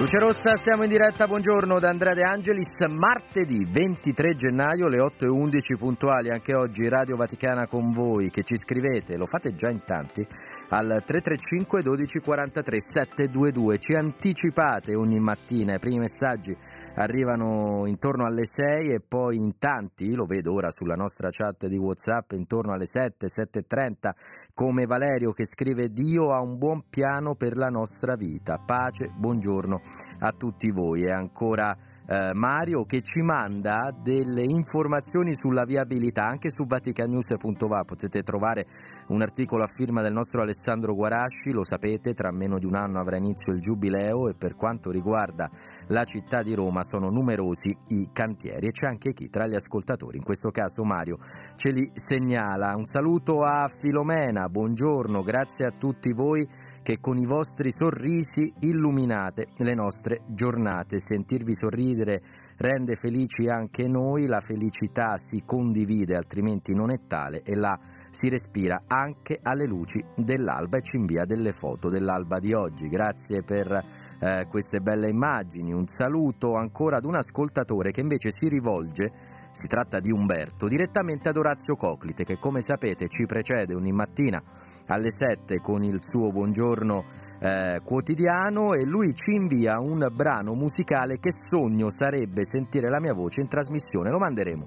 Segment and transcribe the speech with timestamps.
[0.00, 5.26] Luce Rossa, siamo in diretta, buongiorno da Andrea De Angelis, martedì 23 gennaio, le 8
[5.26, 9.68] e 11 puntuali, anche oggi Radio Vaticana con voi, che ci scrivete, lo fate già
[9.68, 10.26] in tanti,
[10.70, 16.56] al 335 12 43 722, ci anticipate ogni mattina, i primi messaggi
[16.94, 21.76] arrivano intorno alle 6 e poi in tanti, lo vedo ora sulla nostra chat di
[21.76, 24.12] Whatsapp, intorno alle 7, 7.30,
[24.54, 29.88] come Valerio che scrive Dio ha un buon piano per la nostra vita, pace, buongiorno
[30.20, 31.04] a tutti voi.
[31.04, 31.76] E ancora
[32.10, 38.66] eh, Mario che ci manda delle informazioni sulla viabilità anche su vaticanews.va potete trovare
[39.08, 42.98] un articolo a firma del nostro Alessandro Guarasci lo sapete tra meno di un anno
[42.98, 45.48] avrà inizio il giubileo e per quanto riguarda
[45.86, 48.66] la città di Roma sono numerosi i cantieri.
[48.66, 51.18] E c'è anche chi tra gli ascoltatori in questo caso Mario
[51.54, 52.74] ce li segnala.
[52.74, 56.44] Un saluto a Filomena buongiorno grazie a tutti voi
[56.90, 60.98] che con i vostri sorrisi illuminate le nostre giornate.
[60.98, 62.20] Sentirvi sorridere
[62.56, 67.78] rende felici anche noi, la felicità si condivide, altrimenti non è tale e la
[68.10, 72.88] si respira anche alle luci dell'alba e ci invia delle foto dell'alba di oggi.
[72.88, 73.70] Grazie per
[74.18, 75.72] eh, queste belle immagini.
[75.72, 79.12] Un saluto ancora ad un ascoltatore che invece si rivolge
[79.52, 84.42] si tratta di Umberto, direttamente ad Orazio Coclite, che come sapete ci precede ogni mattina
[84.90, 87.04] alle 7 con il suo buongiorno
[87.40, 93.14] eh, quotidiano e lui ci invia un brano musicale che sogno sarebbe sentire la mia
[93.14, 94.10] voce in trasmissione.
[94.10, 94.66] Lo manderemo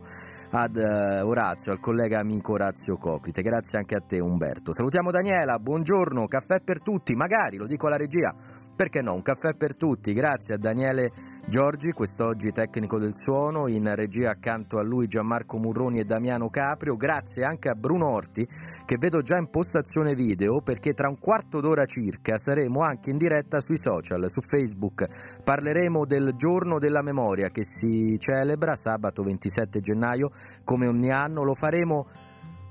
[0.52, 3.42] ad eh, Orazio, al collega amico Orazio Coclite.
[3.42, 4.74] Grazie anche a te Umberto.
[4.74, 8.34] Salutiamo Daniela, buongiorno, caffè per tutti, magari, lo dico alla regia,
[8.76, 10.14] perché no, un caffè per tutti.
[10.14, 11.12] Grazie a Daniele
[11.46, 16.96] Giorgi, quest'oggi tecnico del suono, in regia accanto a lui Gianmarco Murroni e Damiano Caprio,
[16.96, 18.48] grazie anche a Bruno Orti
[18.86, 23.18] che vedo già in postazione video perché tra un quarto d'ora circa saremo anche in
[23.18, 25.42] diretta sui social, su Facebook.
[25.44, 30.32] Parleremo del giorno della memoria che si celebra sabato 27 gennaio
[30.64, 32.08] come ogni anno, lo faremo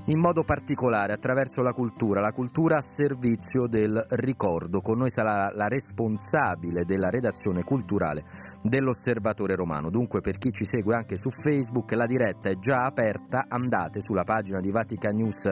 [0.07, 4.81] in modo particolare attraverso la cultura, la cultura a servizio del ricordo.
[4.81, 8.25] Con noi sarà la responsabile della redazione culturale
[8.63, 9.91] dell'Osservatore Romano.
[9.91, 14.25] Dunque per chi ci segue anche su Facebook la diretta è già aperta, andate sulla
[14.25, 15.51] pagina di Vatican News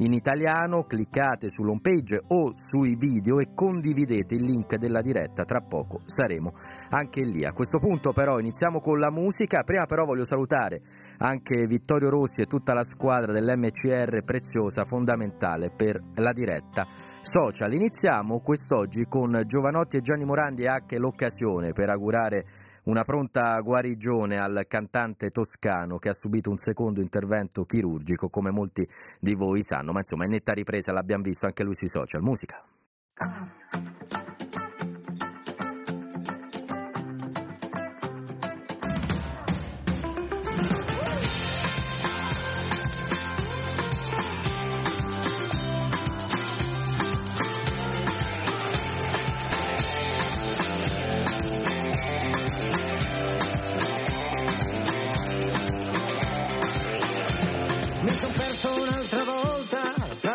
[0.00, 5.60] in italiano, cliccate sull'home page o sui video e condividete il link della diretta, tra
[5.60, 6.52] poco saremo
[6.90, 7.44] anche lì.
[7.44, 10.80] A questo punto però iniziamo con la musica, prima però voglio salutare
[11.18, 16.86] anche Vittorio Rossi e tutta la squadra dell'MCR preziosa, fondamentale per la diretta
[17.20, 17.72] social.
[17.72, 22.44] Iniziamo quest'oggi con Giovanotti e Gianni Morandi e anche l'occasione per augurare
[22.90, 28.86] una pronta guarigione al cantante toscano che ha subito un secondo intervento chirurgico, come molti
[29.20, 32.20] di voi sanno, ma insomma in netta ripresa l'abbiamo visto anche lui sui social.
[32.20, 32.62] Musica.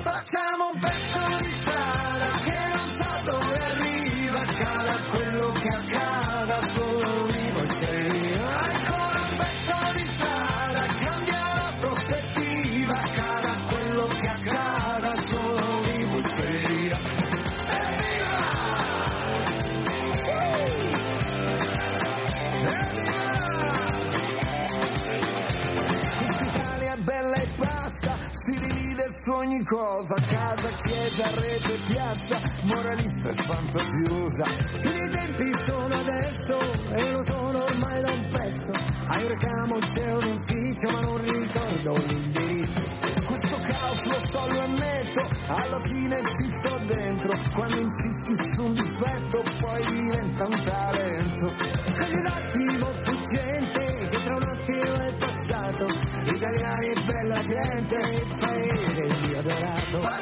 [0.00, 2.31] Facciamo un pezzo di strada
[29.22, 34.44] su ogni cosa, casa, chiesa, rete, piazza, moralista e fantasiosa.
[34.82, 36.58] I tempi sono adesso
[36.90, 38.72] e lo sono ormai da un pezzo.
[38.72, 42.80] A un recamo c'è un ufficio ma non ricordo l'indirizzo.
[43.26, 47.38] Questo caos lo sto, lo ammetto, alla fine ci sto dentro.
[47.54, 51.54] quando insisti su un difetto poi diventa un talento.
[51.96, 55.86] Con un attimo fuggente che tra un attimo è passato,
[56.24, 58.41] italiani e bella gente,
[59.42, 60.21] adorato.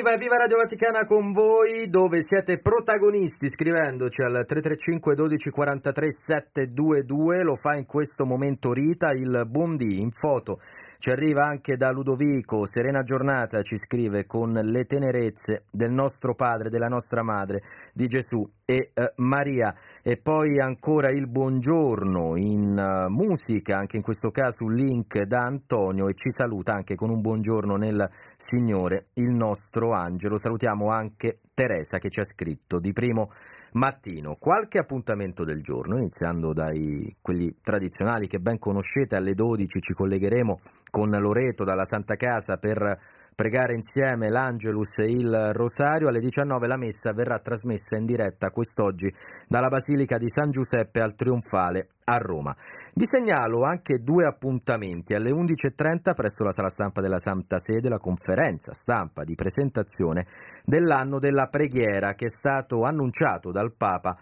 [0.00, 0.14] Evviva!
[0.14, 7.54] Evviva Radio Vaticana con voi, dove siete protagonisti scrivendoci al 335 12 43 722, lo
[7.54, 10.58] fa in questo momento Rita, il buondì in foto.
[10.98, 16.70] Ci arriva anche da Ludovico, serena giornata, ci scrive con le tenerezze del nostro padre,
[16.70, 17.62] della nostra madre,
[17.92, 19.74] di Gesù e eh, Maria.
[20.02, 25.40] E poi ancora il buongiorno in eh, musica, anche in questo caso un link da
[25.40, 30.38] Antonio e ci saluta anche con un buongiorno nel Signore, il nostro angelo.
[30.38, 33.30] Salutiamo anche Teresa che ci ha scritto di primo
[33.72, 34.36] mattino.
[34.36, 40.60] Qualche appuntamento del giorno, iniziando dai quelli tradizionali che ben conoscete, alle 12 ci collegheremo
[40.90, 42.98] con Loreto dalla Santa Casa per
[43.40, 46.08] pregare insieme l'Angelus e il Rosario.
[46.08, 49.10] Alle 19 la messa verrà trasmessa in diretta quest'oggi
[49.48, 52.54] dalla Basilica di San Giuseppe al Trionfale a Roma.
[52.92, 55.14] Vi segnalo anche due appuntamenti.
[55.14, 60.26] Alle 11.30 presso la sala stampa della Santa Sede la conferenza stampa di presentazione
[60.62, 64.18] dell'anno della preghiera che è stato annunciato dal Papa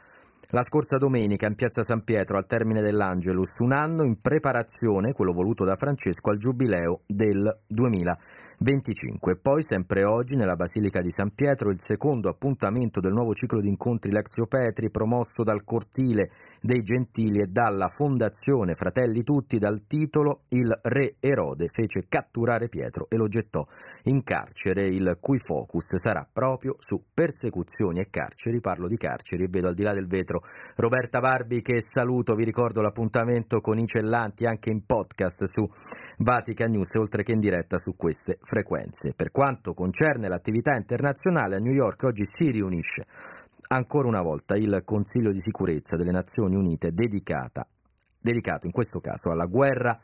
[0.53, 5.35] la scorsa domenica in piazza San Pietro al termine dell'Angelus, un anno in preparazione, quello
[5.35, 7.65] voluto da Francesco, al giubileo del
[8.59, 9.37] 2025.
[9.37, 13.69] Poi, sempre oggi, nella Basilica di San Pietro, il secondo appuntamento del nuovo ciclo di
[13.69, 20.41] incontri Lexio Petri, promosso dal Cortile dei Gentili e dalla Fondazione Fratelli Tutti, dal titolo
[20.49, 23.65] Il re Erode fece catturare Pietro e lo gettò
[24.05, 28.61] in carcere, il cui focus sarà proprio su persecuzioni e carceri.
[28.61, 30.43] Parlo di carceri e vedo al di là del vetro
[30.77, 35.69] Roberta Barbi che saluto, vi ricordo l'appuntamento con i cellanti anche in podcast su
[36.19, 39.13] Vatican News oltre che in diretta su queste frequenze.
[39.15, 43.05] Per quanto concerne l'attività internazionale a New York oggi si riunisce
[43.69, 47.67] ancora una volta il Consiglio di sicurezza delle Nazioni Unite dedicata,
[48.19, 50.01] dedicato in questo caso alla guerra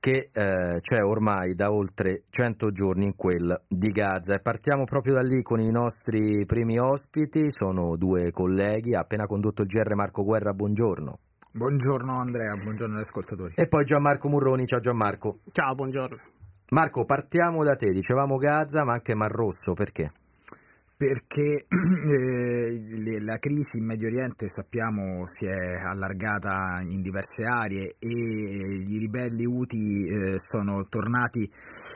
[0.00, 4.34] che eh, c'è ormai da oltre 100 giorni in quel di Gaza.
[4.34, 9.26] E partiamo proprio da lì con i nostri primi ospiti, sono due colleghi, ha appena
[9.26, 11.18] condotto il GR Marco Guerra, buongiorno.
[11.52, 13.54] Buongiorno Andrea, buongiorno agli ascoltatori.
[13.56, 15.38] E poi Gianmarco Murroni, ciao Gianmarco.
[15.50, 16.37] Ciao, buongiorno.
[16.70, 20.10] Marco, partiamo da te, dicevamo Gaza ma anche Mar Rosso, perché?
[20.98, 28.84] Perché eh, la crisi in Medio Oriente sappiamo si è allargata in diverse aree e
[28.86, 31.48] i ribelli Houthi eh, sono tornati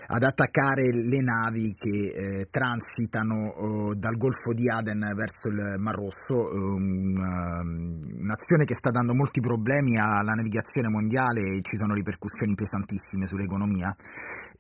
[0.07, 5.97] ad attaccare le navi che eh, transitano oh, dal Golfo di Aden verso il Mar
[5.97, 12.55] Rosso, una, un'azione che sta dando molti problemi alla navigazione mondiale e ci sono ripercussioni
[12.55, 13.95] pesantissime sull'economia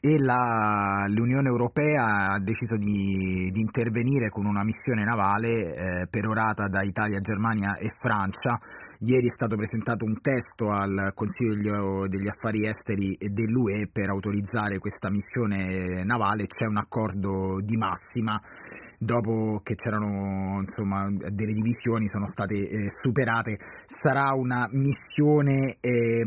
[0.04, 6.66] e la, l'Unione Europea ha deciso di, di, intervenire con una missione navale eh, perorata
[6.66, 8.58] da Italia, Germania e Francia.
[8.98, 15.08] Ieri è stato presentato un testo al Consiglio degli Affari Esteri dell'UE per autorizzare questa
[15.08, 18.40] missione navale, c'è un accordo di massima,
[18.98, 23.56] dopo che c'erano insomma, delle divisioni sono state eh, superate,
[23.86, 26.24] sarà una missione eh,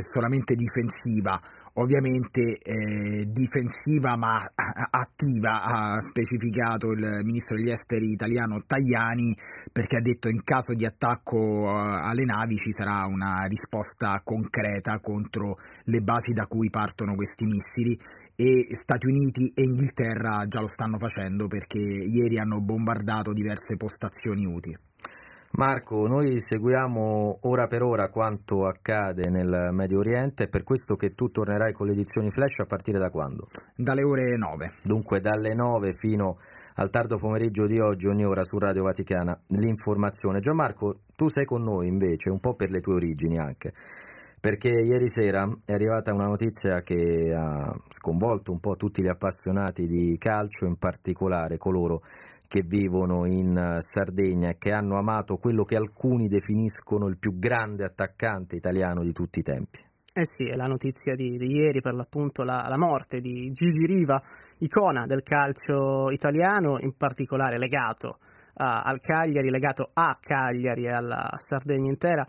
[0.00, 1.40] solamente difensiva
[1.78, 4.44] ovviamente eh, difensiva ma
[4.90, 9.34] attiva, ha specificato il ministro degli esteri italiano Tajani
[9.72, 15.56] perché ha detto in caso di attacco alle navi ci sarà una risposta concreta contro
[15.84, 17.98] le basi da cui partono questi missili
[18.34, 24.44] e Stati Uniti e Inghilterra già lo stanno facendo perché ieri hanno bombardato diverse postazioni
[24.44, 24.76] UTI.
[25.56, 31.14] Marco, noi seguiamo ora per ora quanto accade nel Medio Oriente, è per questo che
[31.14, 33.48] tu tornerai con le edizioni flash a partire da quando?
[33.74, 34.72] Dalle ore 9.
[34.84, 36.36] Dunque dalle 9 fino
[36.74, 40.40] al tardo pomeriggio di oggi, ogni ora su Radio Vaticana, l'informazione.
[40.40, 43.72] Gianmarco, tu sei con noi invece, un po' per le tue origini anche,
[44.38, 49.86] perché ieri sera è arrivata una notizia che ha sconvolto un po' tutti gli appassionati
[49.86, 52.02] di calcio, in particolare coloro
[52.48, 57.84] che vivono in Sardegna e che hanno amato quello che alcuni definiscono il più grande
[57.84, 59.84] attaccante italiano di tutti i tempi.
[60.18, 63.84] Eh sì, è la notizia di, di ieri per l'appunto la, la, morte di Gigi
[63.84, 64.18] Riva,
[64.60, 68.18] icona del calcio italiano, in particolare legato
[68.54, 72.26] a, al Cagliari, legato a Cagliari e alla Sardegna intera.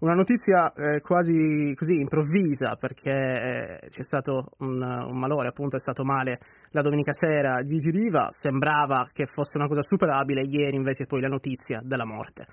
[0.00, 5.80] Una notizia eh, quasi così improvvisa perché eh, c'è stato un, un, malore, appunto è
[5.80, 11.06] stato male la domenica sera Gigi Riva, sembrava che fosse una cosa superabile, ieri invece
[11.06, 12.46] poi la notizia della morte.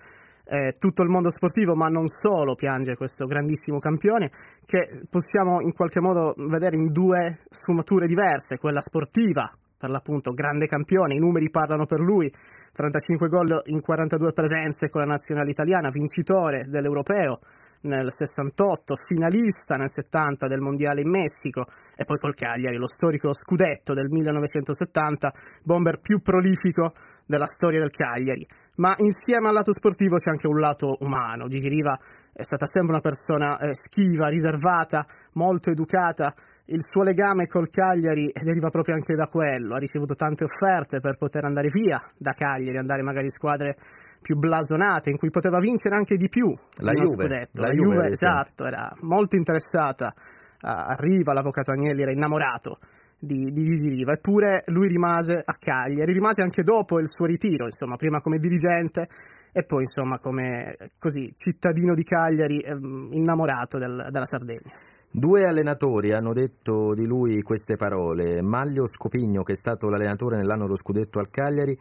[0.49, 4.31] Eh, tutto il mondo sportivo, ma non solo, piange questo grandissimo campione,
[4.65, 10.65] che possiamo in qualche modo vedere in due sfumature diverse, quella sportiva, per l'appunto grande
[10.65, 12.31] campione, i numeri parlano per lui,
[12.73, 17.39] 35 gol in 42 presenze con la nazionale italiana, vincitore dell'europeo
[17.81, 21.65] nel 68, finalista nel 70 del mondiale in Messico
[21.95, 26.93] e poi col Cagliari, lo storico scudetto del 1970, bomber più prolifico
[27.25, 31.47] della storia del Cagliari ma insieme al lato sportivo c'è anche un lato umano.
[31.47, 31.99] Gigi Riva
[32.33, 36.33] è stata sempre una persona eh, schiva, riservata, molto educata.
[36.65, 39.75] Il suo legame col Cagliari deriva proprio anche da quello.
[39.75, 43.77] Ha ricevuto tante offerte per poter andare via da Cagliari, andare magari in squadre
[44.21, 46.47] più blasonate, in cui poteva vincere anche di più.
[46.79, 50.13] La Juve, la, la Juve, Juve esatto, era molto interessata
[50.59, 52.79] a Riva, l'avvocato Agnelli era innamorato
[53.19, 57.95] di, di Gigi eppure lui rimase a Cagliari, rimase anche dopo il suo ritiro, insomma,
[57.95, 59.07] prima come dirigente
[59.51, 64.71] e poi insomma come così, cittadino di Cagliari eh, innamorato del, della Sardegna.
[65.09, 68.41] Due allenatori hanno detto di lui queste parole.
[68.41, 71.75] Maglio Scopigno, che è stato l'allenatore nell'anno dello scudetto al Cagliari,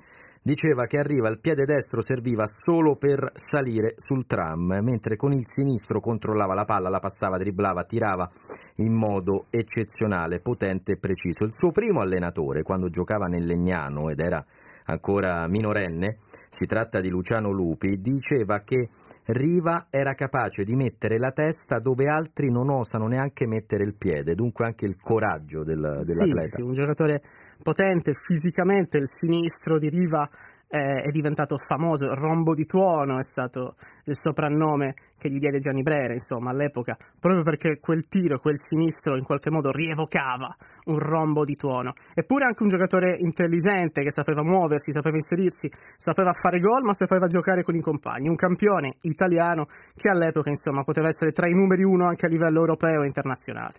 [0.47, 5.43] diceva che arriva il piede destro serviva solo per salire sul tram, mentre con il
[5.45, 8.31] sinistro controllava la palla, la passava, dribblava, tirava
[8.76, 11.43] in modo eccezionale, potente e preciso.
[11.43, 14.45] Il suo primo allenatore, quando giocava nel Legnano ed era
[14.85, 18.88] ancora minorenne, si tratta di Luciano Lupi, diceva che
[19.25, 24.37] Riva era capace di mettere la testa dove altri non osano neanche mettere il piede,
[24.37, 26.43] dunque anche il coraggio del, dell'atleta.
[26.43, 27.21] Sì, sì, un giocatore
[27.67, 30.31] potente fisicamente, il sinistro di Riva
[30.69, 35.83] eh, è diventato famoso, Rombo di Tuono è stato il soprannome che gli diede Gianni
[35.83, 40.55] Brera, insomma, all'epoca, proprio perché quel tiro, quel sinistro in qualche modo rievocava
[40.85, 41.95] un rombo di tuono.
[42.15, 47.27] Eppure anche un giocatore intelligente che sapeva muoversi, sapeva inserirsi, sapeva fare gol, ma sapeva
[47.27, 48.29] giocare con i compagni.
[48.29, 52.61] Un campione italiano che all'epoca, insomma, poteva essere tra i numeri uno anche a livello
[52.61, 53.75] europeo e internazionale.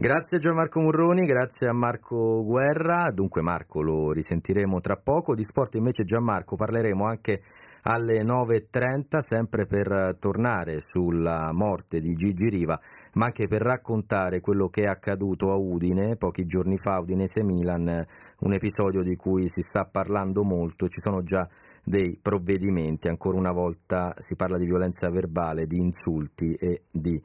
[0.00, 5.44] Grazie a Gianmarco Murroni, grazie a Marco Guerra, dunque Marco lo risentiremo tra poco, di
[5.44, 7.42] sport invece Gianmarco parleremo anche
[7.82, 12.80] alle 9.30 sempre per tornare sulla morte di Gigi Riva
[13.12, 16.16] ma anche per raccontare quello che è accaduto a Udine.
[16.16, 18.06] Pochi giorni fa, Udinese Milan,
[18.38, 21.46] un episodio di cui si sta parlando molto, ci sono già
[21.84, 27.20] dei provvedimenti, ancora una volta si parla di violenza verbale, di insulti e di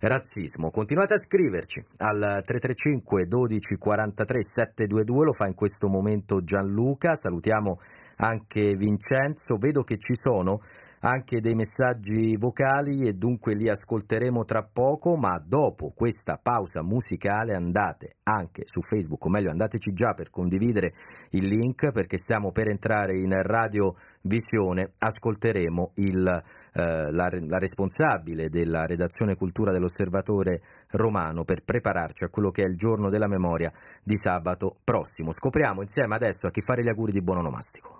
[0.00, 0.70] razzismo.
[0.70, 7.80] Continuate a scriverci al 335 12 43 722, lo fa in questo momento Gianluca, salutiamo
[8.16, 10.60] anche Vincenzo, vedo che ci sono
[11.00, 17.54] anche dei messaggi vocali e dunque li ascolteremo tra poco, ma dopo questa pausa musicale
[17.54, 20.92] andate anche su Facebook, o meglio andateci già per condividere
[21.30, 26.26] il link perché stiamo per entrare in Radio Visione, ascolteremo il,
[26.72, 32.66] eh, la, la responsabile della redazione cultura dell'Osservatore Romano per prepararci a quello che è
[32.66, 35.32] il giorno della memoria di sabato prossimo.
[35.32, 37.97] Scopriamo insieme adesso a chi fare gli auguri di buon onomastico.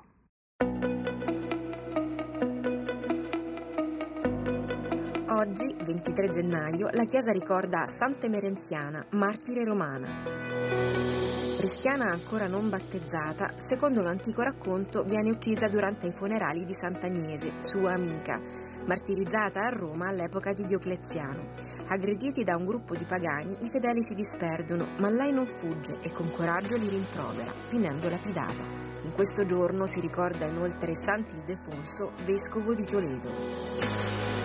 [5.38, 10.25] Oggi, 23 gennaio, la chiesa ricorda Santa Emerenziana, martire romana.
[11.57, 17.52] Cristiana ancora non battezzata, secondo un antico racconto viene uccisa durante i funerali di Sant'Agnese,
[17.59, 18.40] sua amica,
[18.85, 21.54] martirizzata a Roma all'epoca di Diocleziano.
[21.87, 26.11] Aggrediti da un gruppo di pagani, i fedeli si disperdono, ma lei non fugge e
[26.11, 28.64] con coraggio li rimprovera, finendo lapidata.
[29.04, 34.38] In questo giorno si ricorda inoltre Sant'Ildefonso, vescovo di Toledo.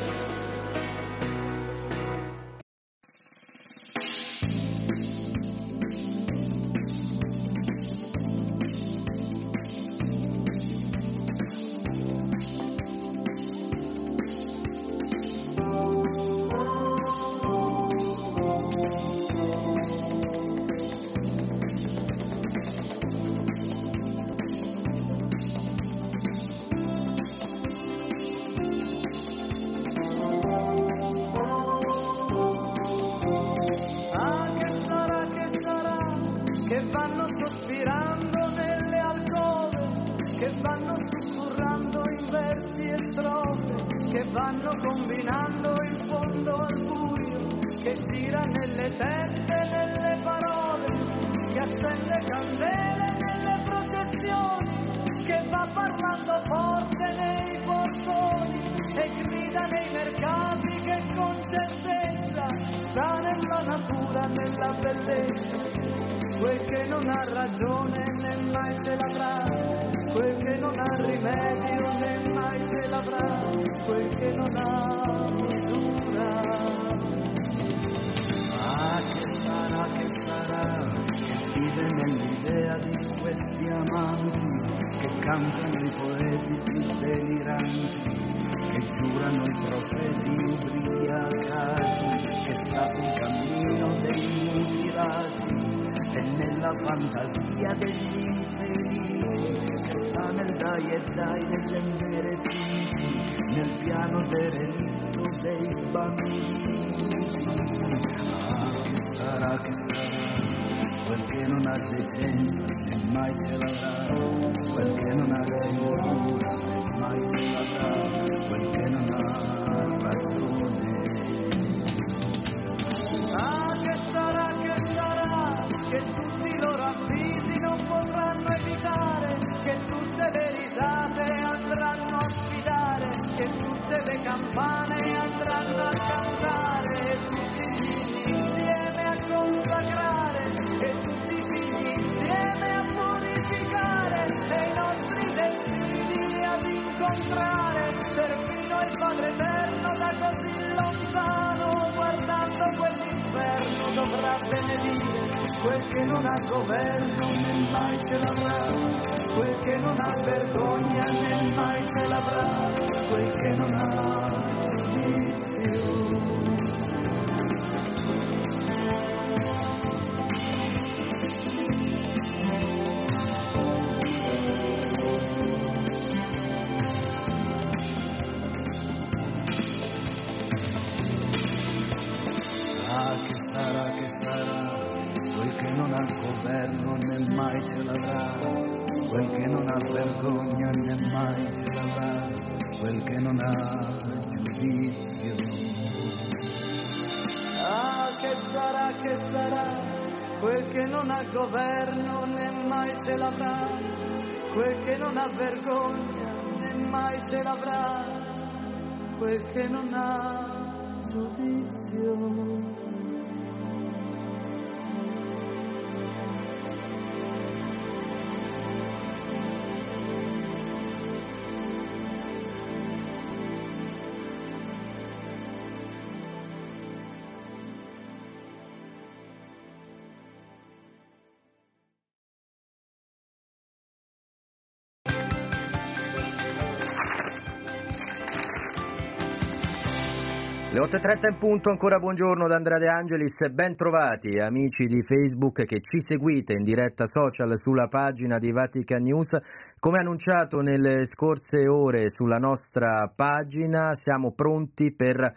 [240.83, 245.79] 8.30 in punto, ancora buongiorno da Andrea De Angelis, ben trovati amici di Facebook che
[245.79, 249.39] ci seguite in diretta social sulla pagina di Vatican News.
[249.79, 255.33] Come annunciato nelle scorse ore sulla nostra pagina siamo pronti per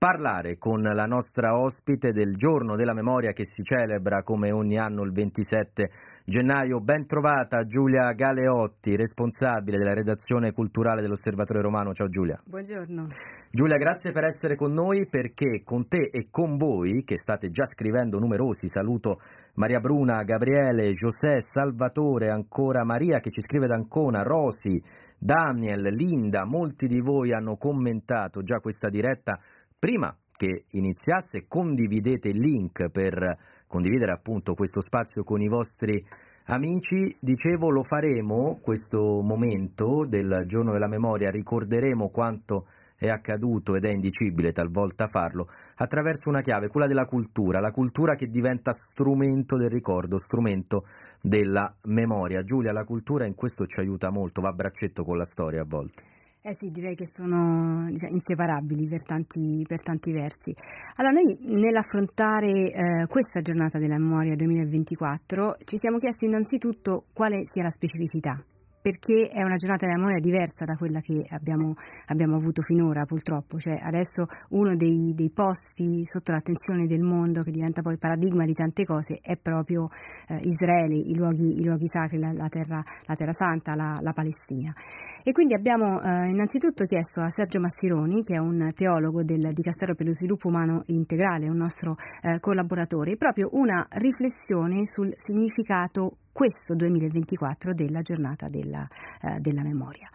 [0.00, 5.02] parlare con la nostra ospite del giorno della memoria che si celebra come ogni anno
[5.02, 5.90] il 27
[6.24, 6.80] gennaio.
[6.80, 11.92] Ben trovata Giulia Galeotti, responsabile della redazione culturale dell'Osservatore Romano.
[11.92, 12.38] Ciao Giulia.
[12.42, 13.08] Buongiorno.
[13.50, 17.66] Giulia, grazie per essere con noi perché con te e con voi, che state già
[17.66, 19.20] scrivendo numerosi, saluto
[19.56, 24.82] Maria Bruna, Gabriele, José, Salvatore, ancora Maria che ci scrive da Ancona, Rosi,
[25.22, 29.38] Daniel, Linda, molti di voi hanno commentato già questa diretta
[29.80, 36.04] prima che iniziasse, condividete il link per condividere appunto questo spazio con i vostri
[36.44, 37.16] amici.
[37.18, 43.88] Dicevo, lo faremo questo momento del giorno della memoria, ricorderemo quanto è accaduto ed è
[43.88, 49.70] indicibile talvolta farlo, attraverso una chiave, quella della cultura, la cultura che diventa strumento del
[49.70, 50.84] ricordo, strumento
[51.22, 52.42] della memoria.
[52.42, 55.66] Giulia, la cultura in questo ci aiuta molto, va a braccetto con la storia a
[55.66, 56.19] volte.
[56.42, 60.54] Eh sì, direi che sono diciamo, inseparabili per tanti, per tanti, versi.
[60.96, 67.62] Allora, noi nell'affrontare eh, questa giornata della memoria 2024 ci siamo chiesti innanzitutto quale sia
[67.62, 68.42] la specificità
[68.80, 71.74] perché è una giornata della memoria diversa da quella che abbiamo,
[72.06, 77.50] abbiamo avuto finora purtroppo, cioè adesso uno dei, dei, posti sotto l'attenzione del mondo che
[77.50, 79.88] diventa poi paradigma di tante cose è proprio
[80.28, 84.12] eh, Israele, i luoghi, i luoghi, sacri, la, la, terra, la terra, Santa, la, la,
[84.12, 84.74] Palestina.
[85.22, 89.94] E quindi abbiamo eh, innanzitutto chiesto a Sergio Massironi, che è un teologo del Dicastero
[89.94, 96.74] per lo Sviluppo Umano Integrale, un nostro eh, collaboratore, proprio una riflessione sul significato questo
[96.74, 98.86] 2024 della giornata della,
[99.22, 100.08] eh, della memoria.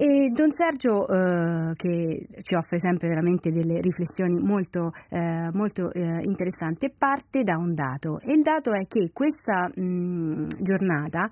[0.00, 6.20] E Don Sergio, eh, che ci offre sempre veramente delle riflessioni molto, eh, molto eh,
[6.22, 8.20] interessanti, parte da un dato.
[8.20, 11.28] E il dato è che questa mh, giornata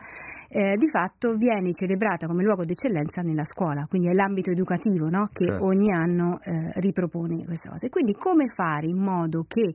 [0.49, 5.29] eh, di fatto viene celebrata come luogo d'eccellenza nella scuola, quindi è l'ambito educativo no?
[5.33, 5.65] che certo.
[5.65, 7.87] ogni anno eh, ripropone questa cosa.
[7.87, 9.73] E quindi come fare in modo che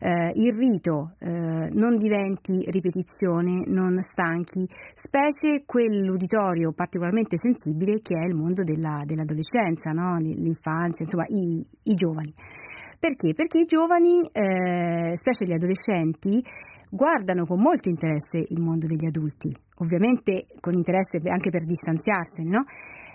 [0.00, 8.33] eh, il rito non diventi ripetizione, non stanchi, specie quell'uditorio particolarmente sensibile che è il
[8.34, 10.16] mondo della, dell'adolescenza, no?
[10.18, 12.32] l'infanzia, insomma i, i, giovani.
[12.98, 13.34] Perché?
[13.34, 16.42] Perché i giovani, eh, specie gli adolescenti,
[16.90, 22.64] guardano con molto interesse il mondo degli adulti, ovviamente con interesse anche per distanziarsene, no?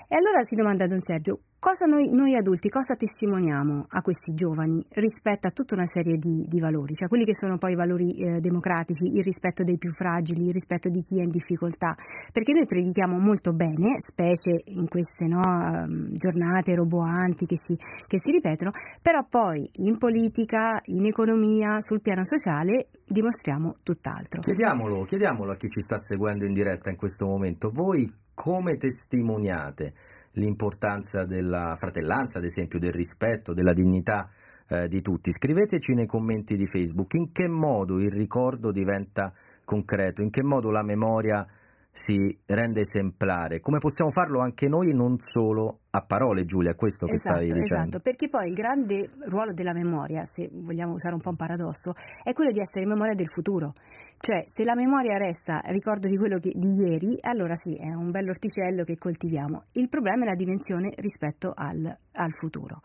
[0.07, 4.81] E allora si domanda Don Sergio, Cosa noi, noi, adulti, cosa testimoniamo a questi giovani
[4.91, 8.15] rispetto a tutta una serie di, di valori, cioè quelli che sono poi i valori
[8.15, 11.97] eh, democratici, il rispetto dei più fragili, il rispetto di chi è in difficoltà,
[12.31, 18.19] perché noi predichiamo molto bene, specie in queste no, ehm, giornate roboanti che si, che
[18.21, 24.39] si ripetono, però poi in politica, in economia, sul piano sociale dimostriamo tutt'altro.
[24.39, 29.93] Chiediamolo, chiediamolo a chi ci sta seguendo in diretta in questo momento, voi come testimoniate?
[30.33, 34.29] L'importanza della fratellanza, ad esempio, del rispetto, della dignità
[34.67, 35.31] eh, di tutti.
[35.31, 39.33] Scriveteci nei commenti di Facebook in che modo il ricordo diventa
[39.65, 41.45] concreto, in che modo la memoria
[41.91, 47.13] si rende esemplare, come possiamo farlo anche noi non solo a parole Giulia, questo che
[47.13, 47.65] esatto, stavi dicendo.
[47.65, 51.93] Esatto, perché poi il grande ruolo della memoria, se vogliamo usare un po' un paradosso,
[52.23, 53.73] è quello di essere memoria del futuro.
[54.19, 58.11] Cioè, se la memoria resta ricordo di quello che, di ieri, allora sì, è un
[58.11, 59.63] bel orticello che coltiviamo.
[59.73, 62.81] Il problema è la dimensione rispetto al, al futuro.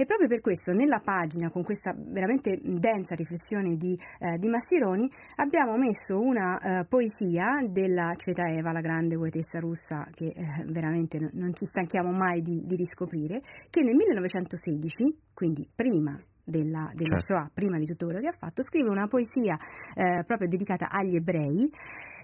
[0.00, 5.06] E proprio per questo nella pagina, con questa veramente densa riflessione di, eh, di Massironi,
[5.36, 11.54] abbiamo messo una eh, poesia della Cvetaeva, la grande poetessa russa, che eh, veramente non
[11.54, 16.18] ci stanchiamo mai di, di riscoprire, che nel 1916, quindi prima
[16.50, 17.34] della, della certo.
[17.34, 19.58] Shoah, prima di tutto quello che ha fatto, scrive una poesia
[19.94, 21.70] eh, proprio dedicata agli ebrei.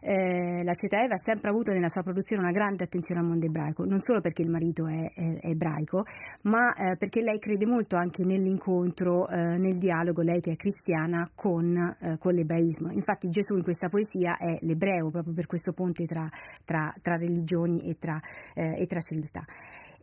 [0.02, 3.84] Eh, la Cetaeva ha sempre avuto nella sua produzione una grande attenzione al mondo ebraico,
[3.84, 6.04] non solo perché il marito è, è, è ebraico,
[6.42, 11.30] ma eh, perché lei crede molto anche nell'incontro, eh, nel dialogo, lei che è cristiana,
[11.34, 12.92] con, eh, con, l'ebraismo.
[12.92, 16.28] Infatti Gesù in questa poesia è l'ebreo, proprio per questo ponte tra,
[16.64, 18.20] tra, tra religioni e tra,
[18.54, 19.44] eh, e tra civiltà.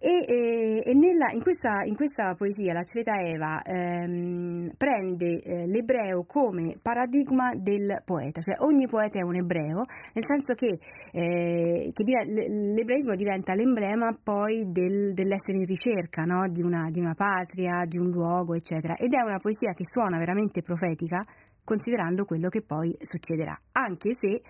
[0.06, 6.26] E, e, nella, in, questa, in, questa, poesia la Cveta Eva ehm, prende eh, l'ebreo
[6.26, 10.78] come paradigma del poeta, cioè ogni poeta è un ebreo, nel senso che,
[11.14, 16.50] eh, che l'ebraismo diventa l'emblema poi del, dell'essere in ricerca no?
[16.50, 18.98] di, una, di una patria, di un luogo, eccetera.
[18.98, 21.24] Ed è una poesia che suona veramente profetica
[21.64, 24.42] considerando quello che poi succederà, anche se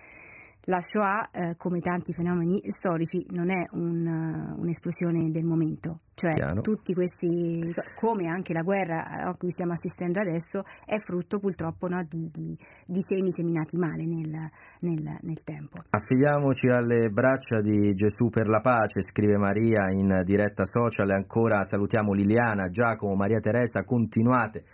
[0.64, 6.32] la Shoah, eh, come tanti fenomeni storici, non è un, uh, un'esplosione del momento, cioè
[6.32, 6.60] Chiaro.
[6.62, 12.02] tutti questi, come anche la guerra a cui stiamo assistendo adesso, è frutto purtroppo no,
[12.08, 14.50] di, di, di, semi seminati male nel,
[14.80, 15.82] nel, nel tempo.
[15.90, 22.12] Affidiamoci alle braccia di Gesù per la pace, scrive Maria in diretta social, ancora salutiamo
[22.12, 24.64] Liliana, Giacomo, Maria Teresa, continuate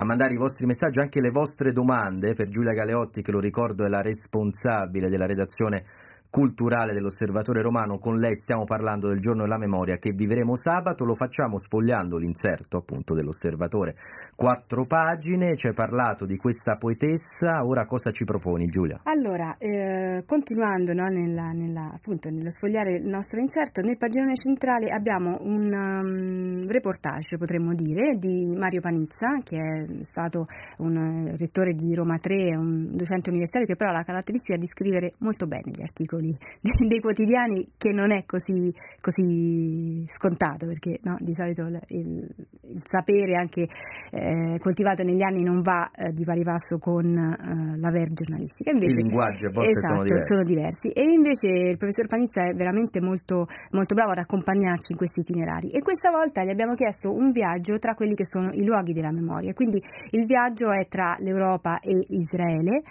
[0.00, 3.84] a mandare i vostri messaggi, anche le vostre domande per Giulia Galeotti, che lo ricordo
[3.84, 5.84] è la responsabile della redazione
[6.30, 7.98] culturale dell'Osservatore Romano.
[7.98, 12.78] Con lei stiamo parlando del giorno della memoria che vivremo sabato, lo facciamo sfogliando l'inserto
[12.78, 13.96] appunto dell'Osservatore.
[14.36, 19.00] Quattro pagine, ci hai parlato di questa poetessa, ora cosa ci proponi Giulia?
[19.02, 24.90] Allora, eh, continuando no, nella, nella, appunto, nello sfogliare il nostro inserto, nel padiglione centrale
[24.90, 30.46] abbiamo un um, reportage, potremmo dire, di Mario Panizza, che è stato
[30.78, 35.14] un rettore di Roma 3, un docente universitario che però ha la caratteristica di scrivere
[35.18, 36.36] molto bene gli articoli articoli
[36.86, 42.28] dei quotidiani che non è così, così scontato perché no, di solito il, il,
[42.68, 43.66] il sapere anche
[44.10, 48.70] eh, coltivato negli anni non va eh, di pari passo con eh, l'aver giornalistica.
[48.70, 50.28] Invece, I linguaggi a volte esatto, sono, diversi.
[50.28, 50.88] sono diversi.
[50.90, 55.70] E invece il professor Panizza è veramente molto, molto bravo ad accompagnarci in questi itinerari
[55.70, 59.12] e questa volta gli abbiamo chiesto un viaggio tra quelli che sono i luoghi della
[59.12, 59.52] memoria.
[59.54, 62.82] Quindi il viaggio è tra l'Europa e Israele.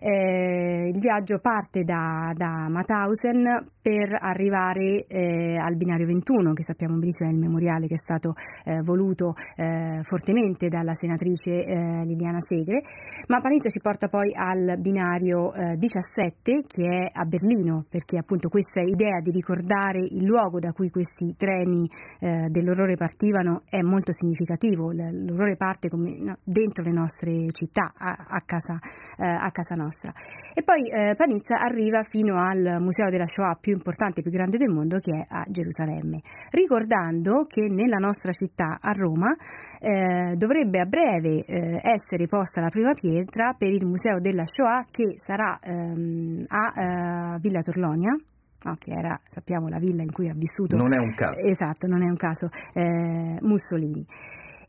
[0.00, 6.98] Eh, il viaggio parte da, da Mauthausen per arrivare eh, al binario 21, che sappiamo
[6.98, 8.34] benissimo è il memoriale che è stato
[8.64, 12.82] eh, voluto eh, fortemente dalla senatrice eh, Liliana Segre,
[13.28, 18.48] ma Panizza ci porta poi al binario 17 eh, che è a Berlino, perché appunto
[18.48, 24.90] questa idea di ricordare il luogo da cui questi treni dell'orrore partivano è molto significativo,
[24.90, 28.78] l'orrore parte come, no, dentro le nostre città, a, a, casa,
[29.16, 30.12] a casa, nostra.
[30.54, 34.68] E poi Panizza arriva fino al museo della Shoah più importante e più grande del
[34.68, 39.34] mondo che è a Gerusalemme, ricordando che nella nostra città, a Roma,
[39.80, 44.84] eh, dovrebbe a breve eh, essere posta la prima pietra per il Museo della Shoah
[44.90, 48.16] che sarà ehm, a eh, Villa Torlonia.
[48.62, 50.76] No, che era, sappiamo, la villa in cui ha vissuto.
[50.76, 51.46] Non è un caso.
[51.46, 52.48] Esatto, non è un caso.
[52.72, 54.04] Eh, Mussolini.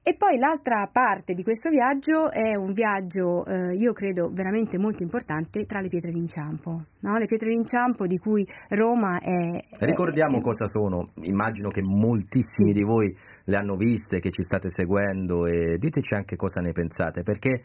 [0.08, 5.04] E poi l'altra parte di questo viaggio è un viaggio, eh, io credo, veramente molto
[5.04, 6.86] importante tra le pietre d'inciampo.
[7.00, 7.18] No?
[7.18, 9.62] Le pietre d'inciampo di cui Roma è...
[9.80, 14.70] Ricordiamo è, cosa sono, immagino che moltissimi di voi le hanno viste, che ci state
[14.70, 17.62] seguendo e diteci anche cosa ne pensate, perché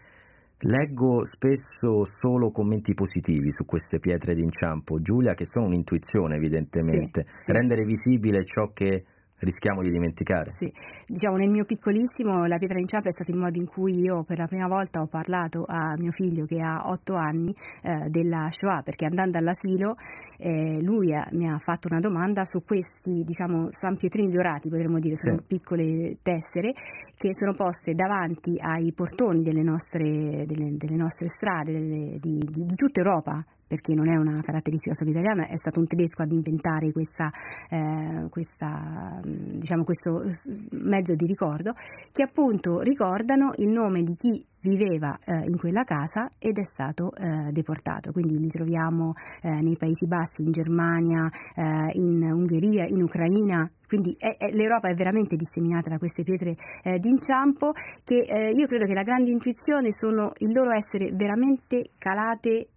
[0.62, 7.44] leggo spesso solo commenti positivi su queste pietre d'inciampo, Giulia, che sono un'intuizione evidentemente, sì,
[7.44, 7.52] sì.
[7.52, 9.04] rendere visibile ciò che
[9.44, 10.52] rischiamo di dimenticare.
[10.52, 10.72] Sì,
[11.06, 14.38] diciamo nel mio piccolissimo la pietra d'inciampo è stato il modo in cui io per
[14.38, 18.82] la prima volta ho parlato a mio figlio che ha otto anni eh, della Shoah,
[18.82, 19.96] perché andando all'asilo
[20.38, 24.98] eh, lui ha, mi ha fatto una domanda su questi diciamo San Pietrini dorati, potremmo
[24.98, 25.44] dire, sono sì.
[25.46, 26.72] piccole tessere
[27.16, 32.64] che sono poste davanti ai portoni delle nostre, delle, delle nostre strade delle, di, di,
[32.64, 36.30] di tutta Europa perché non è una caratteristica solo italiana, è stato un tedesco ad
[36.30, 37.30] inventare questa,
[37.70, 40.24] eh, questa, diciamo, questo
[40.72, 41.72] mezzo di ricordo,
[42.12, 47.14] che appunto ricordano il nome di chi viveva eh, in quella casa ed è stato
[47.14, 48.12] eh, deportato.
[48.12, 53.70] Quindi li troviamo eh, nei Paesi Bassi, in Germania, eh, in Ungheria, in Ucraina.
[53.88, 57.72] Quindi è, è, l'Europa è veramente disseminata da queste pietre eh, d'inciampo
[58.04, 62.68] che eh, io credo che la grande intuizione sono il loro essere veramente calate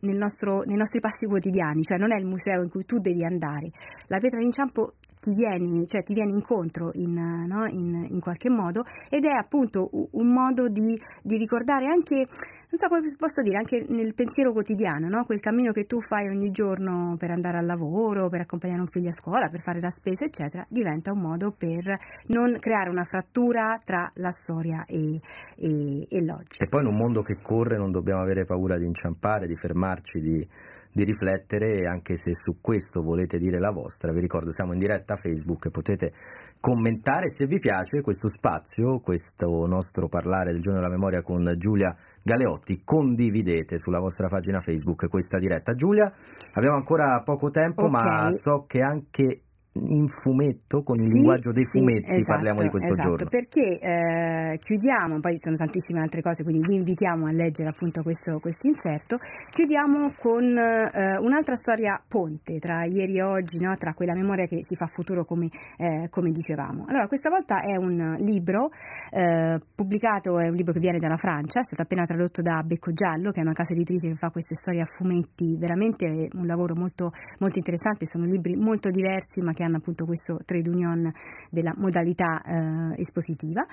[0.00, 3.70] nostro, nei nostri passi quotidiani, cioè non è il museo in cui tu devi andare.
[4.06, 7.12] La pietra d'inciampo ti viene, cioè ti viene incontro in,
[7.46, 7.66] no?
[7.66, 12.88] in, in, qualche modo ed è appunto un modo di, di, ricordare anche, non so
[12.88, 15.24] come posso dire, anche nel pensiero quotidiano, no?
[15.26, 19.10] quel cammino che tu fai ogni giorno per andare al lavoro, per accompagnare un figlio
[19.10, 21.96] a scuola, per fare la spesa, eccetera, diventa un modo per
[22.28, 25.20] non creare una frattura tra la storia e,
[25.56, 26.62] e, e l'oggi.
[26.62, 30.20] E poi in un mondo che corre non dobbiamo avere paura di inciampare, di fermarci,
[30.20, 30.48] di
[30.92, 35.14] di riflettere anche se su questo volete dire la vostra, vi ricordo siamo in diretta
[35.14, 36.12] a Facebook e potete
[36.58, 41.96] commentare se vi piace questo spazio, questo nostro parlare del giorno della memoria con Giulia
[42.22, 45.74] Galeotti, condividete sulla vostra pagina Facebook questa diretta.
[45.74, 46.12] Giulia,
[46.54, 47.90] abbiamo ancora poco tempo, okay.
[47.90, 49.42] ma so che anche
[49.74, 53.28] in fumetto, con il sì, linguaggio dei fumetti sì, esatto, parliamo di questo esatto, giorno.
[53.28, 58.02] Perché eh, chiudiamo, poi ci sono tantissime altre cose, quindi vi invitiamo a leggere appunto
[58.02, 59.18] questo inserto.
[59.52, 63.76] Chiudiamo con eh, un'altra storia ponte tra ieri e oggi, no?
[63.76, 66.86] tra quella memoria che si fa futuro come, eh, come dicevamo.
[66.88, 68.70] Allora, questa volta è un libro
[69.12, 72.92] eh, pubblicato, è un libro che viene dalla Francia, è stato appena tradotto da Becco
[72.92, 76.74] Giallo, che è una casa editrice che fa queste storie a fumetti, veramente un lavoro
[76.74, 81.12] molto, molto interessante, sono libri molto diversi ma che hanno appunto questo trade union
[81.50, 83.66] della modalità eh, espositiva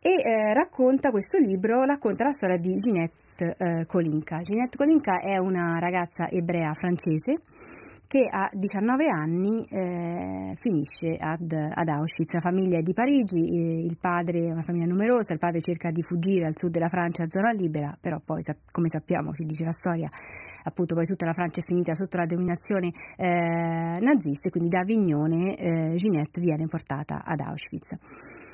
[0.00, 4.40] e eh, racconta questo libro, racconta la storia di Ginette eh, Kolinka.
[4.40, 7.40] Ginette Kolinka è una ragazza ebrea francese
[8.06, 12.34] che a 19 anni eh, finisce ad, ad, Auschwitz.
[12.34, 15.90] La famiglia è di Parigi, eh, il padre è una famiglia numerosa, il padre cerca
[15.90, 19.64] di fuggire al sud della Francia a zona libera, però poi come sappiamo, ci dice
[19.64, 20.08] la storia,
[20.64, 24.80] appunto poi tutta la Francia è finita sotto la dominazione eh, nazista e quindi da
[24.80, 28.45] Avignone eh, Ginette viene portata ad Auschwitz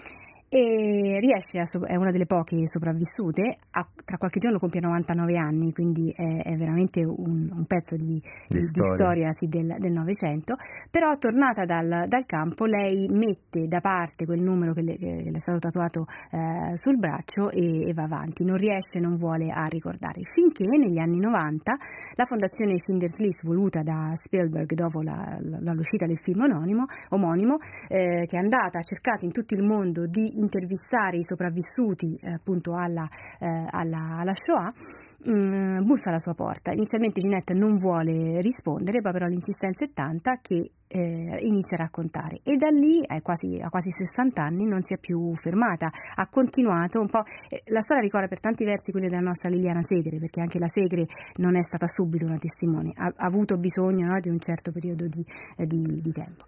[0.55, 5.73] e riesce a, è una delle poche sopravvissute, a, tra qualche giorno compie 99 anni,
[5.73, 10.57] quindi è, è veramente un, un, pezzo di, di, di storia, storia sì, del, Novecento,
[10.91, 15.37] però tornata dal, dal, campo lei mette da parte quel numero che le, che le
[15.39, 19.65] è stato tatuato eh, sul braccio e, e, va avanti, non riesce, non vuole a
[19.65, 21.77] ricordare, finché negli anni 90
[22.17, 27.57] la fondazione Schindler's List voluta da Spielberg dopo la, la, l'uscita del film omonimo, omonimo
[27.89, 32.35] eh, che è andata, ha cercato in tutto il mondo di intervistare i sopravvissuti eh,
[32.35, 34.73] appunto alla, eh, alla, alla Shoah,
[35.25, 36.73] mh, bussa alla sua porta.
[36.73, 42.41] Inizialmente Ginette non vuole rispondere, poi però l'insistenza è tanta che eh, inizia a raccontare
[42.43, 46.29] e da lì a quasi, a quasi 60 anni non si è più fermata, ha
[46.29, 50.19] continuato un po', eh, la storia ricorda per tanti versi quelle della nostra Liliana Segre,
[50.19, 51.07] perché anche la Segre
[51.37, 55.09] non è stata subito una testimone, ha, ha avuto bisogno no, di un certo periodo
[55.09, 55.25] di,
[55.57, 56.45] eh, di, di tempo.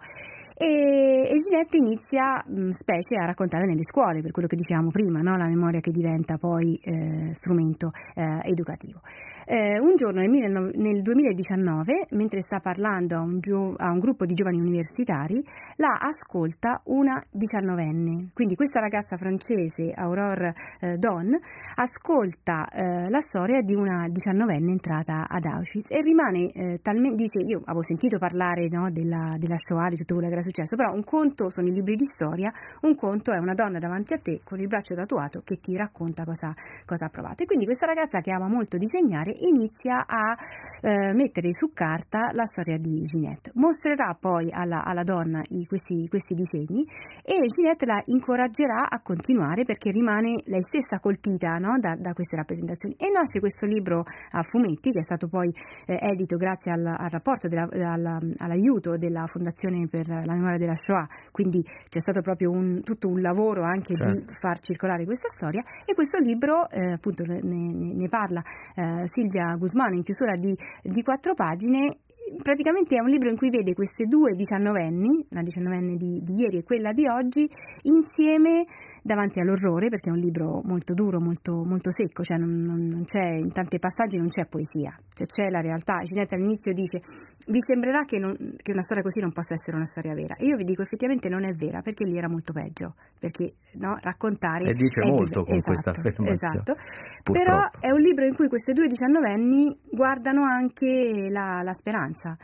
[0.56, 5.20] E, e Ginette inizia mh, specie a raccontare nelle scuole, per quello che dicevamo prima,
[5.20, 5.36] no?
[5.36, 9.00] la memoria che diventa poi eh, strumento eh, educativo.
[9.46, 14.24] Eh, un giorno nel, nel, 2019, mentre sta parlando a un, gio- a un, gruppo
[14.24, 15.44] di giovani universitari,
[15.76, 18.28] la ascolta una diciannovenne.
[18.32, 21.38] Quindi questa ragazza francese, Aurore eh, Don,
[21.76, 27.40] ascolta eh, la storia di una diciannovenne entrata ad Auschwitz e rimane eh, talmente, dice,
[27.40, 30.92] io avevo sentito parlare no, della, della Shoah, di tutto quello che era successo, però
[30.92, 34.40] un conto sono i libri di storia, un conto è una donna davanti a te
[34.42, 36.54] con il braccio tatuato che ti racconta cosa,
[36.86, 37.42] cosa ha provato.
[37.42, 40.36] E quindi questa ragazza che ama molto disegnare inizia a
[40.80, 43.50] eh, mettere su carta la storia di Ginette.
[43.54, 46.86] Mostrerà poi alla, alla donna i, questi, questi, disegni
[47.24, 52.36] e Ginette la incoraggerà a continuare perché rimane lei stessa colpita no, da, da, queste
[52.36, 52.94] rappresentazioni.
[52.98, 55.52] E nasce questo libro a fumetti che è stato poi
[55.86, 60.76] eh, edito grazie al, al rapporto, della, alla, all'aiuto della Fondazione per la memoria della
[60.76, 64.12] Shoah, quindi c'è stato proprio un, tutto un lavoro anche certo.
[64.12, 68.42] di far circolare questa storia e questo libro eh, appunto ne, ne parla
[68.76, 71.98] eh, Silvia Guzmano in chiusura di, di quattro pagine
[72.42, 76.58] praticamente è un libro in cui vede queste due diciannovenni, la diciannovenne di, di, ieri
[76.58, 77.48] e quella di oggi,
[77.82, 78.64] insieme
[79.02, 83.52] davanti all'orrore, perché è un libro molto duro, molto, molto secco, cioè non, non in
[83.52, 86.02] tanti passaggi non c'è poesia, cioè c'è la realtà.
[86.02, 87.02] Ginetta all'inizio dice
[87.46, 90.34] vi sembrerà che, non, che, una storia così non possa essere una storia vera.
[90.38, 94.64] Io vi dico effettivamente non è vera, perché lì era molto peggio, perché no, raccontare...
[94.64, 95.46] E dice molto di...
[95.46, 96.30] con esatto, questa affermazione.
[96.30, 96.74] Esatto,
[97.22, 97.32] Purtroppo.
[97.32, 102.36] però è un libro in cui queste due diciannovenni guardano anche la, la speranza,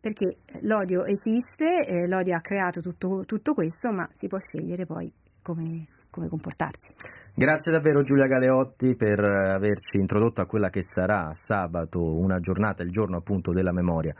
[0.00, 5.12] perché l'odio esiste, eh, l'odio ha creato tutto, tutto questo, ma si può scegliere poi
[5.42, 6.94] come, come comportarsi.
[7.34, 12.90] Grazie davvero Giulia Galeotti per averci introdotto a quella che sarà sabato una giornata, il
[12.90, 14.14] giorno appunto della memoria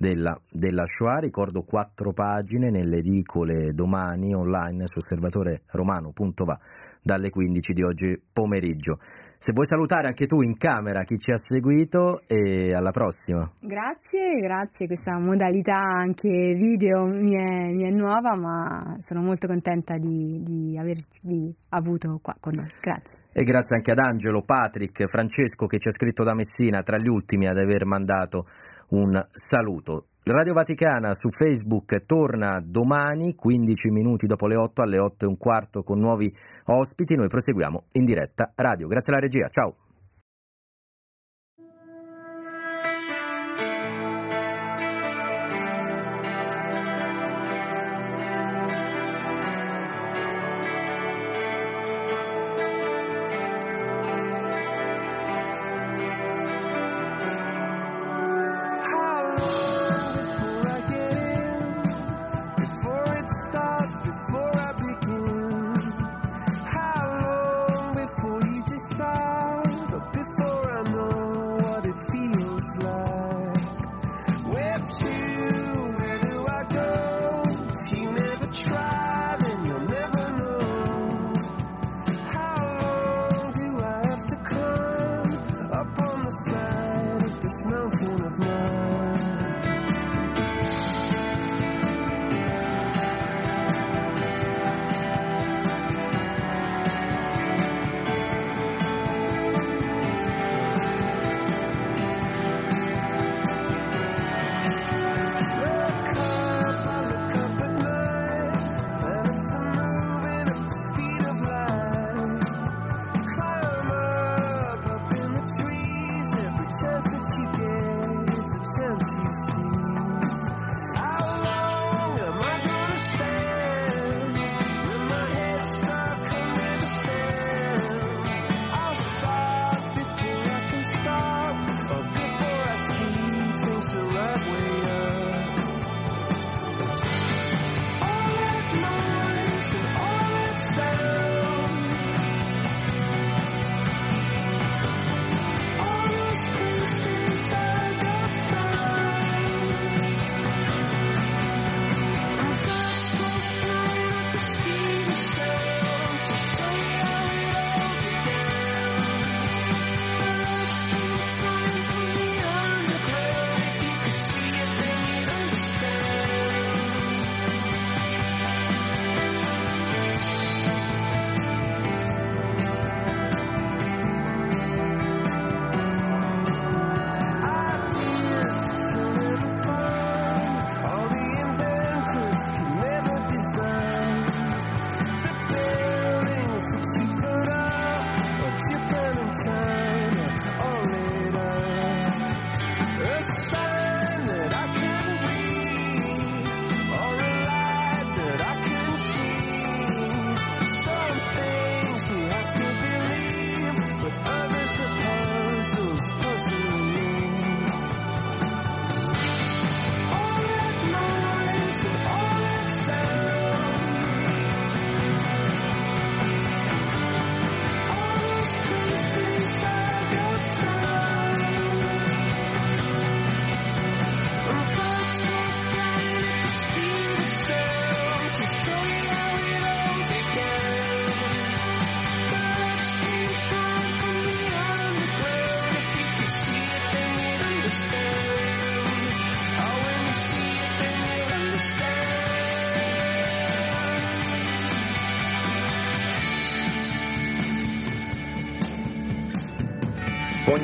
[0.00, 1.18] della, della Shoah.
[1.18, 6.58] Ricordo quattro pagine nelle edicole domani online su osservatoreRomano.va
[7.02, 8.98] dalle 15 di oggi pomeriggio.
[9.42, 13.50] Se vuoi salutare anche tu in camera chi ci ha seguito e alla prossima.
[13.58, 19.96] Grazie, grazie, questa modalità anche video mi è, mi è nuova ma sono molto contenta
[19.96, 22.68] di, di, avervi avuto qua con noi.
[22.82, 23.22] Grazie.
[23.32, 27.08] E grazie anche ad Angelo, Patrick, Francesco che ci ha scritto da Messina tra gli
[27.08, 28.46] ultimi ad aver mandato
[28.90, 30.06] un saluto.
[30.22, 35.36] Radio Vaticana su Facebook torna domani, 15 minuti dopo le 8 alle 8 e un
[35.36, 36.32] quarto con nuovi
[36.66, 37.16] ospiti.
[37.16, 38.86] Noi proseguiamo in diretta radio.
[38.86, 39.89] Grazie alla regia, ciao.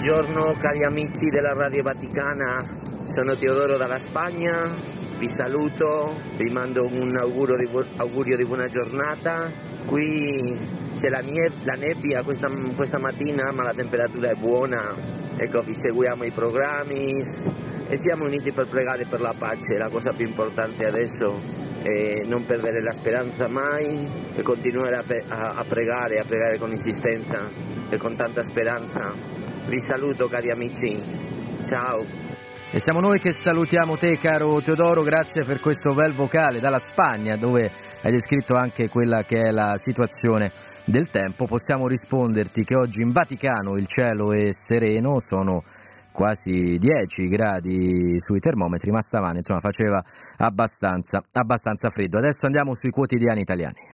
[0.07, 2.65] Buongiorno cari amici della Radio Vaticana,
[3.07, 4.73] sono Teodoro dalla Spagna,
[5.19, 9.51] vi saluto, vi mando un augurio di, bu- augurio di buona giornata.
[9.85, 10.57] Qui
[10.95, 14.95] c'è la, nie- la nebbia questa, questa mattina ma la temperatura è buona,
[15.39, 17.25] ecco vi seguiamo i programmi
[17.89, 21.43] e siamo uniti per pregare per la pace, la cosa più importante adesso
[21.83, 26.59] è non perdere la speranza mai e continuare a, pe- a, a pregare, a pregare
[26.59, 27.51] con insistenza
[27.91, 29.15] e con tanta speranza.
[29.69, 30.97] Vi saluto cari amici,
[31.65, 32.05] ciao.
[32.71, 37.35] E siamo noi che salutiamo te caro Teodoro, grazie per questo bel vocale dalla Spagna
[37.35, 37.69] dove
[38.03, 40.53] hai descritto anche quella che è la situazione
[40.85, 41.47] del tempo.
[41.47, 45.65] Possiamo risponderti che oggi in Vaticano il cielo è sereno, sono
[46.13, 50.01] quasi 10 gradi sui termometri, ma stamane insomma faceva
[50.37, 52.19] abbastanza, abbastanza freddo.
[52.19, 53.96] Adesso andiamo sui quotidiani italiani.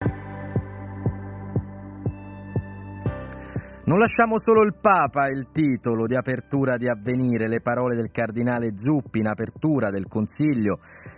[3.90, 8.74] Non lasciamo solo il Papa, il titolo di apertura di avvenire, le parole del cardinale
[8.78, 10.78] Zuppi in apertura del Consiglio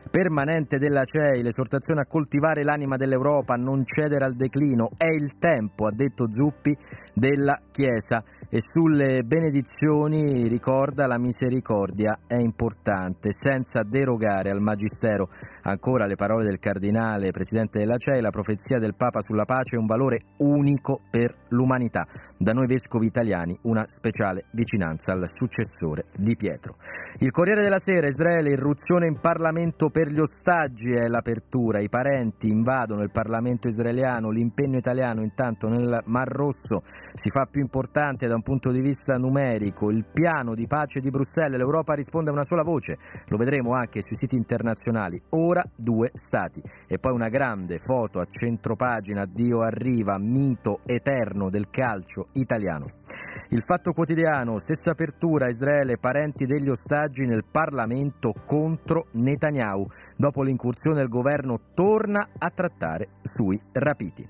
[0.10, 5.38] permanente della CEI, l'esortazione a coltivare l'anima dell'Europa, a non cedere al declino, è il
[5.38, 6.74] tempo, ha detto Zuppi,
[7.14, 15.30] della Chiesa e sulle benedizioni ricorda la misericordia è importante, senza derogare al Magistero.
[15.62, 19.80] Ancora le parole del cardinale, presidente della CEI, la profezia del Papa sulla pace è
[19.80, 22.06] un valore unico per l'umanità.
[22.38, 26.76] Da noi vescovi italiani una speciale vicinanza al successore di Pietro.
[27.20, 32.50] Il Corriere della Sera, Israele, irruzione in Parlamento per gli ostaggi è l'apertura, i parenti
[32.50, 36.84] invadono il Parlamento israeliano, l'impegno italiano intanto nel Mar Rosso
[37.14, 41.10] si fa più importante da un punto di vista numerico, il piano di pace di
[41.10, 46.12] Bruxelles, l'Europa risponde a una sola voce, lo vedremo anche sui siti internazionali, ora due
[46.14, 52.86] stati e poi una grande foto a centropagina, Dio arriva, mito eterno del calcio italiano.
[53.50, 59.86] Il fatto quotidiano, stessa apertura, Israele, parenti degli ostaggi nel Parlamento contro Netanyahu.
[60.16, 64.26] Dopo l'incursione del governo torna a trattare sui rapiti.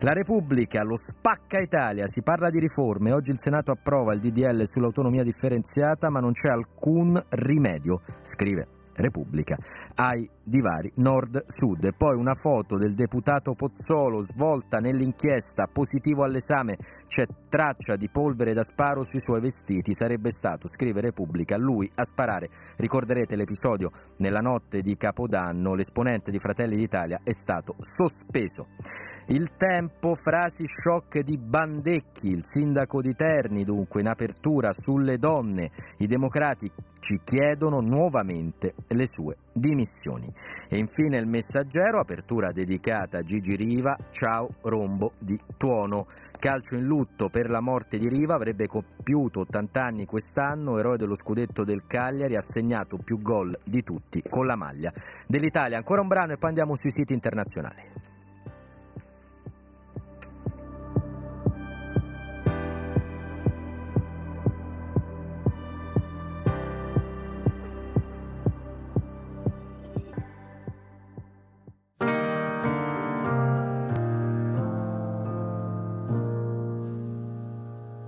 [0.00, 4.66] La Repubblica, lo spacca Italia, si parla di riforme, oggi il Senato approva il DDL
[4.66, 9.56] sull'autonomia differenziata ma non c'è alcun rimedio, scrive Repubblica,
[9.96, 11.84] ai divari nord-sud.
[11.84, 16.76] E poi una foto del deputato Pozzolo svolta nell'inchiesta, positivo all'esame,
[17.06, 19.94] c'è traccia di polvere da sparo sui suoi vestiti.
[19.94, 22.50] Sarebbe stato, scrive Repubblica, lui a sparare.
[22.76, 28.68] Ricorderete l'episodio nella notte di Capodanno, l'esponente di Fratelli d'Italia è stato sospeso.
[29.26, 35.70] Il tempo, frasi shock di Bandecchi, il sindaco di Terni dunque in apertura sulle donne,
[35.98, 36.72] i democratici
[37.24, 40.30] chiedono nuovamente le sue dimissioni.
[40.68, 46.06] E infine il messaggero, apertura dedicata a Gigi Riva, ciao Rombo di Tuono.
[46.38, 51.16] Calcio in lutto per la morte di Riva, avrebbe compiuto 80 anni quest'anno, eroe dello
[51.16, 54.92] scudetto del Cagliari, ha segnato più gol di tutti con la maglia
[55.26, 55.78] dell'Italia.
[55.78, 58.03] Ancora un brano e poi andiamo sui siti internazionali.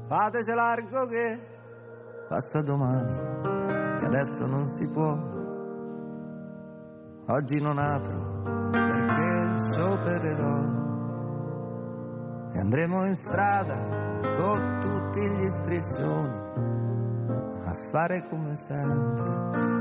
[0.09, 1.39] Fateci largo che
[2.29, 3.13] passa domani,
[3.99, 5.19] che adesso non si può.
[7.27, 10.85] Oggi non apro perché soopererò.
[12.53, 13.75] E andremo in strada
[14.37, 16.39] con tutti gli striscioni
[17.65, 19.27] a fare come sempre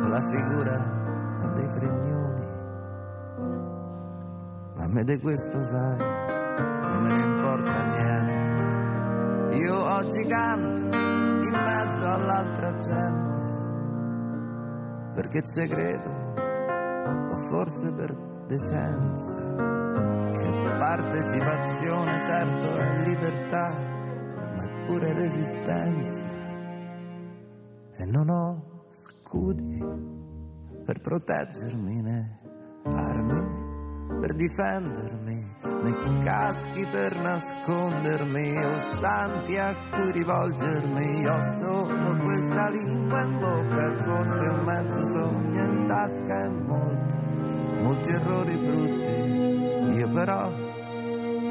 [0.10, 1.04] la figura
[1.54, 2.48] dei fregnoni.
[4.76, 8.65] Ma a me di questo sai, non me ne importa niente.
[9.52, 13.40] Io oggi canto in mezzo all'altra gente,
[15.14, 16.10] perché ci credo,
[17.30, 18.16] o forse per
[18.48, 19.36] decenza,
[20.34, 23.70] che partecipazione certo è libertà,
[24.56, 26.26] ma è pure resistenza.
[27.98, 29.80] E non ho scudi
[30.86, 32.40] per proteggermi né
[32.84, 33.65] armi
[34.08, 41.28] per difendermi, né caschi per nascondermi, o santi a cui rivolgermi.
[41.28, 47.16] Ho solo questa lingua in bocca e forse un mezzo sogno in tasca e molti,
[47.82, 49.98] molti errori brutti.
[49.98, 50.50] Io però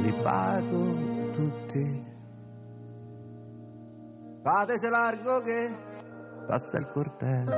[0.00, 2.12] li pago tutti.
[4.42, 5.74] Fateci largo che
[6.46, 7.50] passa il corteo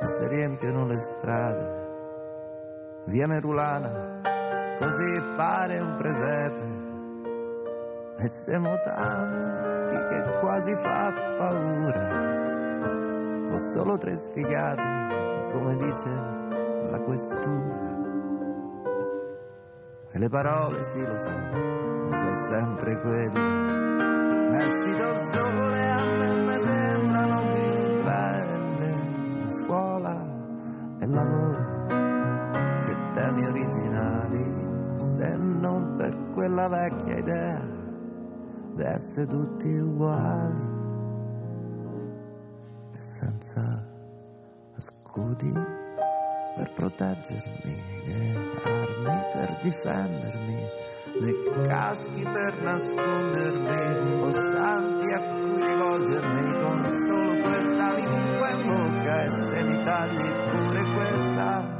[0.00, 1.81] e si riempiono le strade
[3.06, 4.20] via Merulana,
[4.78, 6.80] così pare un presepe.
[8.18, 12.30] e siamo tanti che quasi fa paura.
[13.52, 16.08] Ho solo tre sfigati, come dice
[16.90, 17.90] la questura.
[20.14, 24.50] E le parole sì lo so, ma sono sempre quelle.
[24.50, 29.48] Messi dal sole a me mi sembrano più belle.
[29.48, 30.24] Scuola
[31.00, 31.71] e lavoro,
[33.42, 37.60] temi originali, se non per quella vecchia idea
[38.74, 40.80] di essere tutti uguali.
[42.94, 43.90] E senza
[44.76, 50.66] scudi per proteggermi, né armi per difendermi,
[51.20, 59.24] né caschi per nascondermi, o santi a cui rivolgermi con solo questa lingua in bocca
[59.24, 61.71] e se mi tagli pure questa,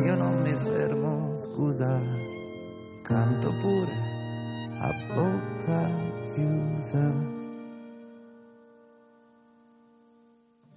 [0.00, 2.00] io non mi fermo, scusa,
[3.02, 4.12] canto pure
[4.80, 5.88] a bocca
[6.24, 7.12] chiusa.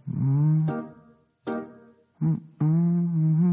[0.10, 0.68] Mm.
[2.22, 3.45] Mm,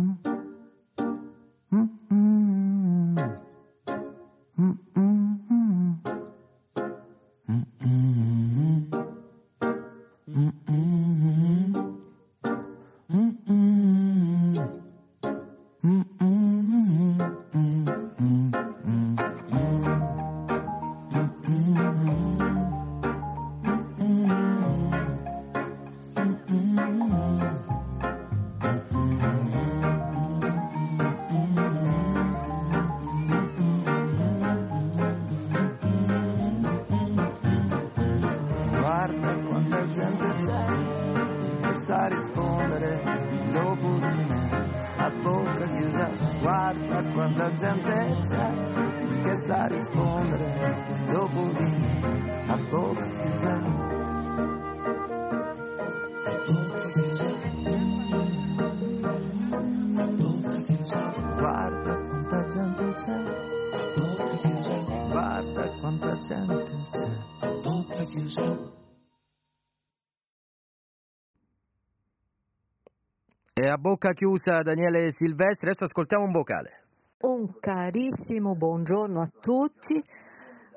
[74.12, 76.84] chiusa Daniele Silvestri, adesso ascoltiamo un vocale.
[77.20, 80.02] Un carissimo buongiorno a tutti,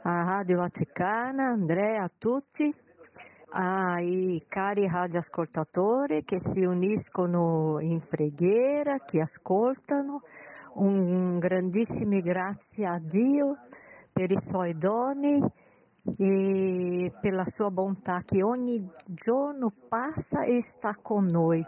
[0.03, 2.71] a Radio Vaticana, Andrea, a tutti,
[3.49, 10.21] ai cari radioascoltatori che si uniscono in preghiera, che ascoltano.
[10.75, 13.57] Un grandissimo grazie a Dio
[14.11, 15.39] per i suoi doni
[16.17, 21.65] e per la sua bontà che ogni giorno passa e sta con noi.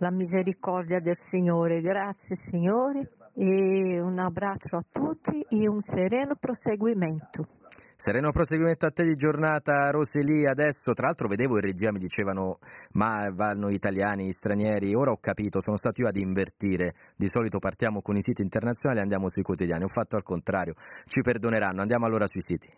[0.00, 1.80] La misericordia del Signore.
[1.80, 7.48] Grazie Signore e un abbraccio a tutti e un sereno proseguimento.
[7.96, 12.60] Sereno proseguimento a te di giornata Roseli, adesso tra l'altro vedevo in regia mi dicevano
[12.92, 18.00] ma vanno italiani, stranieri, ora ho capito, sono stato io ad invertire, di solito partiamo
[18.00, 20.74] con i siti internazionali e andiamo sui quotidiani, ho fatto al contrario,
[21.06, 22.70] ci perdoneranno, andiamo allora sui siti.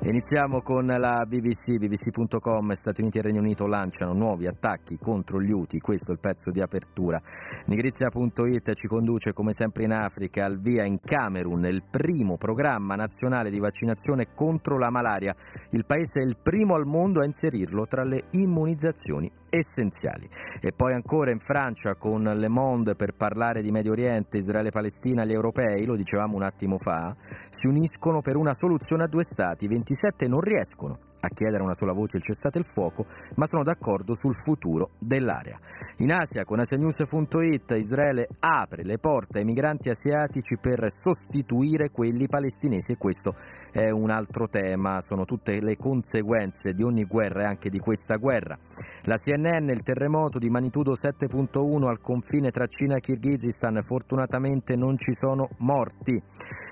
[0.00, 5.50] Iniziamo con la BBC, bbc.com, Stati Uniti e Regno Unito lanciano nuovi attacchi contro gli
[5.50, 7.20] Houthi, questo è il pezzo di apertura.
[7.66, 13.50] Nigrizia.it ci conduce come sempre in Africa al via in Camerun il primo programma nazionale
[13.50, 15.34] di vaccinazione contro la malaria.
[15.70, 20.28] Il paese è il primo al mondo a inserirlo tra le immunizzazioni essenziali.
[20.60, 25.24] E poi ancora in Francia con Le Monde per parlare di Medio Oriente, Israele, Palestina,
[25.24, 27.14] gli europei, lo dicevamo un attimo fa,
[27.50, 29.66] si uniscono per una soluzione a due stati.
[29.66, 33.06] 27 non riescono a chiedere una sola voce il cessate il fuoco,
[33.36, 35.58] ma sono d'accordo sul futuro dell'area.
[35.98, 42.92] In Asia, con asianews.it, Israele apre le porte ai migranti asiatici per sostituire quelli palestinesi
[42.92, 43.34] e questo
[43.72, 48.16] è un altro tema, sono tutte le conseguenze di ogni guerra e anche di questa
[48.16, 48.58] guerra.
[49.02, 54.96] La CNN, il terremoto di magnitudo 7.1 al confine tra Cina e Kirghizistan, fortunatamente non
[54.96, 56.22] ci sono morti.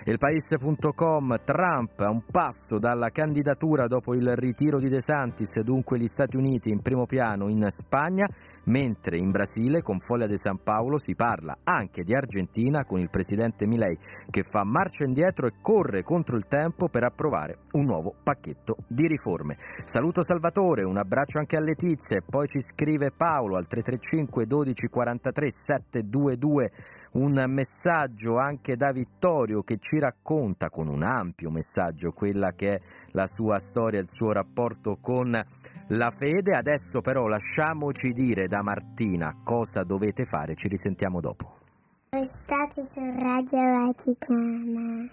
[0.04, 5.98] Il paese.com, Trump a un passo dalla candidatura dopo il ritiro di De Santis, dunque
[5.98, 8.28] gli Stati Uniti in primo piano in Spagna,
[8.66, 13.10] mentre in Brasile con Foglia de San Paolo si parla anche di Argentina con il
[13.10, 13.98] presidente Milei
[14.30, 19.06] che fa marcia indietro e corre contro il tempo per approvare un nuovo pacchetto di
[19.06, 19.56] riforme.
[19.84, 24.86] Saluto Salvatore, un abbraccio anche a Letizia e poi ci scrive Paolo al 335 12
[24.88, 26.70] 43 722
[27.12, 32.80] un messaggio anche da Vittorio che ci racconta con un ampio messaggio quella che è
[33.12, 35.32] la sua storia, il suo rapporto con
[35.88, 36.54] la fede.
[36.54, 41.58] Adesso però lasciamoci dire da Martina cosa dovete fare, ci risentiamo dopo.
[42.10, 45.10] State su Radio Vaticana.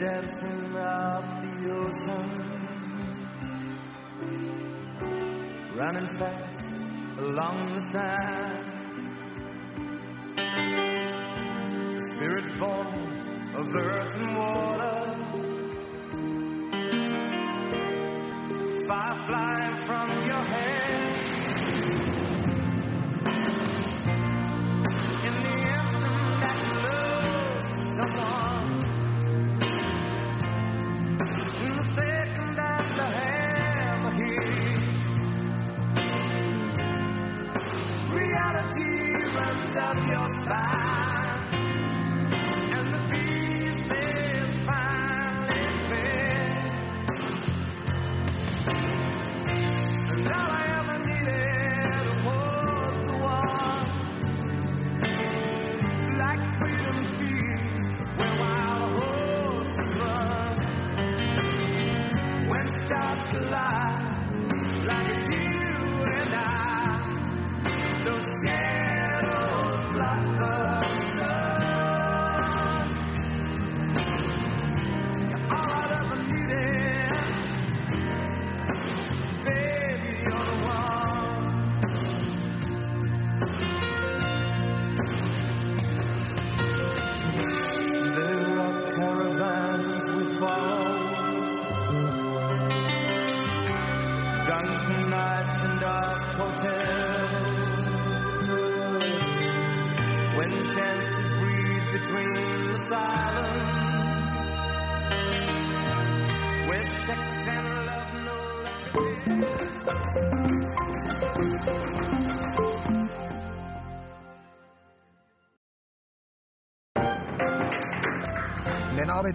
[0.00, 2.30] Dancing up the ocean,
[5.74, 6.72] running fast
[7.18, 8.66] along the sand.
[11.98, 12.86] A spirit born
[13.56, 15.16] of earth and water,
[18.88, 21.09] fire flying from your head.
[38.30, 41.29] Reality runs up your spine,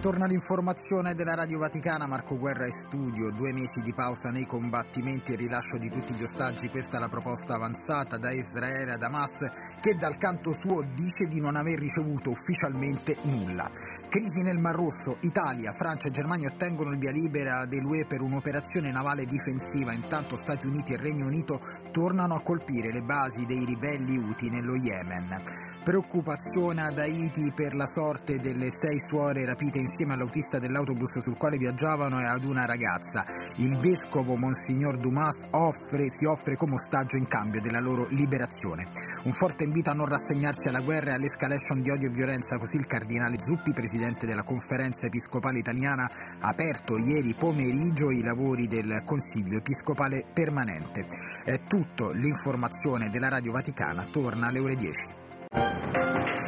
[0.06, 5.32] torna l'informazione della Radio Vaticana, Marco Guerra in studio, due mesi di pausa nei combattimenti
[5.32, 9.40] e rilascio di tutti gli ostaggi, questa è la proposta avanzata da Israele ad Hamas
[9.80, 13.68] che dal canto suo dice di non aver ricevuto ufficialmente nulla.
[14.08, 18.92] Crisi nel Mar Rosso, Italia, Francia e Germania ottengono il via libera dell'UE per un'operazione
[18.92, 21.58] navale difensiva, intanto Stati Uniti e Regno Unito
[21.90, 25.42] tornano a colpire le basi dei ribelli Houthi nello Yemen.
[25.82, 31.56] Preoccupazione ad Haiti per la sorte delle sei suore rapite insieme all'autista dell'autobus sul quale
[31.56, 33.24] viaggiavano e ad una ragazza.
[33.56, 38.88] Il vescovo Monsignor Dumas offre, si offre come ostaggio in cambio della loro liberazione.
[39.24, 42.76] Un forte invito a non rassegnarsi alla guerra e all'escalation di odio e violenza, così
[42.76, 49.02] il cardinale Zuppi, presidente della conferenza episcopale italiana, ha aperto ieri pomeriggio i lavori del
[49.06, 51.06] Consiglio episcopale permanente.
[51.42, 56.45] È tutto, l'informazione della Radio Vaticana torna alle ore 10.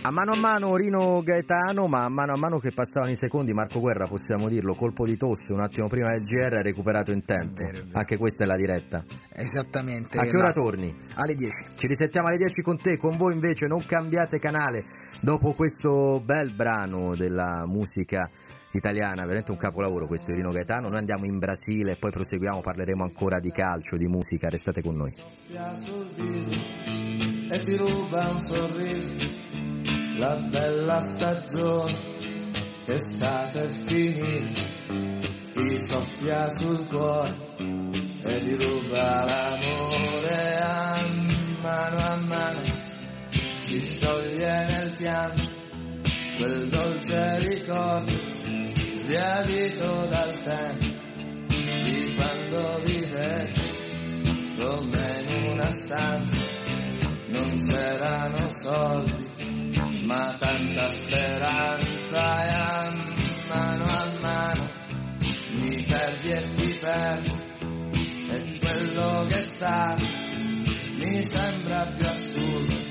[0.00, 3.52] A mano a mano Rino Gaetano, ma a mano a mano che passavano i secondi,
[3.52, 7.24] Marco Guerra possiamo dirlo, colpo di tosse un attimo prima del GR ha recuperato in
[7.24, 7.62] tempo.
[7.62, 7.98] Vero, vero.
[7.98, 9.04] Anche questa è la diretta.
[9.32, 10.18] Esattamente.
[10.18, 10.94] A che ora torni?
[11.14, 11.76] Alle 10.
[11.76, 14.84] Ci risettiamo alle 10 con te, con voi invece non cambiate canale.
[15.20, 18.30] Dopo questo bel brano della musica
[18.72, 22.60] italiana, veramente un capolavoro questo di Rino Gaetano, noi andiamo in Brasile e poi proseguiamo,
[22.60, 25.12] parleremo ancora di calcio, di musica, restate con noi.
[30.18, 31.94] La bella stagione
[32.84, 34.50] che sta per finire
[35.48, 37.32] ti soffia sul cuore
[38.24, 40.96] e ti ruba l'amore a
[41.62, 42.60] mano a mano.
[43.58, 45.42] Si scioglie nel pianto
[46.36, 48.12] quel dolce ricordo
[48.94, 50.86] sbiadito dal tempo
[51.46, 56.38] di quando vivevi come in una stanza
[57.28, 59.27] non c'erano soldi
[60.04, 62.94] ma tanta speranza e a
[63.48, 64.68] mano a mano.
[65.52, 67.38] Mi perdi e ti perdo.
[68.30, 69.94] E quello che sta.
[70.98, 72.87] Mi sembra più assurdo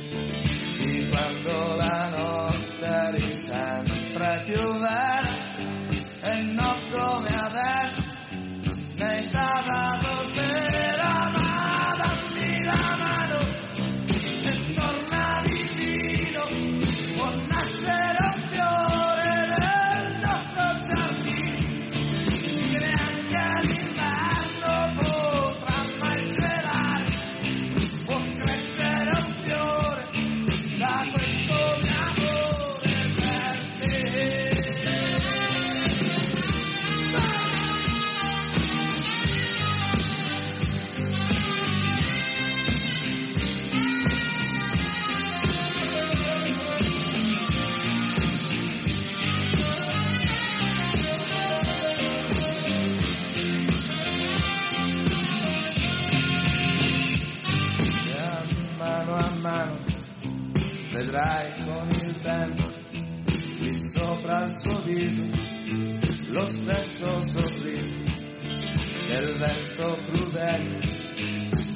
[69.18, 70.80] che il vento crudele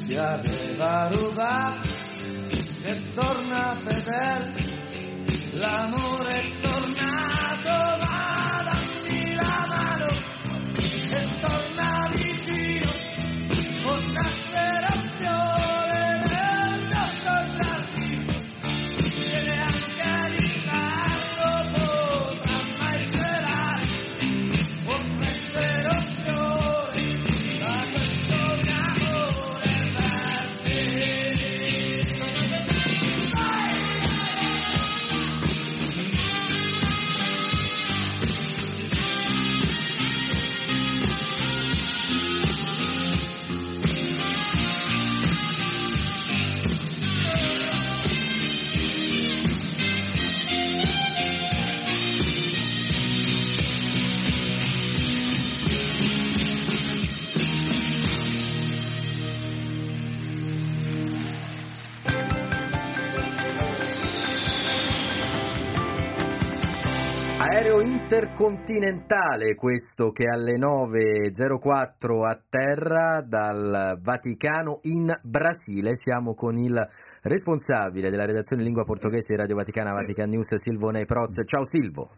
[0.06, 1.90] ti aveva rubato
[2.84, 4.54] e torna a vedere
[5.54, 6.51] l'amore
[68.42, 75.96] intercontinentale, questo che alle 9.04 atterra dal Vaticano in Brasile.
[75.96, 76.76] Siamo con il
[77.24, 81.44] responsabile della redazione in lingua portoghese di Radio Vaticana Vatican News, Silvone Proz.
[81.46, 82.10] Ciao Silvo.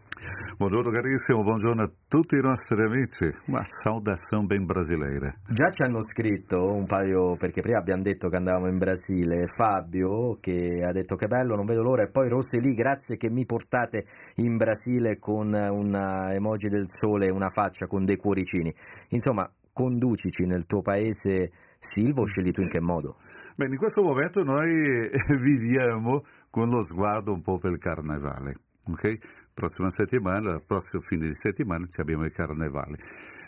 [0.56, 3.30] Buongiorno carissimo, buongiorno a tutti i nostri amici.
[3.48, 5.36] Uma saudação bem brasileira.
[5.50, 10.38] Già ci hanno scritto un paio, perché prima abbiamo detto che andavamo in Brasile, Fabio
[10.40, 14.06] che ha detto che bello, non vedo l'ora, e poi Roseli, grazie che mi portate
[14.36, 18.74] in Brasile con una emoji del sole e una faccia con dei cuoricini.
[19.10, 23.18] Insomma, conducici nel tuo paese, Silvo, scegli tu in che modo?
[23.56, 28.56] Bene, in questo momento noi viviamo con lo sguardo un po' per il carnevale,
[28.88, 29.52] ok?
[29.54, 32.98] Prossima settimana, il prossimo fine di settimana ci abbiamo il carnevale.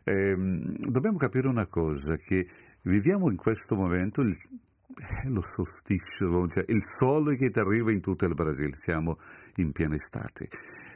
[0.03, 2.45] Ehm, dobbiamo capire una cosa, che
[2.84, 8.01] viviamo in questo momento il, eh, lo solstizio, cioè il sole che ti arriva in
[8.01, 9.18] tutto il Brasile, siamo
[9.56, 10.49] in piena estate.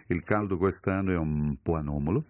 [0.07, 2.23] Il caldo quest'anno è un po' anomalo.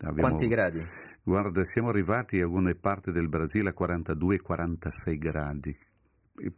[0.00, 0.80] Abbiamo- Quanti gradi?
[1.22, 5.74] Guarda, siamo arrivati a alcune parti del Brasile a 42-46 gradi.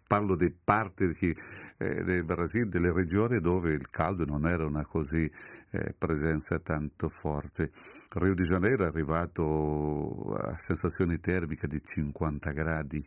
[0.07, 1.35] Parlo di parti che,
[1.79, 5.31] eh, del Brasile, delle regioni dove il caldo non era una così
[5.71, 7.71] eh, presenza tanto forte.
[8.11, 13.05] Rio de Janeiro è arrivato a sensazioni termiche di 50 gradi.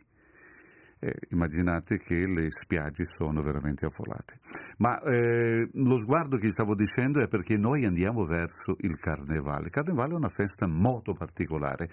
[1.04, 4.38] Eh, immaginate che le spiagge sono veramente affollate.
[4.78, 9.64] Ma eh, lo sguardo che stavo dicendo è perché noi andiamo verso il carnevale.
[9.64, 11.88] Il carnevale è una festa molto particolare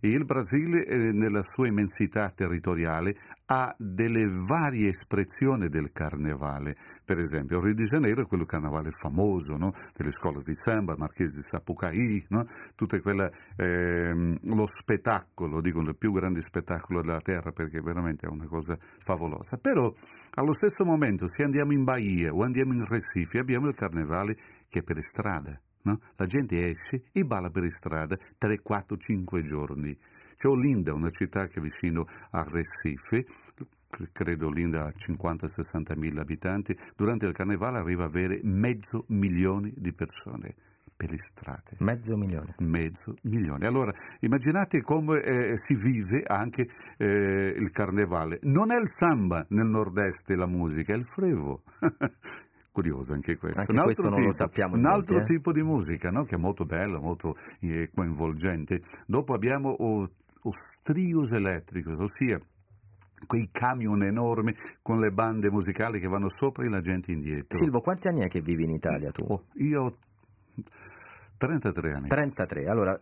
[0.00, 3.16] il Brasile, eh, nella sua immensità territoriale,
[3.50, 6.76] ha delle varie espressioni del carnevale.
[7.04, 9.72] Per esempio, Rio de Janeiro è quello carnevale famoso, no?
[9.96, 12.44] delle scuole di samba, Marchese di Sapucaí, no?
[12.74, 18.30] tutto quello, ehm, lo spettacolo, dicono il più grande spettacolo della terra perché veramente è
[18.30, 19.56] una cosa favolosa.
[19.56, 19.90] Però
[20.34, 24.36] allo stesso momento, se andiamo in Bahia o andiamo in Recife, abbiamo il carnevale
[24.68, 25.58] che è per strada.
[25.84, 26.00] no?
[26.16, 29.98] La gente esce e balla per strada 3, 4, 5 giorni.
[30.38, 33.26] C'è Olinda, una città che è vicino a Recife,
[33.90, 39.72] cre- credo Olinda ha 50-60 mila abitanti, durante il carnevale arriva a avere mezzo milione
[39.74, 40.54] di persone
[40.96, 41.78] per le strade.
[41.78, 42.54] Mezzo milione.
[42.58, 43.66] Mezzo milione.
[43.66, 46.68] Allora, immaginate come eh, si vive anche
[46.98, 48.38] eh, il carnevale.
[48.42, 51.62] Non è il samba nel nord-est la musica, è il frevo.
[52.70, 53.58] Curioso anche questo.
[53.58, 55.22] Anche un altro questo tipo, sappiamo Un molti, altro eh.
[55.22, 56.22] tipo di musica, no?
[56.22, 58.82] che è molto bello, molto eh, coinvolgente.
[59.04, 60.08] Dopo abbiamo oh,
[60.42, 62.38] os trios elettricos, ossia
[63.26, 67.56] quei camion enormi con le bande musicali che vanno sopra e la gente indietro.
[67.56, 69.24] Silvo, quanti anni è che vivi in Italia tu?
[69.24, 69.96] Oh, io ho
[71.36, 72.08] 33 anni.
[72.08, 72.64] 33.
[72.66, 73.00] Allora,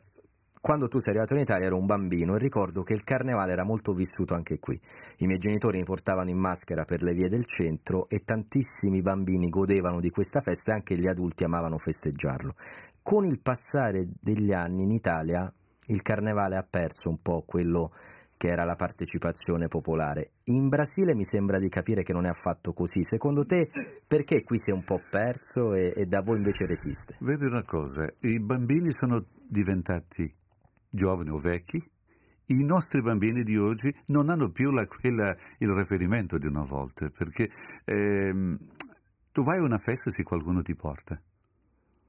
[0.60, 3.64] quando tu sei arrivato in Italia ero un bambino e ricordo che il carnevale era
[3.64, 4.80] molto vissuto anche qui.
[5.18, 9.48] I miei genitori mi portavano in maschera per le vie del centro e tantissimi bambini
[9.48, 12.54] godevano di questa festa e anche gli adulti amavano festeggiarlo.
[13.00, 15.52] Con il passare degli anni in Italia
[15.88, 17.92] il carnevale ha perso un po' quello
[18.36, 20.32] che era la partecipazione popolare.
[20.44, 23.02] In Brasile mi sembra di capire che non è affatto così.
[23.02, 23.70] Secondo te
[24.06, 27.16] perché qui si è un po' perso e, e da voi invece resiste?
[27.20, 30.32] Vedi una cosa, i bambini sono diventati
[30.90, 31.82] giovani o vecchi,
[32.48, 37.08] i nostri bambini di oggi non hanno più la- quella- il riferimento di una volta,
[37.08, 37.48] perché
[37.84, 38.56] ehm,
[39.32, 41.20] tu vai a una festa se qualcuno ti porta.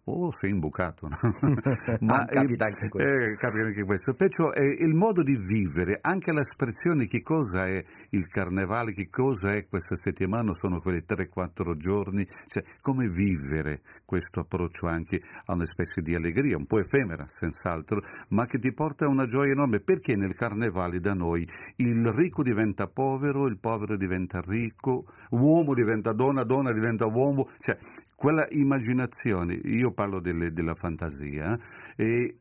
[0.10, 1.08] O sei imbucato.
[1.08, 1.18] No?
[2.02, 3.10] Ma capita anche questo.
[3.10, 4.14] Eh, capita anche questo.
[4.14, 9.54] Perciò è il modo di vivere, anche l'espressione che cosa è il carnevale, che cosa
[9.54, 15.66] è questa settimana, sono quei 3-4 giorni, cioè come vivere questo approccio anche a una
[15.66, 19.82] specie di allegria, un po' effemera senz'altro, ma che ti porta a una gioia enorme,
[19.82, 21.48] perché nel carnevale da noi
[21.78, 27.78] il ricco diventa povero, il povero diventa ricco, uomo diventa donna, donna diventa uomo, cioè
[28.18, 31.56] quella immaginazione, io parlo delle, della fantasia,
[31.96, 32.40] eh,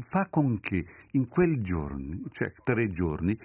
[0.00, 3.38] fa con che in quei giorni, cioè tre giorni,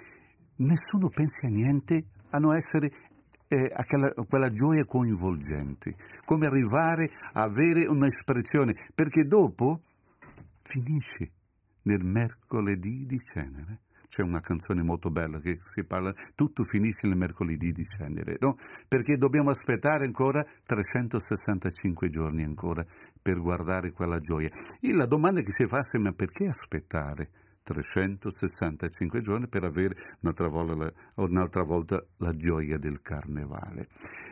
[0.58, 2.92] nessuno pensi a niente a non essere
[3.48, 9.84] eh, a quella, quella, gioia coinvolgente, come arrivare a avere un'espressione, perché dopo
[10.64, 11.32] finisce
[11.84, 17.16] nel mercoledì di cenere c'è una canzone molto bella che si parla, tutto finisce il
[17.16, 18.58] mercoledì di cenere, no?
[18.88, 22.86] Perché dobbiamo aspettare ancora 365 giorni ancora
[23.22, 24.50] per guardare quella gioia.
[24.80, 27.30] E la domanda che si fa è perché aspettare?
[27.66, 33.88] 365 giorni per avere un'altra volta la, un'altra volta la gioia del carnevale.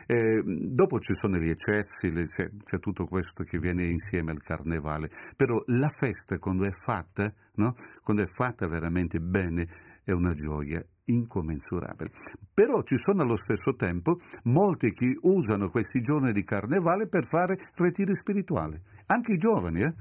[0.06, 4.40] Eh, dopo ci sono gli eccessi, le, c'è, c'è, tutto questo che viene insieme al
[4.40, 7.74] carnevale, però la festa quando è fatta, no?
[8.02, 9.66] quando è fatta veramente bene,
[10.04, 12.12] è una gioia incommensurabile.
[12.52, 17.58] Però ci sono allo stesso tempo molti che usano questi giorni di carnevale per fare
[17.74, 18.80] ritiri spirituali.
[19.06, 19.94] Anche i giovani eh,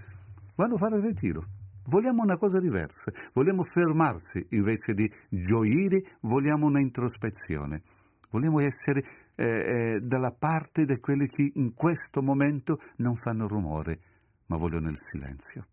[0.56, 1.63] vanno a fare ritiro.
[1.86, 7.82] Vogliamo una cosa diversa, vogliamo fermarsi invece di gioire, vogliamo una introspezione,
[8.30, 9.04] vogliamo essere
[9.36, 14.00] eh, eh, dalla parte di quelli che in questo momento non fanno rumore,
[14.48, 15.64] ma vogliono il silenzio.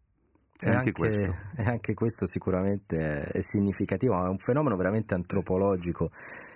[0.63, 1.35] E anche, questo.
[1.57, 6.11] e anche questo sicuramente è significativo, è un fenomeno veramente antropologico,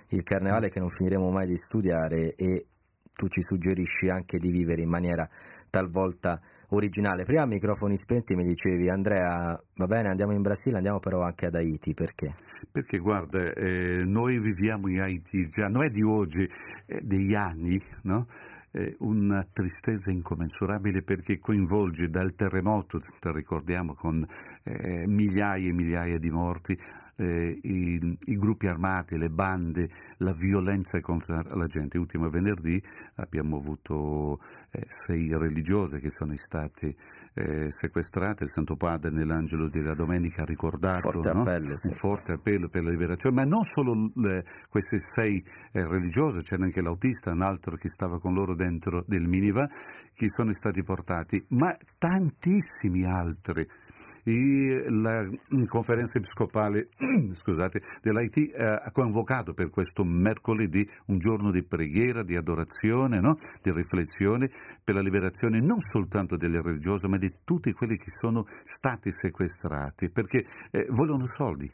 [0.09, 2.67] il carnevale che non finiremo mai di studiare e
[3.15, 5.27] tu ci suggerisci anche di vivere in maniera
[5.71, 6.41] talvolta
[6.75, 7.25] originale.
[7.25, 11.55] Prima microfoni spenti mi dicevi Andrea, va bene, andiamo in Brasile, andiamo però anche ad
[11.55, 12.35] Haiti, perché?
[12.71, 16.47] Perché guarda, eh, noi viviamo in Haiti già, non è di oggi,
[16.87, 18.27] è degli anni, no?
[18.99, 22.99] Una tristezza incommensurabile perché coinvolge dal terremoto,
[23.33, 24.27] ricordiamo, con
[24.65, 26.77] eh, migliaia e migliaia di morti,
[27.17, 29.89] eh, i, i, gruppi armati, le bande,
[30.19, 31.99] la violenza contro la gente.
[31.99, 32.83] Ultimo venerdì
[33.17, 34.39] abbiamo avuto
[34.71, 36.97] eh, sei religiose che sono state
[37.35, 41.41] eh, sequestrate, il Santo Padre nell'Angelo della Domenica ha ricordato forte no?
[41.41, 41.89] appello, sì.
[41.89, 45.43] un forte appello per la liberazione, ma non solo le, queste sei
[45.73, 49.69] eh, religiose, c'era anche l'autista, un altro che stava con loro dentro del minivan,
[50.15, 53.67] che sono stati portati, ma tantissimi altri
[54.25, 55.29] la
[55.67, 56.89] conferenza episcopale
[57.35, 63.37] scusate, dell'Haiti eh, ha convocato per questo mercoledì un giorno di preghiera, di adorazione, no?
[63.63, 64.51] di riflessione
[64.83, 70.11] per la liberazione non soltanto delle religiose ma di tutti quelli che sono stati sequestrati
[70.11, 71.71] perché eh, vogliono soldi.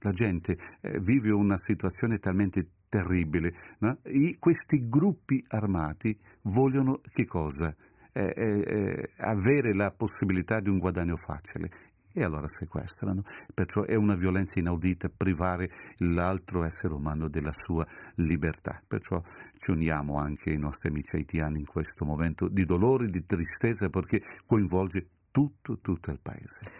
[0.00, 3.52] La gente eh, vive una situazione talmente terribile.
[3.78, 3.98] No?
[4.02, 7.74] E questi gruppi armati vogliono che cosa?
[8.16, 11.68] Eh, eh, eh, avere la possibilità di un guadagno facile
[12.14, 13.24] e allora sequestrano.
[13.52, 18.80] Perciò è una violenza inaudita privare l'altro essere umano della sua libertà.
[18.88, 19.20] Perciò
[19.58, 24.22] ci uniamo anche ai nostri amici haitiani in questo momento di dolore, di tristezza, perché
[24.46, 26.70] coinvolge tutto, tutto il paese.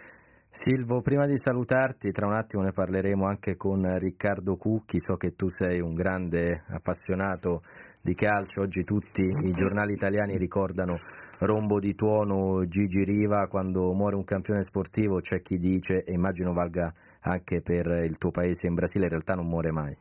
[0.49, 5.35] Silvo, prima di salutarti, tra un attimo ne parleremo anche con Riccardo Cucchi, so che
[5.35, 7.61] tu sei un grande appassionato
[8.01, 10.97] di calcio, oggi tutti i giornali italiani ricordano
[11.39, 16.53] rombo di tuono Gigi Riva quando muore un campione sportivo c'è chi dice e immagino
[16.53, 19.95] valga anche per il tuo paese in Brasile in realtà non muore mai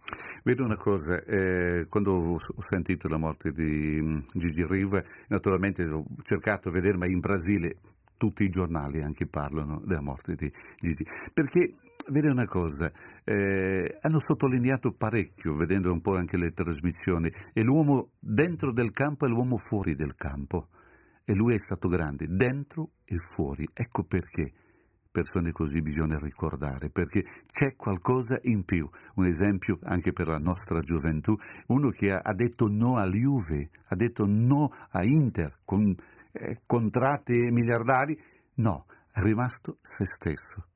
[0.45, 6.05] vedo una cosa eh, quando ho sentito la morte di mm, Gigi Riva naturalmente ho
[6.23, 7.77] cercato di vedere ma in Brasile
[8.17, 11.75] tutti i giornali anche parlano della morte di Gigi perché
[12.09, 12.93] Vede una cosa,
[13.25, 19.27] eh, hanno sottolineato parecchio, vedendo un po' anche le trasmissioni, è l'uomo dentro del campo
[19.27, 20.69] e l'uomo fuori del campo.
[21.29, 23.69] E lui è stato grande, dentro e fuori.
[23.73, 24.53] Ecco perché
[25.11, 28.89] persone così bisogna ricordare, perché c'è qualcosa in più.
[29.15, 31.35] Un esempio anche per la nostra gioventù,
[31.69, 35.93] uno che ha, detto no a Juve, ha detto no a Inter, con
[36.33, 38.17] eh, contratti miliardari,
[38.57, 40.67] no, è rimasto se stesso.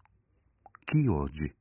[0.85, 1.55] Chi oggi,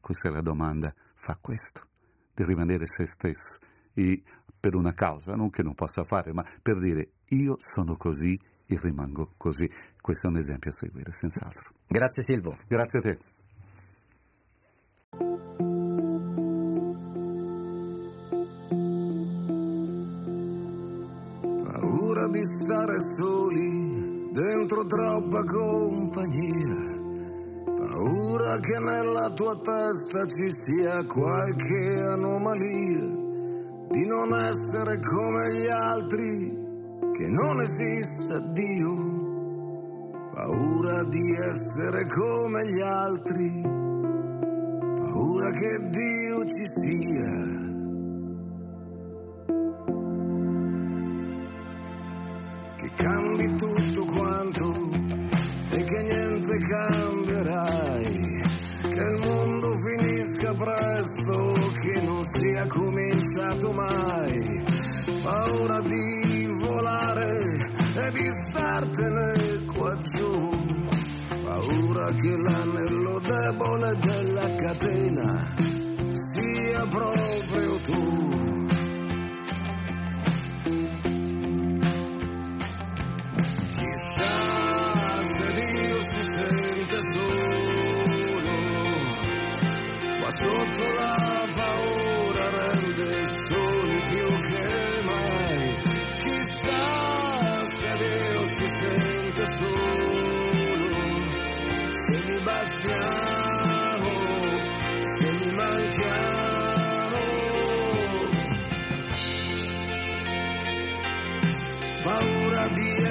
[0.00, 1.88] questa è la domanda, fa questo,
[2.32, 3.58] di rimanere se stesso?
[3.92, 4.22] E
[4.58, 8.78] per una causa, non che non possa fare, ma per dire io sono così e
[8.80, 9.68] rimango così.
[10.00, 11.72] Questo è un esempio a seguire, senz'altro.
[11.86, 12.54] Grazie Silvo.
[12.68, 13.18] Grazie a te.
[21.64, 26.98] Paura di stare soli dentro troppa compagnia.
[27.64, 36.59] Paura che nella tua testa ci sia qualche anomalia, di non essere come gli altri,
[37.20, 39.18] che non esista Dio.
[40.32, 43.60] Paura di essere come gli altri,
[44.96, 47.58] paura che Dio ci sia.
[52.76, 54.90] Che cambi tutto quanto
[55.72, 58.28] e che niente cambierai.
[58.80, 61.52] Che il mondo finisca presto,
[61.82, 64.64] che non sia cominciato mai.
[65.22, 66.19] Paura di
[68.10, 70.50] e di startene qua giù.
[71.44, 75.54] Paura che l'anello debole della catena
[76.12, 77.29] sia proprio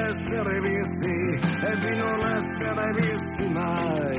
[0.10, 4.18] essere visti e di non essere visti mai.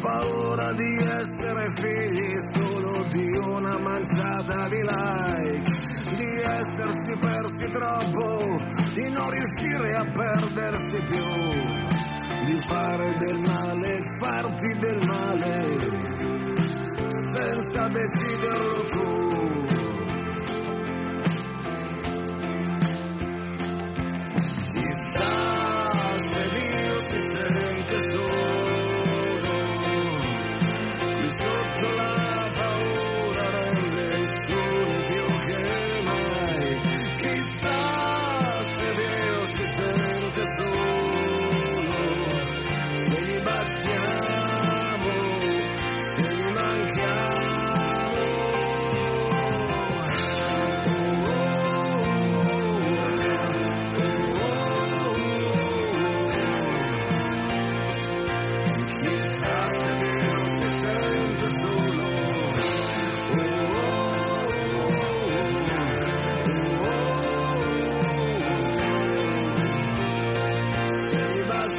[0.00, 5.70] Paura di essere figli solo di una manciata di like,
[6.16, 8.60] di essersi persi troppo,
[8.94, 11.26] di non riuscire a perdersi più,
[12.46, 16.06] di fare del male e farti del male
[17.08, 19.27] senza deciderlo tu.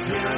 [0.08, 0.29] Li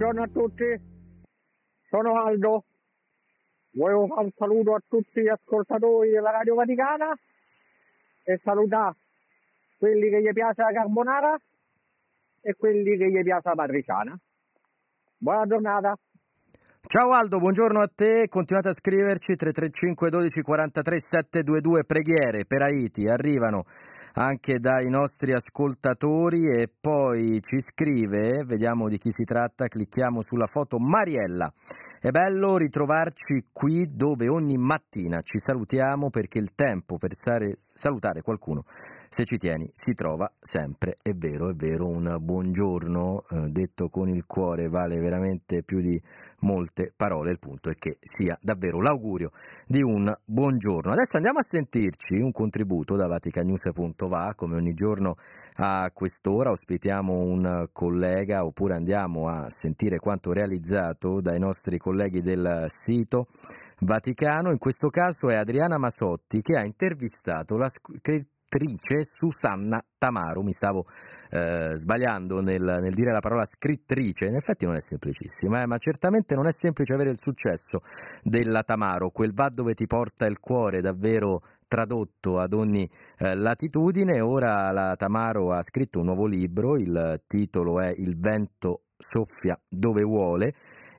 [0.00, 0.80] Buongiorno a tutti,
[1.90, 2.64] sono Aldo.
[3.72, 7.14] Volevo fare un saluto a tutti gli ascoltatori della Radio Vaticana
[8.22, 8.96] e salutare
[9.76, 11.38] quelli che gli piace la carbonara
[12.40, 14.18] e quelli che gli piace la matriciana.
[15.18, 15.94] Buona giornata.
[16.92, 23.06] Ciao Aldo, buongiorno a te, continuate a scriverci 335 12 43 722 preghiere per Haiti,
[23.06, 23.64] arrivano
[24.14, 30.46] anche dai nostri ascoltatori e poi ci scrive, vediamo di chi si tratta, clicchiamo sulla
[30.46, 31.52] foto Mariella.
[32.00, 38.64] È bello ritrovarci qui dove ogni mattina ci salutiamo perché il tempo per salutare qualcuno,
[39.08, 40.96] se ci tieni, si trova sempre.
[41.00, 46.00] È vero, è vero, un buongiorno eh, detto con il cuore vale veramente più di
[46.40, 47.30] molte parole.
[47.30, 49.30] Il punto è che sia davvero l'augurio
[49.66, 50.92] di un buongiorno.
[50.92, 55.16] Adesso andiamo a sentirci un contributo da vaticanews.va, come ogni giorno
[55.56, 62.66] a quest'ora ospitiamo un collega oppure andiamo a sentire quanto realizzato dai nostri colleghi del
[62.68, 63.28] sito
[63.80, 64.50] Vaticano.
[64.50, 68.28] In questo caso è Adriana Masotti che ha intervistato la scrittrice
[69.04, 70.42] Susanna Tamaro.
[70.42, 70.86] Mi stavo
[71.30, 75.78] eh, sbagliando nel, nel, dire la parola scrittrice, in effetti non è semplicissima, eh, ma
[75.78, 77.80] certamente non è semplice avere il successo
[78.22, 84.20] della Tamaro, quel va dove ti porta il cuore davvero tradotto ad ogni eh, latitudine.
[84.20, 90.02] Ora la Tamaro ha scritto un nuovo libro, il titolo è Il vento soffia dove
[90.02, 90.54] vuole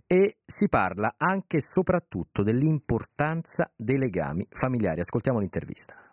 [0.08, 5.00] e si parla anche e soprattutto dell'importanza dei legami familiari.
[5.00, 6.11] Ascoltiamo l'intervista.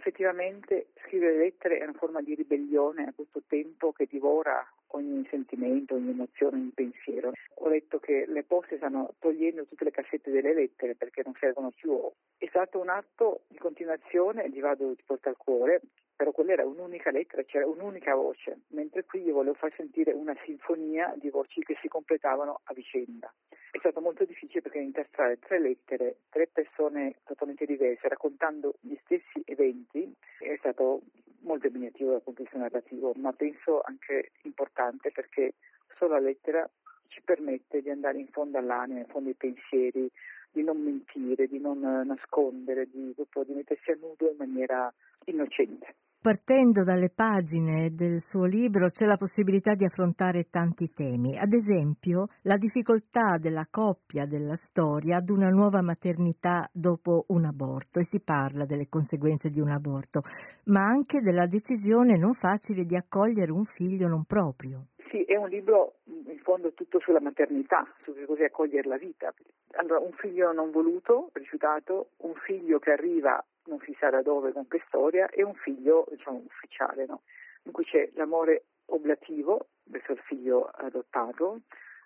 [0.00, 5.94] Effettivamente scrivere lettere è una forma di ribellione a questo tempo che divora ogni sentimento,
[5.94, 7.32] ogni emozione, ogni pensiero.
[7.56, 11.70] Ho letto che le poste stanno togliendo tutte le cassette delle lettere perché non servono
[11.70, 12.00] più.
[12.38, 15.82] È stato un atto di continuazione, gli vado di porta al cuore,
[16.20, 20.36] però quella era un'unica lettera, c'era un'unica voce, mentre qui io volevo far sentire una
[20.44, 23.32] sinfonia di voci che si completavano a vicenda.
[23.70, 29.40] È stato molto difficile perché incastrare tre lettere, tre persone totalmente diverse, raccontando gli stessi
[29.46, 31.00] eventi, è stato
[31.38, 35.54] molto impegnativo dal punto di vista narrativo, ma penso anche importante perché
[35.96, 36.68] solo la lettera
[37.08, 40.10] ci permette di andare in fondo all'anima, in fondo ai pensieri,
[40.52, 44.92] di non mentire, di non nascondere, di, di mettersi a nudo in maniera
[45.24, 45.94] innocente.
[46.22, 52.26] Partendo dalle pagine del suo libro c'è la possibilità di affrontare tanti temi, ad esempio
[52.42, 58.20] la difficoltà della coppia della storia ad una nuova maternità dopo un aborto e si
[58.22, 60.20] parla delle conseguenze di un aborto,
[60.66, 64.88] ma anche della decisione non facile di accogliere un figlio non proprio.
[65.08, 69.32] Sì, è un libro in fondo tutto sulla maternità, su che cos'è accogliere la vita.
[69.78, 74.52] Allora, un figlio non voluto, rifiutato, un figlio che arriva non si sa da dove
[74.52, 77.22] con che storia, e un figlio diciamo, ufficiale, no?
[77.64, 81.60] in cui c'è l'amore oblativo verso il figlio adottato,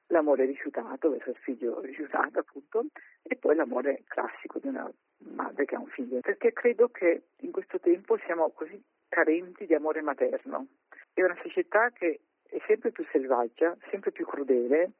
[0.09, 2.87] l'amore rifiutato verso il figlio rifiutato appunto,
[3.23, 6.21] e poi l'amore classico di una madre che ha un figlio.
[6.21, 10.67] Perché credo che in questo tempo siamo così carenti di amore materno.
[11.13, 14.93] È una società che è sempre più selvaggia, sempre più crudele,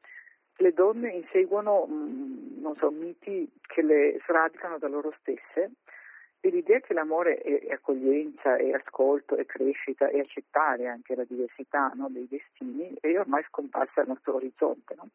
[0.57, 5.71] le donne inseguono, mm, non so, miti che le sradicano da loro stesse
[6.45, 11.91] e l'idea che l'amore è, accoglienza, è ascolto, è crescita, è accettare anche la diversità
[11.95, 14.93] no, dei destini è ormai scomparsa dal nostro orizzonte.
[14.95, 15.09] No?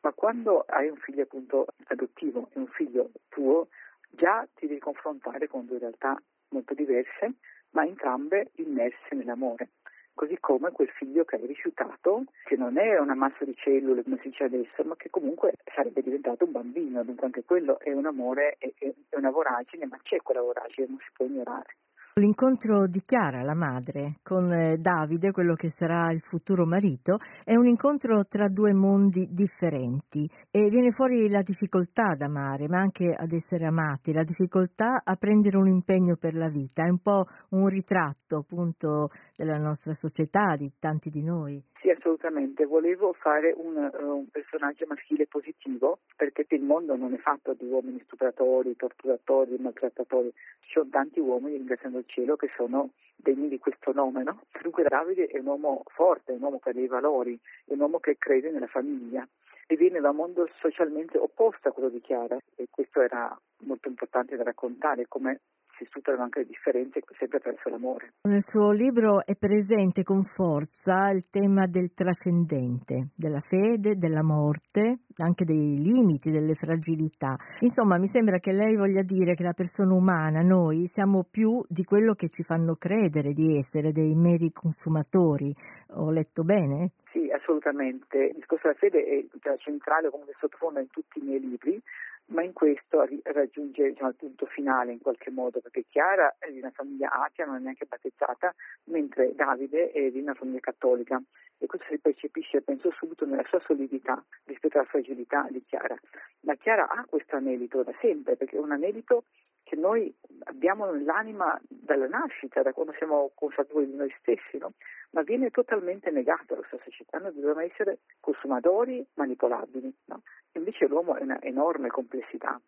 [0.00, 3.68] Ma quando hai un figlio appunto adottivo e un figlio tuo,
[4.08, 6.18] già ti devi confrontare con due realtà
[6.48, 7.34] molto diverse,
[7.72, 9.68] ma entrambe immerse nell'amore
[10.14, 14.18] così come quel figlio che hai rifiutato, che non è una massa di cellule come
[14.22, 18.06] si dice adesso, ma che comunque sarebbe diventato un bambino, dunque anche quello è un
[18.06, 21.76] amore, è, è una voragine, ma c'è quella voragine, non si può ignorare.
[22.16, 27.56] L'incontro di Chiara, la madre, con eh, Davide, quello che sarà il futuro marito, è
[27.56, 33.14] un incontro tra due mondi differenti e viene fuori la difficoltà ad amare, ma anche
[33.18, 36.84] ad essere amati, la difficoltà a prendere un impegno per la vita.
[36.84, 41.64] È un po' un ritratto appunto della nostra società, di tanti di noi.
[41.82, 42.64] Sì, assolutamente.
[42.64, 47.64] Volevo fare un, uh, un, personaggio maschile positivo perché il mondo non è fatto di
[47.64, 50.32] uomini stupratori, torturatori, maltrattatori.
[50.60, 54.22] Ci sono tanti uomini, ringraziando il cielo, che sono degni di questo nome.
[54.22, 54.42] No?
[54.62, 57.80] Dunque Davide è un uomo forte, è un uomo che ha dei valori, è un
[57.80, 59.26] uomo che crede nella famiglia
[59.66, 63.88] e viene da un mondo socialmente opposto a quello di Chiara e questo era molto
[63.88, 65.40] importante da raccontare come
[65.82, 68.12] si superano anche le differenze sempre attraverso l'amore.
[68.22, 75.02] Nel suo libro è presente con forza il tema del trascendente, della fede, della morte,
[75.16, 77.36] anche dei limiti, delle fragilità.
[77.60, 81.84] Insomma, mi sembra che lei voglia dire che la persona umana, noi, siamo più di
[81.84, 85.52] quello che ci fanno credere di essere, dei meri consumatori.
[85.96, 86.92] Ho letto bene?
[87.10, 88.16] Sì, assolutamente.
[88.18, 91.80] Il discorso della fede è centrale come sottofondo in tutti i miei libri
[92.26, 96.58] ma in questo raggiunge diciamo, il punto finale in qualche modo, perché Chiara è di
[96.58, 98.54] una famiglia atea, non è neanche battezzata,
[98.84, 101.20] mentre Davide è di una famiglia cattolica
[101.58, 105.96] e questo si percepisce, penso, subito nella sua solidità rispetto alla fragilità di Chiara.
[106.40, 109.24] Ma Chiara ha questo anelito da sempre, perché è un anelito
[109.72, 114.74] che noi abbiamo nell'anima dalla nascita, da quando siamo consapevoli di noi stessi, no?
[115.12, 117.16] ma viene totalmente negato dalla nostra società.
[117.16, 119.90] Noi dobbiamo essere consumatori manipolabili.
[120.06, 120.20] No?
[120.52, 122.60] Invece l'uomo è una enorme complessità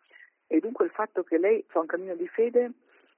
[0.47, 2.71] e dunque il fatto che lei fa un cammino di fede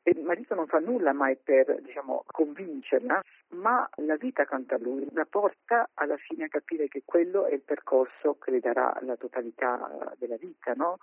[0.03, 4.79] e il marito non fa nulla mai per diciamo, convincerla, ma la vita accanto a
[4.79, 8.97] lui la porta alla fine a capire che quello è il percorso che le darà
[9.01, 10.97] la totalità della vita, no?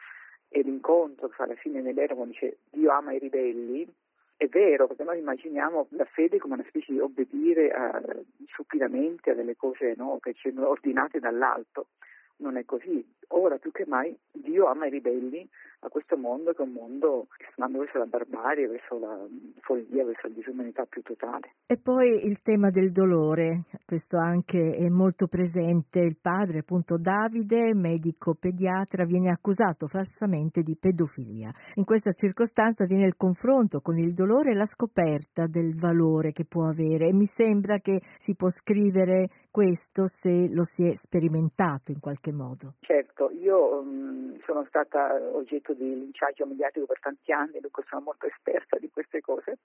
[0.57, 3.93] E l'incontro che fa alla fine nell'Eremo dice Dio ama i ribelli,
[4.37, 8.01] è vero, perché noi immaginiamo la fede come una specie di obbedire a,
[8.47, 11.89] supinamente a delle cose no, che ci sono ordinate dall'alto
[12.37, 13.05] non è così.
[13.29, 15.49] Ora più che mai Dio ama i ribelli
[15.85, 19.27] a questo mondo che è un mondo che sta andando verso la barbarie, verso la
[19.61, 21.55] follia, verso la disumanità più totale.
[21.67, 26.01] E poi il tema del dolore, questo anche è molto presente.
[26.01, 31.53] Il padre, appunto Davide, medico pediatra, viene accusato falsamente di pedofilia.
[31.75, 36.47] In questa circostanza viene il confronto con il dolore e la scoperta del valore che
[36.47, 41.93] può avere e mi sembra che si può scrivere questo se lo si è sperimentato
[41.93, 42.75] in qualche modo.
[42.81, 48.27] Certo, io um, sono stata oggetto di linciaggio mediatico per tanti anni, dunque sono molto
[48.27, 49.59] esperta di queste cose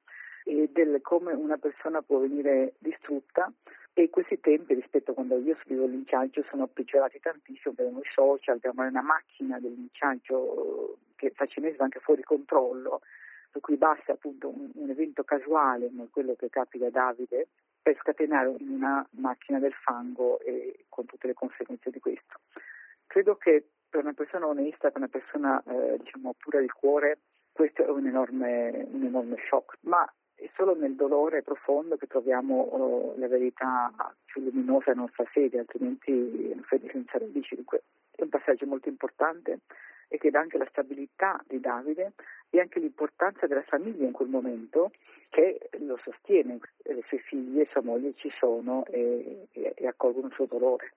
[0.43, 3.51] e del come una persona può venire distrutta
[3.93, 8.09] e questi tempi rispetto a quando io scrivo il linciaggio sono peggiorati tantissimo, abbiamo i
[8.13, 13.01] social, abbiamo una macchina del linciaggio che facilmente va anche fuori controllo,
[13.51, 17.47] per cui basta appunto un, un evento casuale come quello che capita a Davide
[17.81, 22.39] per scatenare una macchina del fango e con tutte le conseguenze di questo.
[23.09, 27.17] Credo che per una persona onesta, per una persona eh, diciamo pura del cuore,
[27.51, 32.61] questo è un enorme, un enorme shock, ma è solo nel dolore profondo che troviamo
[32.61, 33.91] oh, la verità
[34.25, 36.55] più luminosa della nostra fede, altrimenti
[36.91, 37.55] senza radici.
[37.55, 37.81] Dunque
[38.11, 39.61] è un passaggio molto importante
[40.07, 42.13] e che dà anche la stabilità di Davide
[42.51, 44.91] e anche l'importanza della famiglia in quel momento
[45.29, 50.27] che lo sostiene, le sue figlie e sua moglie ci sono e, e, e accolgono
[50.27, 50.93] il suo dolore.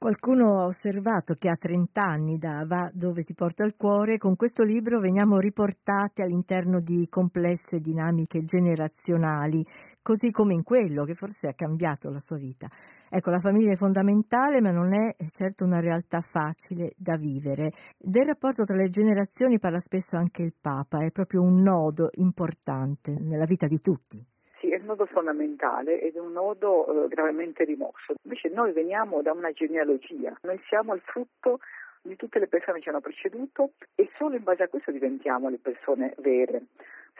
[0.00, 4.34] Qualcuno ha osservato che a 30 anni da Va dove ti porta il cuore, con
[4.34, 9.62] questo libro veniamo riportati all'interno di complesse dinamiche generazionali,
[10.00, 12.66] così come in quello che forse ha cambiato la sua vita.
[13.10, 17.70] Ecco, la famiglia è fondamentale, ma non è certo una realtà facile da vivere.
[17.98, 23.18] Del rapporto tra le generazioni parla spesso anche il Papa, è proprio un nodo importante
[23.20, 24.29] nella vita di tutti
[24.68, 28.14] un nodo fondamentale ed è un nodo eh, gravemente rimosso.
[28.22, 31.60] Invece noi veniamo da una genealogia, noi siamo il frutto
[32.02, 35.48] di tutte le persone che ci hanno preceduto e solo in base a questo diventiamo
[35.48, 36.62] le persone vere.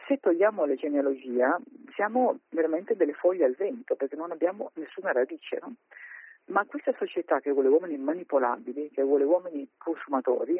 [0.07, 1.59] Se togliamo la genealogia
[1.93, 5.59] siamo veramente delle foglie al vento perché non abbiamo nessuna radice.
[5.61, 5.75] No?
[6.45, 10.59] Ma questa società che vuole uomini manipolabili, che vuole uomini consumatori,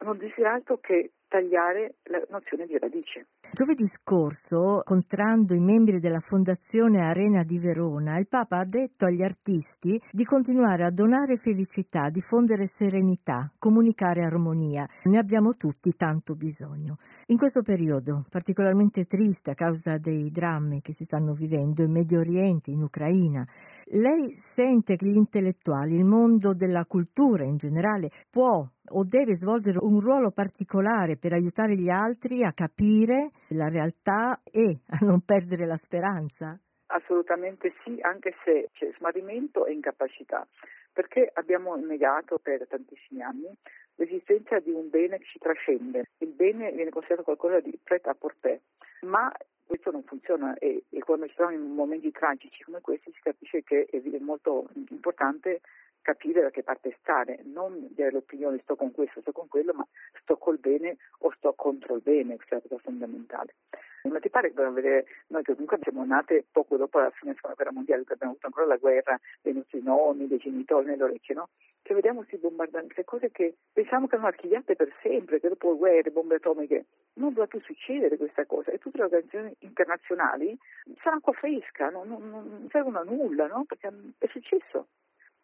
[0.00, 3.26] non desidera altro che tagliare la nozione di radice.
[3.52, 9.22] Giovedì scorso, incontrando i membri della Fondazione Arena di Verona, il Papa ha detto agli
[9.22, 14.86] artisti di continuare a donare felicità, diffondere serenità, comunicare armonia.
[15.04, 16.98] Ne abbiamo tutti tanto bisogno.
[17.26, 22.20] In questo periodo, particolarmente triste a causa dei drammi che si stanno vivendo in Medio
[22.20, 23.44] Oriente, in Ucraina,
[23.86, 29.78] lei sente che gli intellettuali, il mondo della cultura in generale, può o deve svolgere
[29.80, 35.64] un ruolo particolare per aiutare gli altri a capire la realtà e a non perdere
[35.64, 36.60] la speranza?
[36.88, 40.46] Assolutamente sì, anche se c'è smarrimento e incapacità,
[40.92, 43.48] perché abbiamo negato per tantissimi anni
[43.94, 46.10] l'esistenza di un bene che ci trascende.
[46.18, 48.60] Il bene viene considerato qualcosa di prêt à porter,
[49.08, 49.32] ma
[49.64, 53.62] questo non funziona e, e, quando ci troviamo in momenti tragici come questi si capisce
[53.62, 55.62] che è molto importante
[56.04, 59.86] capire da che parte stare, non dire l'opinione sto con questo, sto con quello, ma
[60.20, 63.54] sto col bene o sto contro il bene, questa è la cosa fondamentale.
[64.02, 67.32] Ma ti pare che dobbiamo vedere, noi che comunque siamo nate poco dopo la fine
[67.32, 70.84] della seconda guerra mondiale, che abbiamo avuto ancora la guerra dei nostri nonni, dei genitori
[70.84, 71.48] nelle orecchie, no?
[71.80, 76.10] Che vediamo questi bombardamenti, cose che pensiamo che erano archiviate per sempre, che dopo guerre,
[76.10, 80.58] bombe atomiche, non dovrà più succedere questa cosa e tutte le organizzazioni internazionali
[81.00, 83.64] sono acqua fresca, non, non, non servono a nulla, no?
[83.66, 84.88] Perché è successo.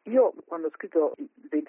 [0.05, 1.15] Io quando ho scritto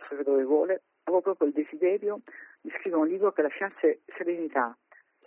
[0.08, 2.22] sa dove vuole avevo proprio il desiderio
[2.62, 4.76] di scrivere un libro che lasciasse serenità,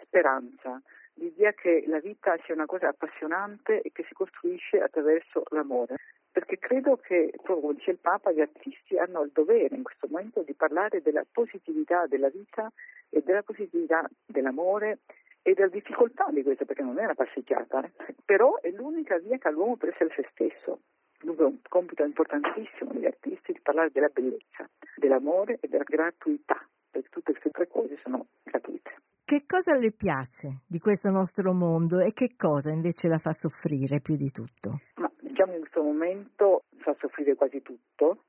[0.00, 0.80] speranza,
[1.14, 5.96] l'idea che la vita sia una cosa appassionante e che si costruisce attraverso l'amore.
[6.30, 10.08] Perché credo che, proprio come dice il Papa, gli artisti hanno il dovere in questo
[10.08, 12.72] momento di parlare della positività della vita
[13.08, 15.00] e della positività dell'amore
[15.42, 18.14] e della difficoltà di questo, perché non è una passeggiata, eh?
[18.24, 20.80] però è l'unica via che ha l'uomo per essere se stesso.
[21.24, 26.68] Dunque è un compito importantissimo degli artisti di parlare della bellezza, dell'amore e della gratuità,
[26.90, 28.92] perché tutte queste tre cose sono gratuite.
[29.24, 34.02] Che cosa le piace di questo nostro mondo e che cosa invece la fa soffrire
[34.02, 34.80] più di tutto?
[34.96, 38.24] Ma diciamo in questo momento fa soffrire quasi tutto,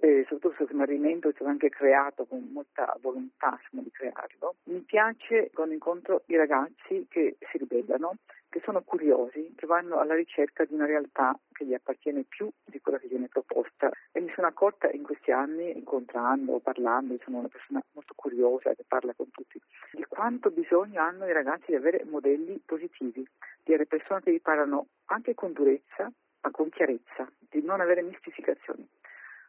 [0.00, 4.56] eh, soprattutto questo smarrimento è stato anche creato con molta volontà di crearlo.
[4.64, 8.16] Mi piace quando incontro i ragazzi che si ribellano,
[8.52, 12.80] che sono curiosi, che vanno alla ricerca di una realtà che gli appartiene più di
[12.82, 13.90] quella che viene proposta.
[14.12, 18.84] E mi sono accorta in questi anni, incontrando, parlando, sono una persona molto curiosa che
[18.86, 19.58] parla con tutti,
[19.92, 23.26] di quanto bisogno hanno i ragazzi di avere modelli positivi,
[23.64, 26.12] di avere persone che vi parlano anche con durezza,
[26.42, 28.86] ma con chiarezza, di non avere mistificazioni.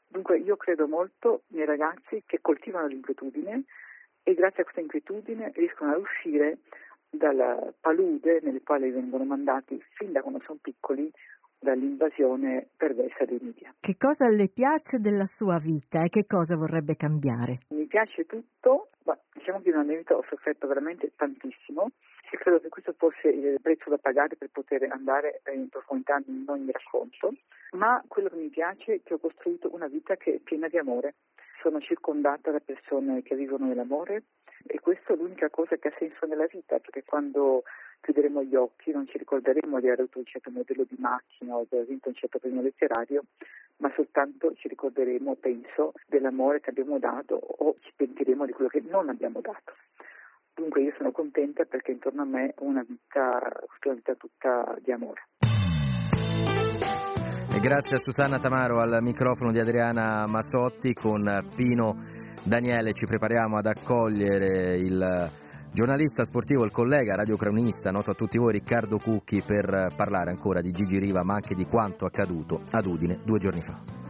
[0.07, 3.63] Dunque io credo molto nei ragazzi che coltivano l'inquietudine
[4.23, 6.59] e grazie a questa inquietudine riescono a uscire
[7.13, 11.11] dalla palude nelle quali vengono mandati fin da quando sono piccoli
[11.59, 13.73] dall'invasione perversa dei media.
[13.79, 17.59] Che cosa le piace della sua vita e che cosa vorrebbe cambiare?
[17.69, 21.89] Mi piace tutto, ma diciamo che nella mia vita ho sofferto veramente tantissimo
[22.29, 26.43] e credo che questo fosse il prezzo da pagare per poter andare in profondità in
[26.47, 27.33] ogni racconto,
[27.73, 30.77] ma quello che mi piace è che ho costruito una vita che è piena di
[30.77, 31.13] amore.
[31.63, 34.23] Sono circondata da persone che vivono nell'amore
[34.67, 37.63] e questa è l'unica cosa che ha senso nella vita, perché quando
[38.01, 41.65] chiuderemo gli occhi, non ci ricorderemo di aver avuto un certo modello di macchina o
[41.69, 43.23] di aver vinto un certo premio letterario,
[43.77, 48.83] ma soltanto ci ricorderemo, penso, dell'amore che abbiamo dato o ci pentiremo di quello che
[48.85, 49.73] non abbiamo dato.
[50.53, 53.39] Dunque io sono contenta perché intorno a me ho una vita,
[53.85, 55.21] una vita tutta di amore.
[57.63, 61.95] Grazie a Susanna Tamaro al microfono di Adriana Masotti con Pino
[62.43, 65.31] Daniele ci prepariamo ad accogliere il
[65.71, 70.71] giornalista sportivo, il collega radiocronista, noto a tutti voi Riccardo Cucchi per parlare ancora di
[70.71, 74.02] Gigi Riva ma anche di quanto accaduto ad Udine due giorni fa.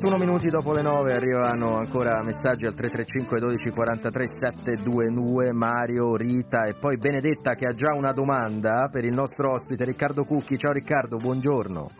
[0.00, 6.64] 31 minuti dopo le 9 arrivano ancora messaggi al 335 12 43 722 Mario, Rita
[6.64, 10.56] e poi Benedetta che ha già una domanda per il nostro ospite Riccardo Cucchi.
[10.56, 11.90] Ciao Riccardo, buongiorno.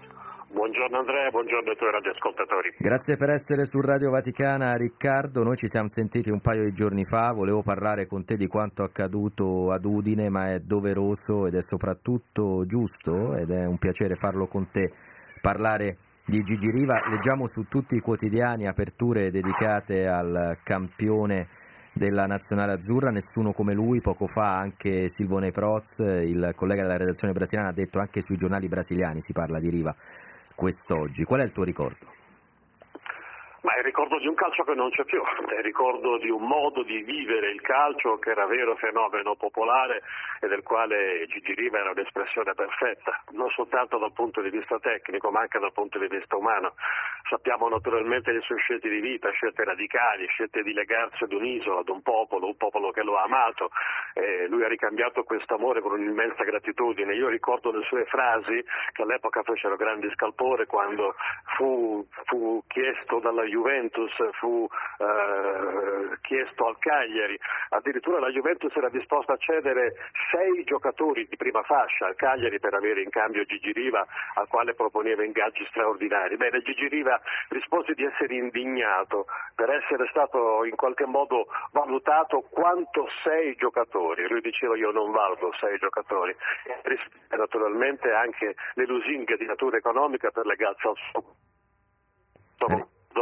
[0.48, 2.72] Buongiorno Andrea, buongiorno ai tuoi radioascoltatori.
[2.78, 7.04] Grazie per essere su Radio Vaticana Riccardo, noi ci siamo sentiti un paio di giorni
[7.04, 11.60] fa, volevo parlare con te di quanto accaduto ad Udine ma è doveroso ed è
[11.60, 14.90] soprattutto giusto ed è un piacere farlo con te,
[15.42, 15.98] parlare
[16.30, 17.08] di Gigi Riva.
[17.10, 21.48] Leggiamo su tutti i quotidiani aperture dedicate al campione
[21.92, 27.32] della nazionale azzurra, nessuno come lui, poco fa anche Silvone Proz, il collega della redazione
[27.32, 29.94] brasiliana, ha detto anche sui giornali brasiliani si parla di Riva
[30.54, 31.24] quest'oggi.
[31.24, 32.19] Qual è il tuo ricordo?
[33.62, 36.30] Ma è il ricordo di un calcio che non c'è più, è il ricordo di
[36.30, 40.02] un modo di vivere il calcio che era vero fenomeno popolare
[40.40, 45.30] e del quale Gigi Riva era un'espressione perfetta, non soltanto dal punto di vista tecnico
[45.30, 46.72] ma anche dal punto di vista umano.
[47.28, 51.88] Sappiamo naturalmente le sue scelte di vita, scelte radicali, scelte di legarsi ad un'isola, ad
[51.88, 53.70] un popolo, un popolo che lo ha amato.
[54.14, 57.14] E lui ha ricambiato questo amore con un'immensa gratitudine.
[57.14, 61.14] Io ricordo le sue frasi che all'epoca fecero grande scalpore quando
[61.56, 64.66] fu, fu chiesto dalla Juventus, fu
[64.98, 67.38] eh, chiesto al Cagliari,
[67.70, 69.94] addirittura la Juventus era disposta a cedere
[70.30, 74.74] sei giocatori di prima fascia al Cagliari per avere in cambio Gigi Riva al quale
[74.74, 76.36] proponeva ingaggi straordinari.
[76.36, 77.09] Bene, Gigi Riva
[77.48, 84.28] rispose di essere indignato per essere stato in qualche modo valutato quanto sei giocatori.
[84.28, 86.36] Lui diceva io non valgo sei giocatori.
[86.64, 91.24] E naturalmente anche le lusinghe di natura economica per legarsi al suo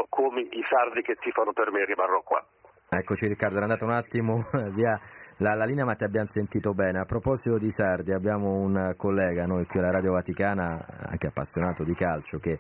[0.08, 2.44] come i sardi che tifano per me rimarrò qua.
[2.90, 4.40] Eccoci Riccardo, era andato un attimo
[4.72, 4.98] via
[5.38, 6.98] la, la, linea ma ti abbiamo sentito bene.
[6.98, 11.94] A proposito di Sardi abbiamo un collega, noi qui alla Radio Vaticana, anche appassionato di
[11.94, 12.58] calcio, che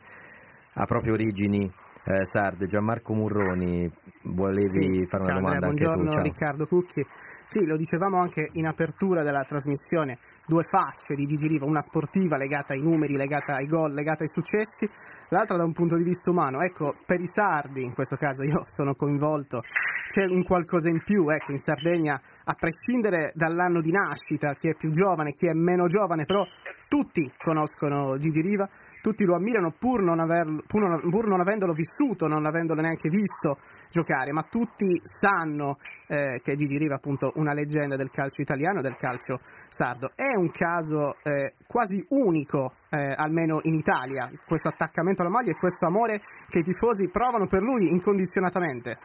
[0.78, 1.70] ha proprio origini
[2.04, 2.66] eh, sarde.
[2.66, 3.90] Gianmarco Murroni,
[4.22, 6.10] volevi sì, fare una ciao, domanda Andrea, anche buongiorno tu?
[6.10, 6.22] Ciao.
[6.22, 7.06] Riccardo Cucchi.
[7.48, 12.36] Sì, lo dicevamo anche in apertura della trasmissione, due facce di Gigi Riva, una sportiva
[12.36, 14.88] legata ai numeri, legata ai gol, legata ai successi,
[15.30, 16.60] l'altra da un punto di vista umano.
[16.60, 19.62] Ecco, per i sardi, in questo caso io sono coinvolto,
[20.08, 24.74] c'è un qualcosa in più, ecco, in Sardegna, a prescindere dall'anno di nascita, chi è
[24.74, 26.44] più giovane, chi è meno giovane, però
[26.88, 28.68] tutti conoscono Gigi Riva,
[29.02, 33.08] tutti lo ammirano pur non, averlo, pur, non, pur non, avendolo vissuto, non avendolo neanche
[33.08, 33.58] visto
[33.90, 35.78] giocare, ma tutti sanno
[36.08, 40.12] eh, che Gigi Riva è appunto una leggenda del calcio italiano e del calcio sardo.
[40.14, 45.56] È un caso eh, quasi unico, eh, almeno in Italia, questo attaccamento alla maglia e
[45.56, 48.98] questo amore che i tifosi provano per lui incondizionatamente.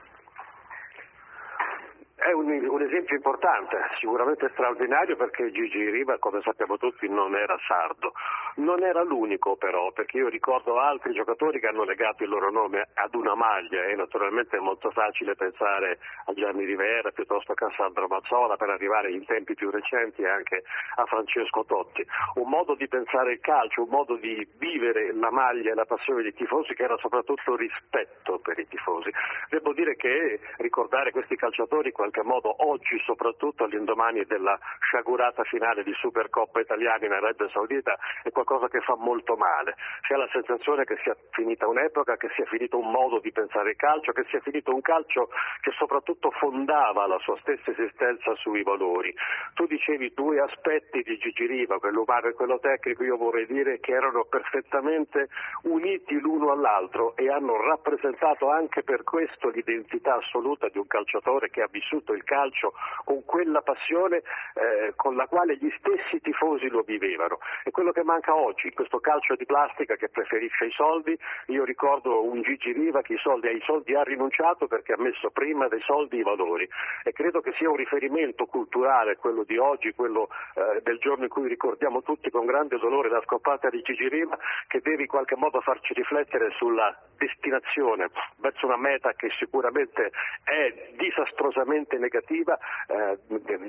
[2.23, 7.57] È un, un, esempio importante, sicuramente straordinario perché Gigi Riva, come sappiamo tutti, non era
[7.67, 8.13] sardo.
[8.55, 12.87] Non era l'unico però, perché io ricordo altri giocatori che hanno legato il loro nome
[12.93, 17.73] ad una maglia e naturalmente è molto facile pensare a Gianni Rivera piuttosto che a
[17.75, 20.63] Sandro Mazzola per arrivare in tempi più recenti anche
[20.97, 22.05] a Francesco Totti.
[22.35, 26.21] Un modo di pensare il calcio, un modo di vivere la maglia e la passione
[26.21, 29.09] dei tifosi che era soprattutto rispetto per i tifosi.
[29.49, 35.83] Devo dire che ricordare questi calciatori in qualche modo oggi, soprattutto all'indomani della sciagurata finale
[35.83, 39.75] di Supercoppa italiana in Arabia Saudita, è qualcosa che fa molto male.
[40.05, 43.71] Si ha la sensazione che sia finita un'epoca, che sia finito un modo di pensare
[43.71, 45.29] il calcio, che sia finito un calcio
[45.61, 49.13] che soprattutto fondava la sua stessa esistenza sui valori.
[49.53, 53.79] Tu dicevi due aspetti di Gigi Riva, quello umano e quello tecnico, io vorrei dire
[53.79, 55.29] che erano perfettamente
[55.63, 61.61] uniti l'uno all'altro e hanno rappresentato anche per questo l'identità assoluta di un calciatore che
[61.61, 64.17] ha vissuto il calcio con quella passione
[64.53, 67.39] eh, con la quale gli stessi tifosi lo vivevano.
[67.63, 71.17] È quello che manca oggi, questo calcio di plastica che preferisce i soldi.
[71.47, 75.29] Io ricordo un Gigi Riva che i soldi, ai soldi ha rinunciato perché ha messo
[75.29, 76.67] prima dei soldi i valori
[77.03, 81.29] e credo che sia un riferimento culturale quello di oggi, quello eh, del giorno in
[81.29, 84.37] cui ricordiamo tutti con grande dolore la scoppata di Gigi Riva
[84.67, 90.11] che deve in qualche modo farci riflettere sulla destinazione verso una meta che sicuramente
[90.43, 92.57] è disastrosamente negativa
[92.87, 93.17] eh,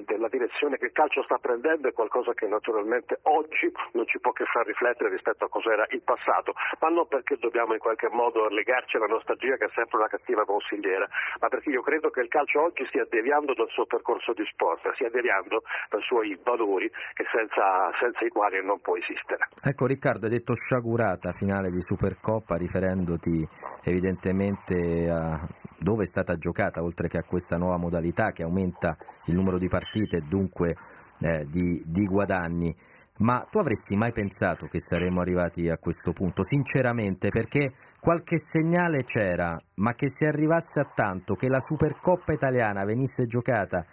[0.04, 4.32] della direzione che il calcio sta prendendo è qualcosa che naturalmente oggi non ci può
[4.32, 8.46] che far riflettere rispetto a cos'era il passato, ma non perché dobbiamo in qualche modo
[8.46, 11.10] legarci alla nostalgia che è sempre una cattiva consigliera,
[11.42, 14.86] ma perché io credo che il calcio oggi stia deviando dal suo percorso di sport,
[14.94, 16.86] stia deviando dai suoi valori
[17.18, 19.50] senza, senza i quali non può esistere.
[19.58, 23.42] Ecco Riccardo, hai detto sciagurata finale di Supercoppa riferendoti
[23.82, 25.42] evidentemente a
[25.76, 29.68] dove è stata giocata oltre che a questa nuova modalità che aumenta il numero di
[29.68, 30.76] partite e dunque
[31.20, 32.74] eh, di, di guadagni.
[33.18, 36.42] Ma tu avresti mai pensato che saremmo arrivati a questo punto?
[36.42, 42.84] Sinceramente, perché qualche segnale c'era, ma che si arrivasse a tanto che la Supercoppa italiana
[42.84, 43.86] venisse giocata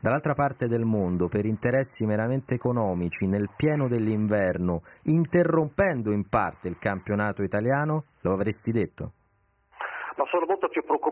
[0.00, 6.78] dall'altra parte del mondo per interessi meramente economici nel pieno dell'inverno, interrompendo in parte il
[6.78, 9.12] campionato italiano, lo avresti detto?
[10.16, 10.45] ma sono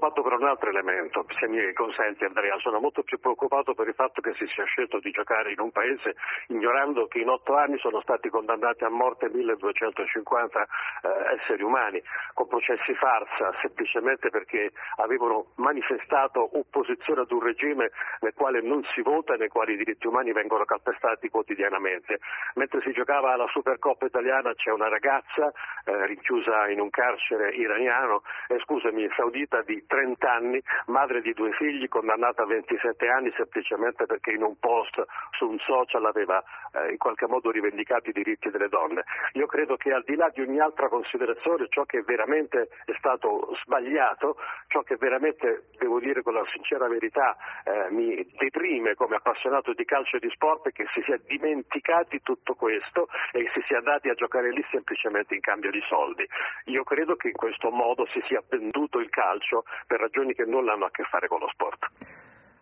[0.05, 3.95] preoccupato per un altro elemento, se mi consenti Andrea, sono molto più preoccupato per il
[3.95, 6.15] fatto che si sia scelto di giocare in un paese
[6.49, 12.03] ignorando che in otto anni sono stati condannati a morte 1250 eh, esseri umani,
[12.35, 17.91] con processi farsa, semplicemente perché avevano manifestato opposizione ad un regime
[18.21, 22.19] nel quale non si vota e nei quali i diritti umani vengono calpestati quotidianamente.
[22.55, 25.53] Mentre si giocava la Supercoppa italiana c'è una ragazza
[25.85, 31.53] eh, rinchiusa in un carcere iraniano, eh, scusami, saudita di 30 anni, madre di due
[31.53, 35.01] figli, condannata a 27 anni semplicemente perché in un post
[35.39, 36.43] su un social aveva
[36.73, 39.05] eh, in qualche modo rivendicato i diritti delle donne.
[39.35, 43.55] Io credo che al di là di ogni altra considerazione ciò che veramente è stato
[43.63, 49.75] sbagliato, ciò che veramente, devo dire con la sincera verità, eh, mi deprime come appassionato
[49.75, 53.79] di calcio e di sport è che si sia dimenticati tutto questo e si sia
[53.79, 56.27] andati a giocare lì semplicemente in cambio di soldi.
[56.65, 60.69] Io credo che in questo modo si sia venduto il calcio per ragioni che non
[60.69, 61.87] hanno a che fare con lo sport.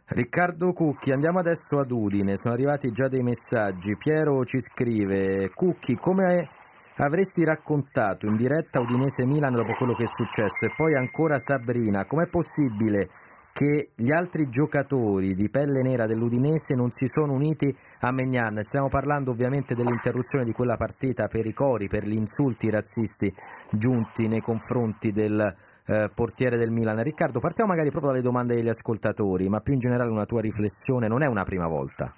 [0.04, 3.96] Riccardo Cucchi, andiamo adesso ad Udine, sono arrivati già dei messaggi.
[3.96, 6.50] Piero ci scrive, Cucchi, come
[6.96, 10.66] avresti raccontato in diretta Udinese Milan dopo quello che è successo?
[10.66, 13.08] E poi ancora Sabrina, com'è possibile
[13.52, 18.62] che gli altri giocatori di pelle nera dell'Udinese non si sono uniti a Megnan.
[18.62, 23.32] Stiamo parlando ovviamente dell'interruzione di quella partita per i cori, per gli insulti razzisti
[23.70, 25.54] giunti nei confronti del
[25.86, 27.02] eh, portiere del Milan.
[27.02, 31.08] Riccardo, partiamo magari proprio dalle domande degli ascoltatori, ma più in generale una tua riflessione,
[31.08, 32.12] non è una prima volta,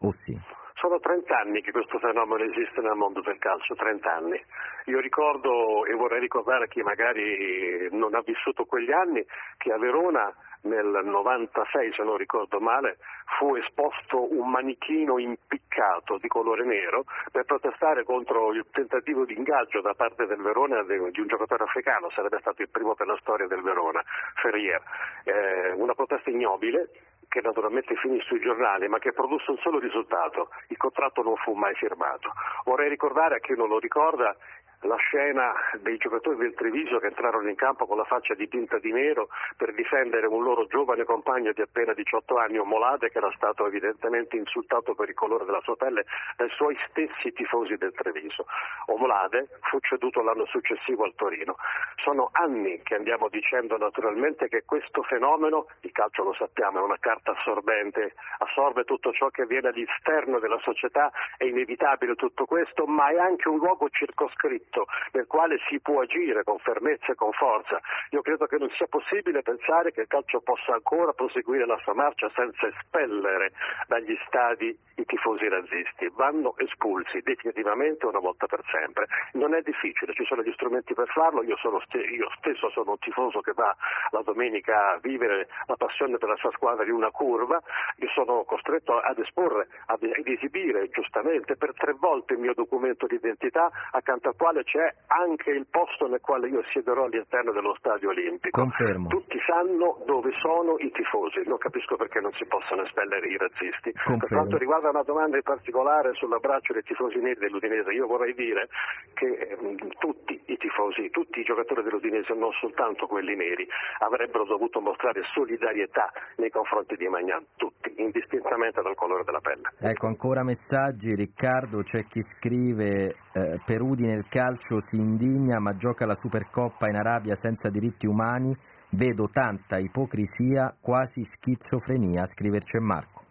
[0.00, 0.38] o sì?
[0.74, 4.44] Sono 30 anni che questo fenomeno esiste nel mondo del calcio, 30 anni.
[4.86, 9.24] Io ricordo e vorrei ricordare a chi magari non ha vissuto quegli anni
[9.58, 12.98] che a Verona nel 96, se non ricordo male,
[13.38, 19.80] fu esposto un manichino impiccato di colore nero per protestare contro il tentativo di ingaggio
[19.80, 23.46] da parte del Verona di un giocatore africano, sarebbe stato il primo per la storia
[23.46, 24.02] del Verona,
[24.36, 24.82] Ferrier.
[25.24, 26.90] Eh, una protesta ignobile
[27.32, 31.54] che naturalmente finì sui giornali, ma che produsse un solo risultato, il contratto non fu
[31.54, 32.30] mai firmato.
[32.64, 34.36] Vorrei ricordare a chi non lo ricorda
[34.82, 38.92] la scena dei giocatori del Treviso che entrarono in campo con la faccia dipinta di
[38.92, 43.66] nero per difendere un loro giovane compagno di appena 18 anni, Omolade, che era stato
[43.66, 46.04] evidentemente insultato per il colore della sua pelle
[46.36, 48.46] dai suoi stessi tifosi del Treviso.
[48.86, 51.56] Omolade fu ceduto l'anno successivo al Torino.
[52.02, 56.98] Sono anni che andiamo dicendo naturalmente che questo fenomeno, il calcio lo sappiamo, è una
[56.98, 63.08] carta assorbente, assorbe tutto ciò che viene all'esterno della società, è inevitabile tutto questo, ma
[63.08, 67.32] è anche un luogo circoscritto diritto nel quale si può agire con fermezza e con
[67.32, 67.80] forza.
[68.10, 71.94] Io credo che non sia possibile pensare che il calcio possa ancora proseguire la sua
[71.94, 73.52] marcia senza espellere
[73.86, 76.10] dagli stadi i tifosi razzisti.
[76.14, 79.06] Vanno espulsi definitivamente una volta per sempre.
[79.32, 81.42] Non è difficile, ci sono gli strumenti per farlo.
[81.42, 83.74] Io, st- io stesso sono un tifoso che va
[84.10, 87.60] la domenica a vivere la passione per la sua squadra in una curva.
[87.96, 93.14] Io sono costretto ad esporre, ad esibire giustamente per tre volte il mio documento di
[93.14, 98.10] identità accanto al quale c'è anche il posto nel quale io siederò all'interno dello stadio
[98.10, 98.60] olimpico.
[98.60, 99.08] Confermo.
[99.08, 103.92] Tutti sanno dove sono i tifosi, non capisco perché non si possano espellere i razzisti.
[103.92, 104.18] Confermo.
[104.18, 108.68] Per quanto riguarda una domanda in particolare sull'abbraccio dei tifosi neri dell'Udinese, io vorrei dire
[109.14, 109.56] che eh,
[109.98, 113.66] tutti i tifosi, tutti i giocatori dell'Udinese, non soltanto quelli neri,
[113.98, 119.72] avrebbero dovuto mostrare solidarietà nei confronti di Magnan, tutti, indistintamente dal colore della pelle.
[119.78, 125.76] Ecco, ancora messaggi, Riccardo, c'è chi scrive eh, per Udine il calcio si indigna ma
[125.76, 128.56] gioca la Supercoppa in Arabia senza diritti umani,
[128.90, 133.21] vedo tanta ipocrisia, quasi schizofrenia, scriverci Marco.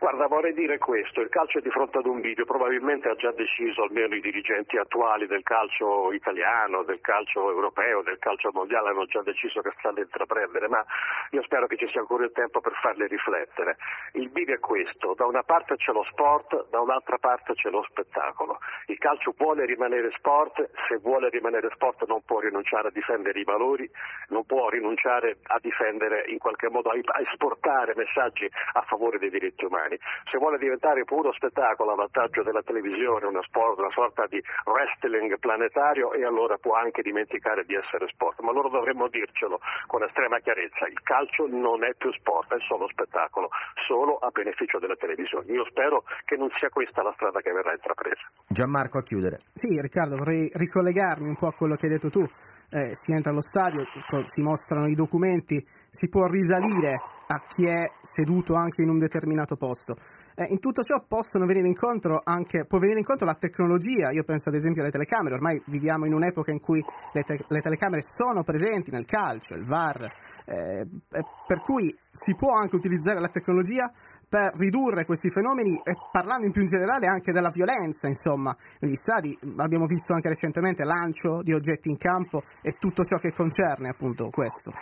[0.00, 3.32] Guarda, vorrei dire questo, il calcio è di fronte ad un video, probabilmente ha già
[3.32, 9.06] deciso almeno i dirigenti attuali del calcio italiano, del calcio europeo, del calcio mondiale, hanno
[9.06, 10.84] già deciso che sta da intraprendere, ma
[11.30, 13.76] io spero che ci sia ancora il tempo per farli riflettere.
[14.12, 17.84] Il video è questo, da una parte c'è lo sport, da un'altra parte c'è lo
[17.90, 18.60] spettacolo.
[18.86, 23.44] Il calcio vuole rimanere sport, se vuole rimanere sport non può rinunciare a difendere i
[23.44, 23.90] valori,
[24.28, 29.64] non può rinunciare a difendere in qualche modo, a esportare messaggi a favore dei diritti
[29.64, 29.98] umani italiani.
[30.30, 35.38] Se vuole diventare puro spettacolo a vantaggio della televisione, una, sport, una sorta di wrestling
[35.38, 38.40] planetario, e allora può anche dimenticare di essere sport.
[38.40, 42.86] Ma loro dovremmo dircelo con estrema chiarezza, il calcio non è più sport, è solo
[42.88, 43.48] spettacolo,
[43.86, 45.50] solo a beneficio della televisione.
[45.52, 48.28] Io spero che non sia questa la strada che verrà intrapresa.
[48.46, 49.38] Gianmarco a chiudere.
[49.52, 52.26] Sì, Riccardo, vorrei ricollegarmi un po' a quello che hai detto tu.
[52.70, 53.86] Eh, si entra allo stadio,
[54.26, 59.56] si mostrano i documenti, si può risalire a chi è seduto anche in un determinato
[59.56, 59.96] posto.
[60.34, 64.48] Eh, in tutto ciò possono venire incontro anche, può venire incontro la tecnologia, io penso
[64.48, 66.82] ad esempio alle telecamere, ormai viviamo in un'epoca in cui
[67.12, 70.10] le, te- le telecamere sono presenti nel calcio, il VAR,
[70.46, 70.86] eh,
[71.46, 73.92] per cui si può anche utilizzare la tecnologia
[74.28, 78.96] per ridurre questi fenomeni e parlando in più in generale anche della violenza, insomma, negli
[78.96, 83.88] stadi abbiamo visto anche recentemente lancio di oggetti in campo e tutto ciò che concerne
[83.88, 84.72] appunto questo.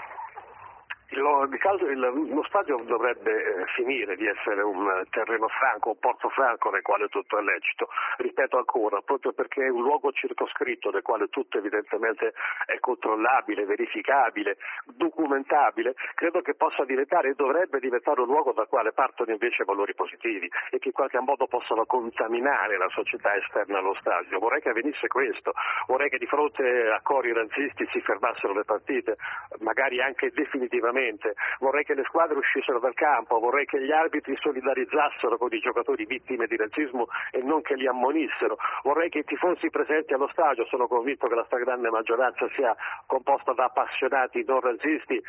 [1.17, 6.83] Lo, lo, stadio dovrebbe eh, finire di essere un terreno franco, un porto franco nel
[6.83, 7.89] quale tutto è lecito.
[8.19, 12.35] Ripeto ancora, proprio perché è un luogo circoscritto nel quale tutto evidentemente
[12.67, 18.93] è controllabile, verificabile, documentabile, credo che possa diventare e dovrebbe diventare un luogo dal quale
[18.93, 23.95] partono invece valori positivi e che in qualche modo possano contaminare la società esterna allo
[24.01, 24.39] stadio.
[24.39, 25.53] Vorrei che avvenisse questo,
[25.87, 29.17] vorrei che di fronte a cori razzisti si fermassero le partite,
[29.61, 31.35] magari anche definitivamente sicuramente.
[31.61, 36.05] Vorrei che le squadre uscissero dal campo, vorrei che gli arbitri solidarizzassero con i giocatori
[36.05, 38.57] vittime di razzismo e non che li ammonissero.
[38.83, 42.75] Vorrei che i tifosi presenti allo stadio, sono convinto che la stragrande maggioranza sia
[43.07, 45.23] composta da appassionati non razzisti, eh,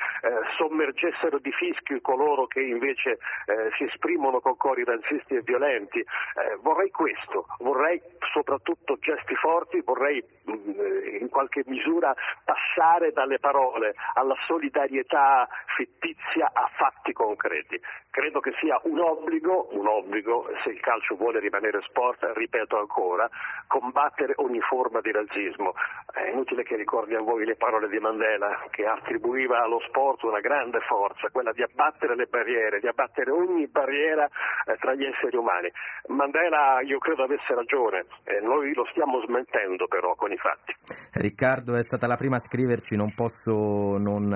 [0.58, 3.12] sommergessero di fischi coloro che invece
[3.45, 5.99] eh, si esprimono con cori razzisti e violenti.
[5.99, 8.02] Eh, vorrei questo, vorrei
[8.34, 12.14] soprattutto gesti forti, vorrei mm, in qualche misura
[12.44, 17.80] passare dalle parole alla solidarietà fittizia a fatti concreti.
[18.18, 23.30] credo che sia un obbligo, un obbligo, se il calcio vuole rimanere sport, ripeto ancora,
[23.68, 25.73] combattere ogni forma di razzismo.
[26.11, 30.39] È inutile che ricordi a voi le parole di Mandela, che attribuiva allo sport una
[30.39, 35.38] grande forza, quella di abbattere le barriere, di abbattere ogni barriera eh, tra gli esseri
[35.38, 35.72] umani.
[36.07, 40.73] Mandela io credo avesse ragione, eh, noi lo stiamo smentendo però con i fatti.
[41.14, 44.34] Riccardo è stata la prima a scriverci, non posso non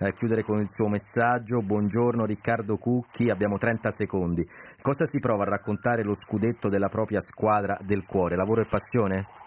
[0.00, 1.60] eh, chiudere con il suo messaggio.
[1.60, 4.44] Buongiorno Riccardo Cucchi, abbiamo 30 secondi.
[4.80, 8.36] Cosa si prova a raccontare lo scudetto della propria squadra del cuore?
[8.36, 9.38] Lavoro e passione?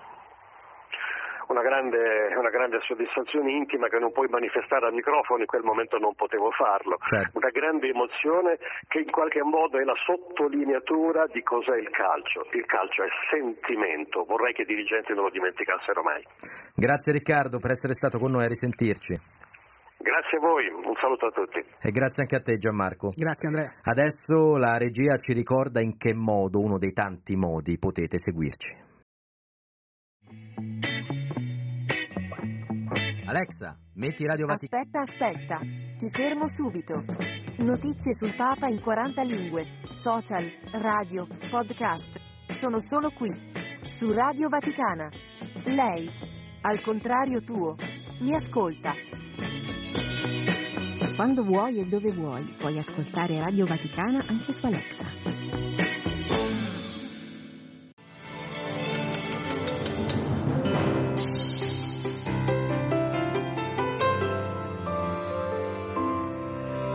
[1.47, 5.99] Una grande, una grande, soddisfazione intima che non puoi manifestare al microfono, in quel momento
[5.99, 6.97] non potevo farlo.
[7.05, 7.37] Certo.
[7.37, 8.57] Una grande emozione
[8.87, 12.47] che in qualche modo è la sottolineatura di cos'è il calcio.
[12.53, 16.25] Il calcio è sentimento, vorrei che i dirigenti non lo dimenticassero mai.
[16.73, 19.42] Grazie Riccardo per essere stato con noi a risentirci.
[20.03, 21.63] Grazie a voi, un saluto a tutti.
[21.79, 23.13] E grazie anche a te Gianmarco.
[23.15, 23.73] Grazie Andrea.
[23.83, 28.81] Adesso la regia ci ricorda in che modo, uno dei tanti modi, potete seguirci.
[33.25, 34.83] Alexa, metti Radio Vaticana.
[34.83, 35.59] Aspetta, aspetta,
[35.97, 36.95] ti fermo subito.
[37.63, 40.43] Notizie sul Papa in 40 lingue, social,
[40.81, 42.19] radio, podcast.
[42.47, 43.31] Sono solo qui,
[43.85, 45.09] su Radio Vaticana.
[45.67, 46.09] Lei,
[46.63, 47.77] al contrario tuo,
[48.19, 49.02] mi ascolta.
[51.15, 55.22] Quando vuoi e dove vuoi, puoi ascoltare Radio Vaticana anche su Alexa.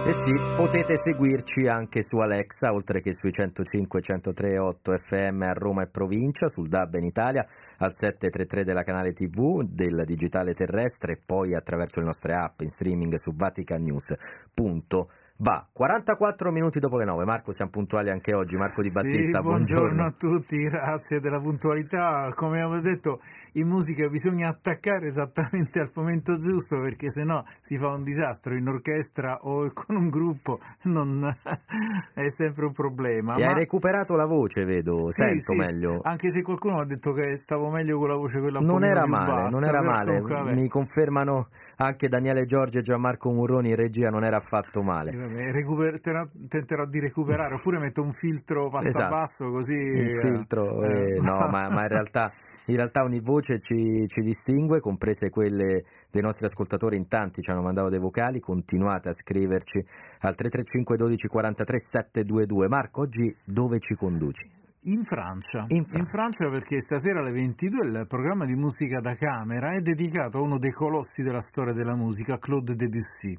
[0.08, 5.52] Eh sì, potete seguirci anche su Alexa, oltre che sui 105 103 8 FM a
[5.52, 11.12] Roma e provincia, sul DAB in Italia, al 733 della canale TV, del digitale terrestre
[11.12, 15.06] e poi attraverso le nostre app in streaming su vaticanews.it.
[15.40, 17.24] Va, 44 minuti dopo le 9.
[17.24, 18.56] Marco, siamo puntuali anche oggi.
[18.56, 20.04] Marco Di Battista, sì, buongiorno.
[20.04, 22.32] a tutti, grazie della puntualità.
[22.34, 23.20] Come avevo detto,
[23.58, 28.66] in musica bisogna attaccare esattamente al momento giusto perché sennò si fa un disastro in
[28.68, 31.22] orchestra o con un gruppo, non
[32.14, 33.36] è sempre un problema.
[33.36, 33.48] E Ma...
[33.48, 36.00] hai recuperato la voce, vedo, sì, sento sì, meglio.
[36.02, 39.44] Anche se qualcuno ha detto che stavo meglio con la voce quella Non era male,
[39.44, 40.20] bassa, non era male.
[40.20, 40.54] comunque.
[40.54, 45.12] Mi confermano anche Daniele Giorgi e Gianmarco Murroni in regia, non era affatto male.
[45.14, 46.00] Vabbè, recuper-
[46.48, 49.14] tenterò di recuperare oppure metto un filtro passo Esatto.
[49.14, 52.30] a passo così Il eh, filtro, eh, eh, no, ma, ma in realtà
[52.70, 57.50] in realtà ogni voce ci, ci distingue, comprese quelle dei nostri ascoltatori, in tanti ci
[57.50, 59.78] hanno mandato dei vocali, continuate a scriverci
[60.20, 62.68] al 335 12 43 722.
[62.68, 64.50] Marco, oggi dove ci conduci?
[64.82, 65.64] In Francia.
[65.68, 70.38] In In Francia perché stasera alle 22 il programma di musica da camera è dedicato
[70.38, 73.36] a uno dei colossi della storia della musica, Claude Debussy.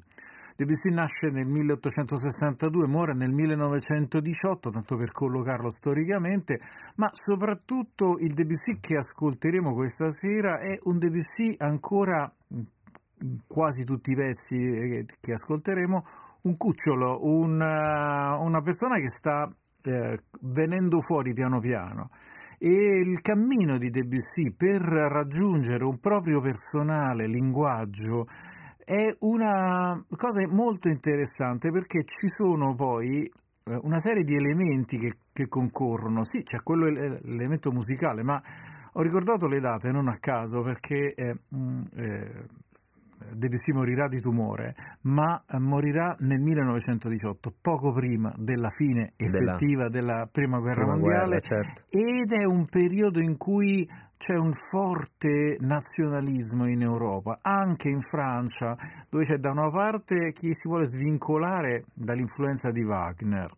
[0.60, 6.60] Debussy nasce nel 1862, muore nel 1918, tanto per collocarlo storicamente,
[6.96, 14.10] ma soprattutto il Debussy che ascolteremo questa sera è un Debussy ancora in quasi tutti
[14.10, 16.04] i pezzi eh, che ascolteremo,
[16.42, 19.50] un cucciolo, una, una persona che sta
[19.82, 22.10] eh, venendo fuori piano piano.
[22.58, 28.26] E il cammino di Debussy per raggiungere un proprio personale linguaggio
[28.84, 35.18] è una cosa molto interessante perché ci sono poi eh, una serie di elementi che,
[35.32, 36.24] che concorrono.
[36.24, 38.42] Sì, c'è quello l'elemento musicale, ma
[38.92, 41.38] ho ricordato le date non a caso perché eh,
[41.94, 42.46] eh,
[43.34, 50.28] Debussy morirà di tumore, ma morirà nel 1918, poco prima della fine Della effettiva della
[50.30, 51.82] Prima Guerra Prima Mondiale, guerra, certo.
[51.90, 53.88] ed è un periodo in cui
[54.20, 58.76] c'è un forte nazionalismo in Europa, anche in Francia,
[59.08, 63.50] dove c'è da una parte chi si vuole svincolare dall'influenza di Wagner,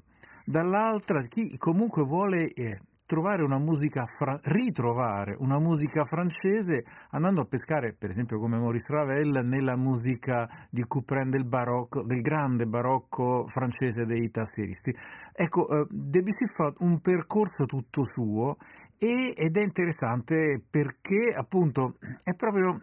[0.45, 2.79] dall'altra chi comunque vuole eh,
[3.13, 8.91] trovare una musica fra- ritrovare una musica francese andando a pescare, per esempio come Maurice
[8.93, 14.97] Ravel, nella musica di Couperin del barocco, del grande barocco francese dei tassieristi.
[15.35, 18.57] Ecco, eh, Debussy fa un percorso tutto suo
[19.03, 22.81] e- ed è interessante perché appunto è proprio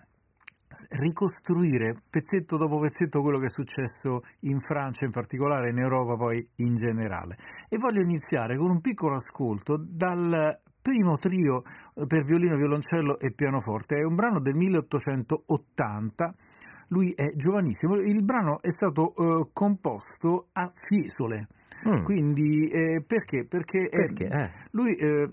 [0.99, 6.45] ricostruire pezzetto dopo pezzetto quello che è successo in Francia in particolare, in Europa poi
[6.57, 7.37] in generale.
[7.69, 11.63] E voglio iniziare con un piccolo ascolto dal primo trio
[12.07, 13.97] per violino, violoncello e pianoforte.
[13.97, 16.35] È un brano del 1880.
[16.89, 17.95] Lui è giovanissimo.
[17.95, 21.47] Il brano è stato eh, composto a Fiesole.
[21.87, 22.03] Mm.
[22.03, 23.45] Quindi eh, perché?
[23.45, 24.25] Perché, Perché?
[24.25, 24.51] Eh.
[24.71, 25.29] lui eh,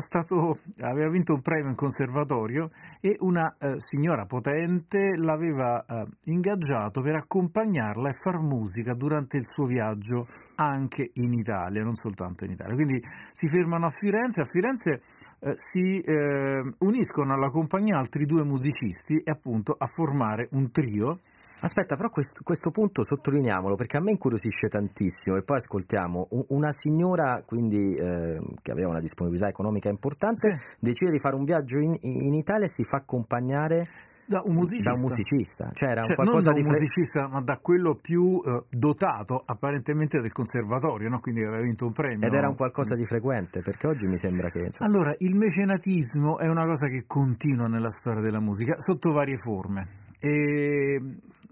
[0.00, 7.00] stato, aveva vinto un premio in conservatorio e una eh, signora potente l'aveva eh, ingaggiato
[7.00, 10.26] per accompagnarla e far musica durante il suo viaggio
[10.56, 12.74] anche in Italia, non soltanto in Italia.
[12.74, 13.00] Quindi
[13.32, 15.00] si fermano a Firenze, a Firenze
[15.40, 21.20] eh, si eh, uniscono alla compagnia altri due musicisti e appunto a formare un trio
[21.60, 26.70] Aspetta, però questo, questo, punto sottolineiamolo perché a me incuriosisce tantissimo e poi ascoltiamo una
[26.70, 30.76] signora quindi, eh, che aveva una disponibilità economica importante, sì.
[30.78, 33.86] decide di fare un viaggio in, in Italia e si fa accompagnare
[34.28, 35.70] da un musicista, da un musicista.
[35.72, 39.42] cioè era cioè, qualcosa non da un di musicista ma da quello più eh, dotato
[39.44, 41.18] apparentemente del conservatorio no?
[41.20, 44.50] quindi aveva vinto un premio ed era un qualcosa di frequente perché oggi mi sembra
[44.50, 44.90] che insomma...
[44.90, 49.86] allora il mecenatismo è una cosa che continua nella storia della musica sotto varie forme
[50.20, 51.00] e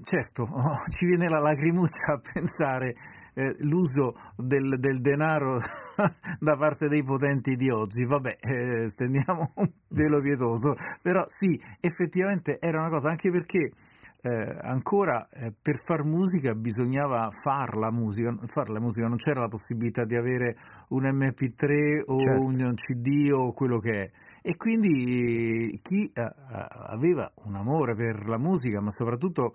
[0.02, 2.94] certo, oh, ci viene la lacrimuccia a pensare
[3.34, 5.60] eh, l'uso del, del, denaro
[6.40, 8.04] da parte dei potenti di oggi.
[8.04, 13.70] Vabbè, eh, stendiamo un velo pietoso, però sì, effettivamente era una cosa, anche perché
[14.22, 19.40] eh, ancora eh, per far musica bisognava far la musica, far la musica, non c'era
[19.40, 20.56] la possibilità di avere
[20.88, 22.44] un MP3 o certo.
[22.44, 24.10] un CD o quello che è
[24.46, 26.34] e quindi chi eh,
[26.86, 29.54] aveva un amore per la musica, ma soprattutto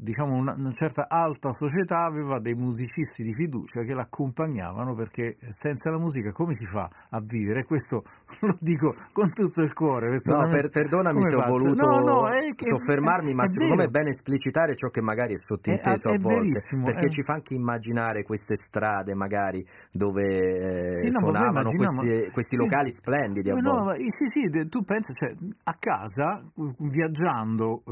[0.00, 5.90] diciamo una, una, certa alta società aveva dei musicisti di fiducia che l'accompagnavano perché senza
[5.90, 7.64] la musica come si fa a vivere?
[7.64, 8.04] Questo
[8.40, 10.18] lo dico con tutto il cuore.
[10.22, 13.88] No, per, perdonami se ho voluto no, no, è soffermarmi, è, ma è secondo vero.
[13.88, 17.54] me è bene esplicitare ciò che magari è sottinteso a volte, perché ci fa anche
[17.54, 23.50] immaginare queste strade magari dove eh, sì, no, suonavano questi, ma, questi sì, locali splendidi.
[23.50, 25.34] No, sì, sì, tu pensi, cioè,
[25.64, 26.44] a casa,
[26.78, 27.82] viaggiando,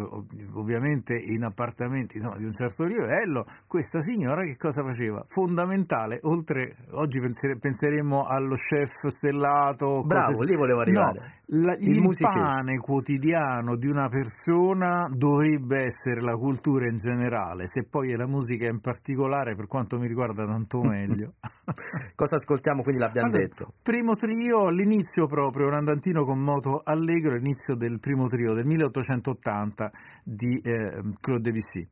[0.55, 5.25] ovviamente in appartamento appartamenti insomma, di un certo livello, questa signora che cosa faceva?
[5.27, 10.03] Fondamentale, oltre, oggi pensere, penseremmo allo chef stellato.
[10.05, 11.19] Bravo, cose, lì volevo arrivare.
[11.19, 17.69] No, la, il, il pane quotidiano di una persona dovrebbe essere la cultura in generale,
[17.69, 21.35] se poi è la musica in particolare, per quanto mi riguarda, tanto meglio.
[22.17, 22.83] Cosa ascoltiamo?
[22.83, 23.75] Quindi l'abbiamo allora, detto.
[23.83, 29.91] Primo trio, all'inizio proprio, un andantino con moto allegro, l'inizio del primo trio del 1880
[30.25, 31.89] di eh, Claude Debussy.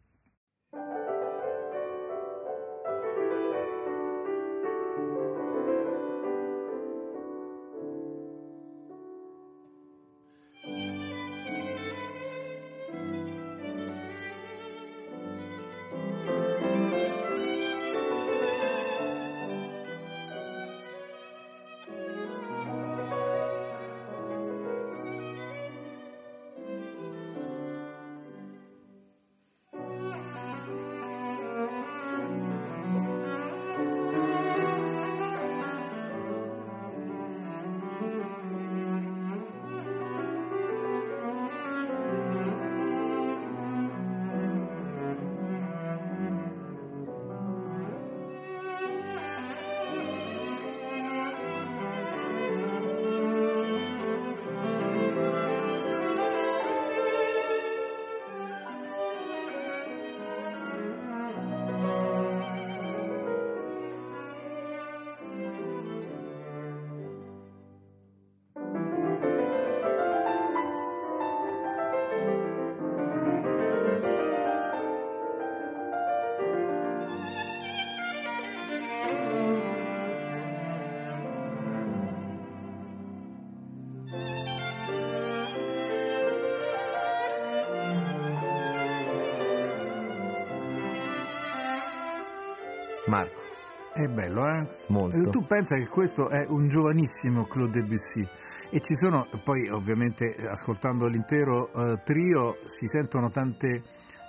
[94.35, 94.67] Bello, eh?
[94.89, 95.31] Molto.
[95.31, 98.27] Tu pensa che questo è un giovanissimo Claude Debussy
[98.71, 103.83] e ci sono, poi ovviamente ascoltando l'intero uh, trio si sentono tante,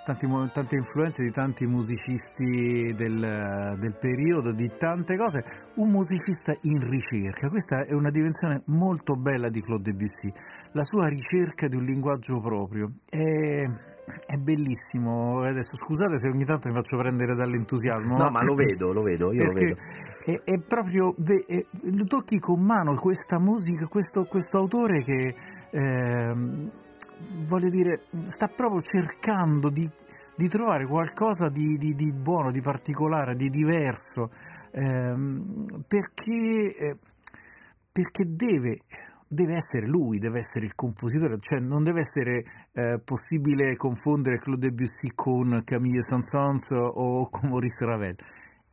[0.04, 5.44] tanti, tante, influenze di tanti musicisti del, del, periodo, di tante cose.
[5.74, 10.32] Un musicista in ricerca, questa è una dimensione molto bella di Claude Debussy,
[10.72, 12.92] la sua ricerca di un linguaggio proprio.
[13.08, 13.85] È
[14.26, 15.42] è bellissimo.
[15.42, 18.16] Adesso scusate se ogni tanto mi faccio prendere dall'entusiasmo.
[18.16, 19.76] No, ma lo vedo, lo vedo, io lo vedo.
[20.24, 21.14] È, è proprio.
[21.16, 25.34] È, lo tocchi con mano questa musica, questo, questo autore che.
[25.70, 26.34] Eh,
[27.46, 29.88] voglio dire, sta proprio cercando di,
[30.36, 34.30] di trovare qualcosa di, di, di, buono, di particolare, di diverso,
[34.72, 36.98] ehm, perché, eh,
[37.90, 38.80] perché deve
[39.28, 44.68] deve essere lui, deve essere il compositore, cioè non deve essere eh, possibile confondere Claude
[44.68, 48.16] Debussy con Camille Saint-Saëns o con Maurice Ravel.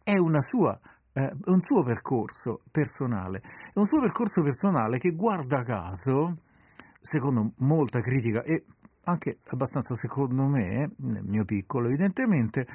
[0.03, 0.79] È sua
[1.13, 3.41] eh, un suo percorso personale,
[3.73, 6.37] è un suo percorso personale che guarda caso,
[6.99, 8.65] secondo molta critica e
[9.05, 12.65] anche abbastanza secondo me, nel mio piccolo evidentemente,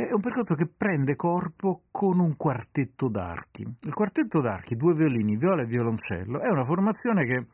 [0.00, 3.62] è un percorso che prende corpo con un quartetto d'archi.
[3.62, 7.46] Il quartetto d'archi, due violini, viola e violoncello, è una formazione che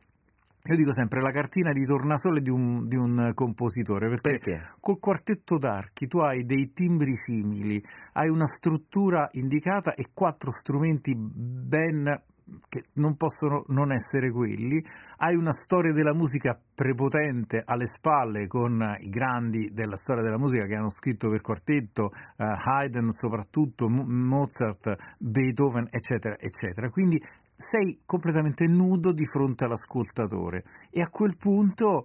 [0.62, 4.60] io dico sempre la cartina di tornasole di un, di un compositore, perché, Perché?
[4.80, 7.82] col quartetto d'archi tu hai dei timbri simili,
[8.14, 12.22] hai una struttura indicata e quattro strumenti ben
[12.68, 14.84] che non possono non essere quelli,
[15.18, 20.66] hai una storia della musica prepotente alle spalle con i grandi della storia della musica
[20.66, 26.90] che hanno scritto per quartetto, eh, Haydn soprattutto, Mo- Mozart, Beethoven, eccetera, eccetera.
[26.90, 27.22] Quindi
[27.54, 32.04] sei completamente nudo di fronte all'ascoltatore e a quel punto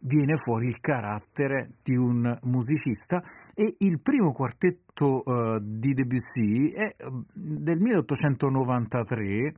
[0.00, 3.22] viene fuori il carattere di un musicista
[3.54, 9.54] e il primo quartetto eh, di Debussy è eh, del 1893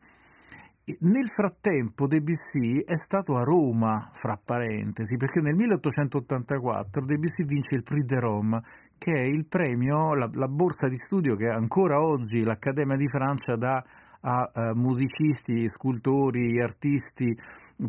[0.85, 7.77] e nel frattempo Debussy è stato a Roma, fra parentesi, perché nel 1884 Debussy vince
[7.77, 8.62] il Prix de Rome,
[8.98, 13.55] che è il premio, la, la borsa di studio che ancora oggi l'Accademia di Francia
[13.55, 13.85] dà
[14.23, 17.36] a eh, musicisti, scultori, artisti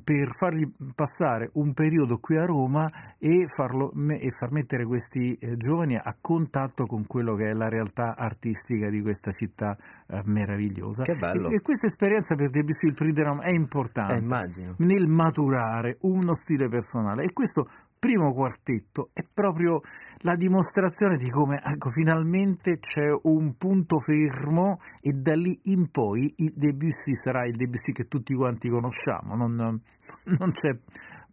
[0.03, 2.87] per fargli passare un periodo qui a Roma
[3.19, 7.69] e, farlo, e far mettere questi eh, giovani a contatto con quello che è la
[7.69, 9.77] realtà artistica di questa città
[10.07, 11.03] eh, meravigliosa.
[11.03, 11.49] Che bello.
[11.49, 16.33] E, e questa esperienza per Debussy il Prix de Rome è importante nel maturare uno
[16.33, 17.67] stile personale e questo
[18.03, 19.79] primo quartetto è proprio
[20.23, 26.33] la dimostrazione di come ecco, finalmente c'è un punto fermo e da lì in poi
[26.35, 30.77] il Debussy sarà il Debussy che tutti quanti conosciamo, non, non c'è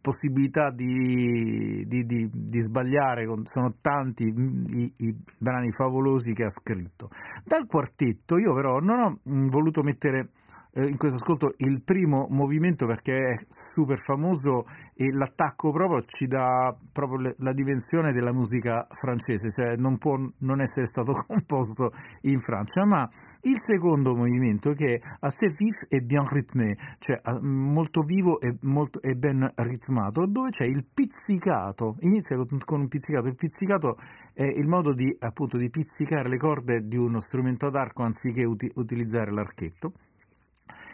[0.00, 7.10] possibilità di, di- di- di sbagliare, sono tanti i, i brani favolosi che ha scritto.
[7.44, 10.30] Dal quartetto io però non ho mh, voluto mettere
[10.72, 14.64] eh, in questo ascolto il primo movimento perché è super famoso
[14.94, 20.60] e l'attacco proprio ci dà proprio la dimensione della musica francese, cioè non può non
[20.60, 21.92] essere stato composto
[22.22, 23.08] in Francia, ma
[23.42, 28.56] il secondo movimento che è assez vif e bien rythmé, cioè ah, molto vivo e,
[28.62, 33.96] molto, e ben ritmato, dove c'è il pizzicato, inizia con, con un pizzicato, il pizzicato
[34.32, 38.44] è il modo di appunto di pizzicare le corde di uno strumento ad arco anziché
[38.44, 39.92] uti- utilizzare l'archetto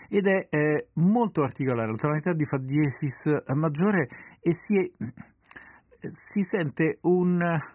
[0.09, 4.09] ed è eh, molto particolare, la tonalità di fa diesis maggiore
[4.41, 4.91] e si, è-
[6.09, 7.75] si sente un, eh,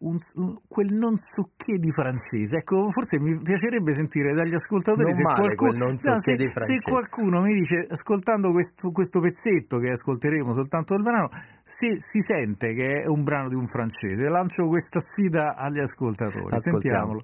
[0.00, 2.58] un- un- quel non so che di francese.
[2.58, 6.60] Ecco, forse mi piacerebbe sentire dagli ascoltatori se, qualcuno, quel non so no, che se-
[6.60, 11.28] se qualcuno mi dice, ascoltando questo, questo pezzetto che ascolteremo soltanto il brano,
[11.62, 16.52] se si sente che è un brano di un francese, lancio questa sfida agli ascoltatori.
[16.54, 16.70] Ascoltiamo.
[16.70, 17.20] Sentiamolo.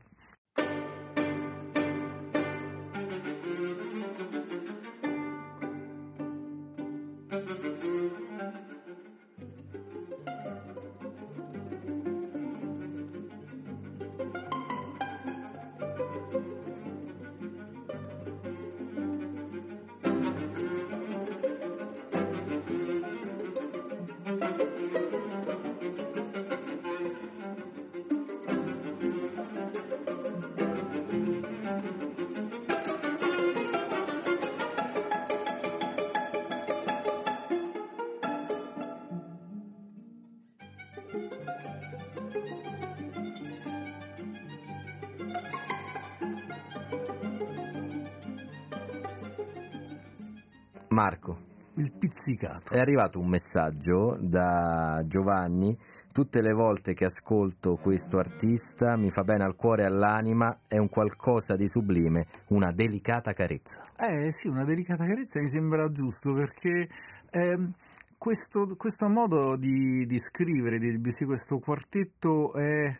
[52.27, 52.75] Il pizzicato.
[52.75, 55.79] è arrivato un messaggio da Giovanni.
[56.13, 60.79] Tutte le volte che ascolto questo artista mi fa bene al cuore e all'anima, è
[60.79, 63.83] un qualcosa di sublime, una delicata carezza.
[63.99, 66.89] Eh sì, una delicata carezza mi sembra giusto perché
[67.31, 67.73] ehm,
[68.17, 72.99] questo, questo modo di, di scrivere di Debussy, questo quartetto è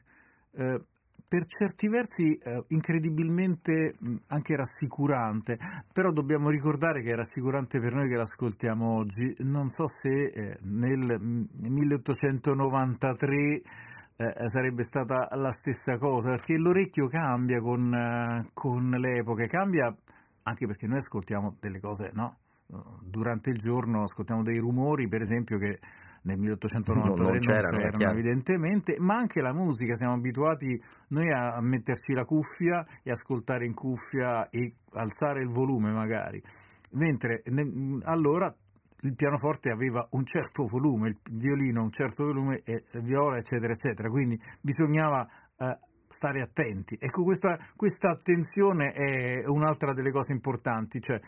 [0.53, 0.81] eh,
[1.29, 5.59] per certi versi eh, incredibilmente mh, anche rassicurante,
[5.93, 9.35] però dobbiamo ricordare che è rassicurante per noi che l'ascoltiamo oggi.
[9.39, 13.63] Non so se eh, nel mh, 1893
[14.17, 19.95] eh, sarebbe stata la stessa cosa, perché l'orecchio cambia con, eh, con le epoche, cambia
[20.45, 22.39] anche perché noi ascoltiamo delle cose, no?
[22.69, 25.81] Eh, Durante il giorno ascoltiamo dei rumori, per esempio, che
[26.27, 31.61] nel 1893 Non- non non c'erano, evidentemente, ma anche la musica, siamo abituati noi a,
[31.61, 36.43] metterci la cuffia e ascoltare in cuffia e alzare il volume magari,
[36.93, 38.55] mentre ne- allora
[39.01, 43.73] il pianoforte aveva un certo volume, il violino un certo volume e la viola eccetera
[43.73, 45.29] eccetera, quindi bisognava
[45.59, 45.79] eh,
[46.09, 46.97] stare attenti.
[46.99, 51.21] Ecco, questa, questa, attenzione è un'altra delle cose importanti, cioè,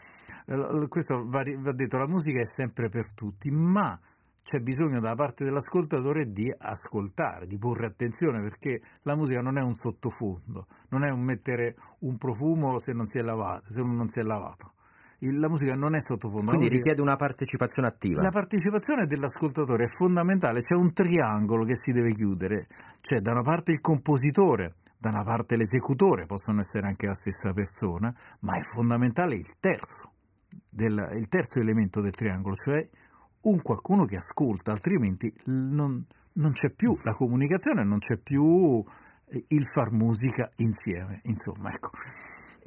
[0.89, 3.99] questo va, va detto, la musica è sempre per tutti, ma
[4.49, 9.61] c'è bisogno da parte dell'ascoltatore di ascoltare, di porre attenzione, perché la musica non è
[9.61, 13.71] un sottofondo, non è un mettere un profumo se non si è lavato.
[13.71, 14.73] Se non si è lavato.
[15.19, 16.47] La musica non è sottofondo.
[16.47, 16.77] Quindi musica...
[16.77, 18.23] richiede una partecipazione attiva.
[18.23, 22.69] La partecipazione dell'ascoltatore è fondamentale, c'è un triangolo che si deve chiudere,
[23.03, 27.53] c'è da una parte il compositore, da una parte l'esecutore, possono essere anche la stessa
[27.53, 30.13] persona, ma è fondamentale il terzo,
[30.71, 32.89] del, il terzo elemento del triangolo, cioè
[33.49, 36.05] un qualcuno che ascolta, altrimenti non,
[36.35, 38.85] non c'è più la comunicazione, non c'è più
[39.49, 41.91] il far musica insieme, insomma, ecco.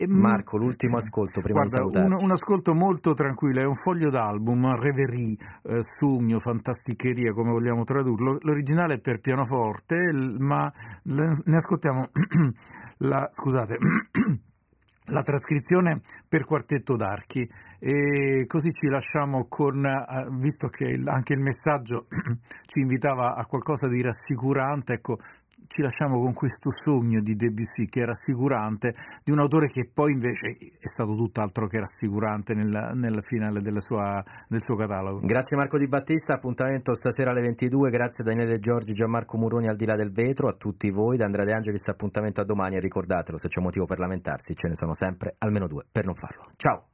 [0.08, 2.18] Marco, l'ultimo ascolto prima Guarda, di salutarci.
[2.18, 7.84] Un, un, ascolto molto tranquillo, è un foglio d'album, Reverie, eh, Sogno, Fantasticheria, come vogliamo
[7.84, 8.38] tradurlo.
[8.42, 9.96] L'originale è per pianoforte,
[10.40, 10.72] ma
[11.04, 12.10] ne ascoltiamo
[12.98, 13.78] la, scusate,
[15.06, 17.48] la trascrizione per quartetto d'archi
[17.84, 22.06] e così ci lasciamo con, eh, visto che anche il messaggio
[22.68, 25.18] ci invitava a qualcosa di rassicurante, ecco,
[25.66, 28.94] ci lasciamo con questo sogno di Debussy che è rassicurante,
[29.24, 34.24] di un autore che poi invece è stato tutt'altro che rassicurante nel, nel finale sua,
[34.48, 35.26] del suo catalogo.
[35.26, 39.86] Grazie Marco Di Battista, appuntamento stasera alle 22, grazie Daniele Giorgi, Gianmarco Muroni al di
[39.86, 43.40] là del vetro, a tutti voi, da Andrea De Angelis appuntamento a domani e ricordatelo,
[43.40, 46.52] se c'è motivo per lamentarsi ce ne sono sempre almeno due per non farlo.
[46.56, 46.88] Ciao!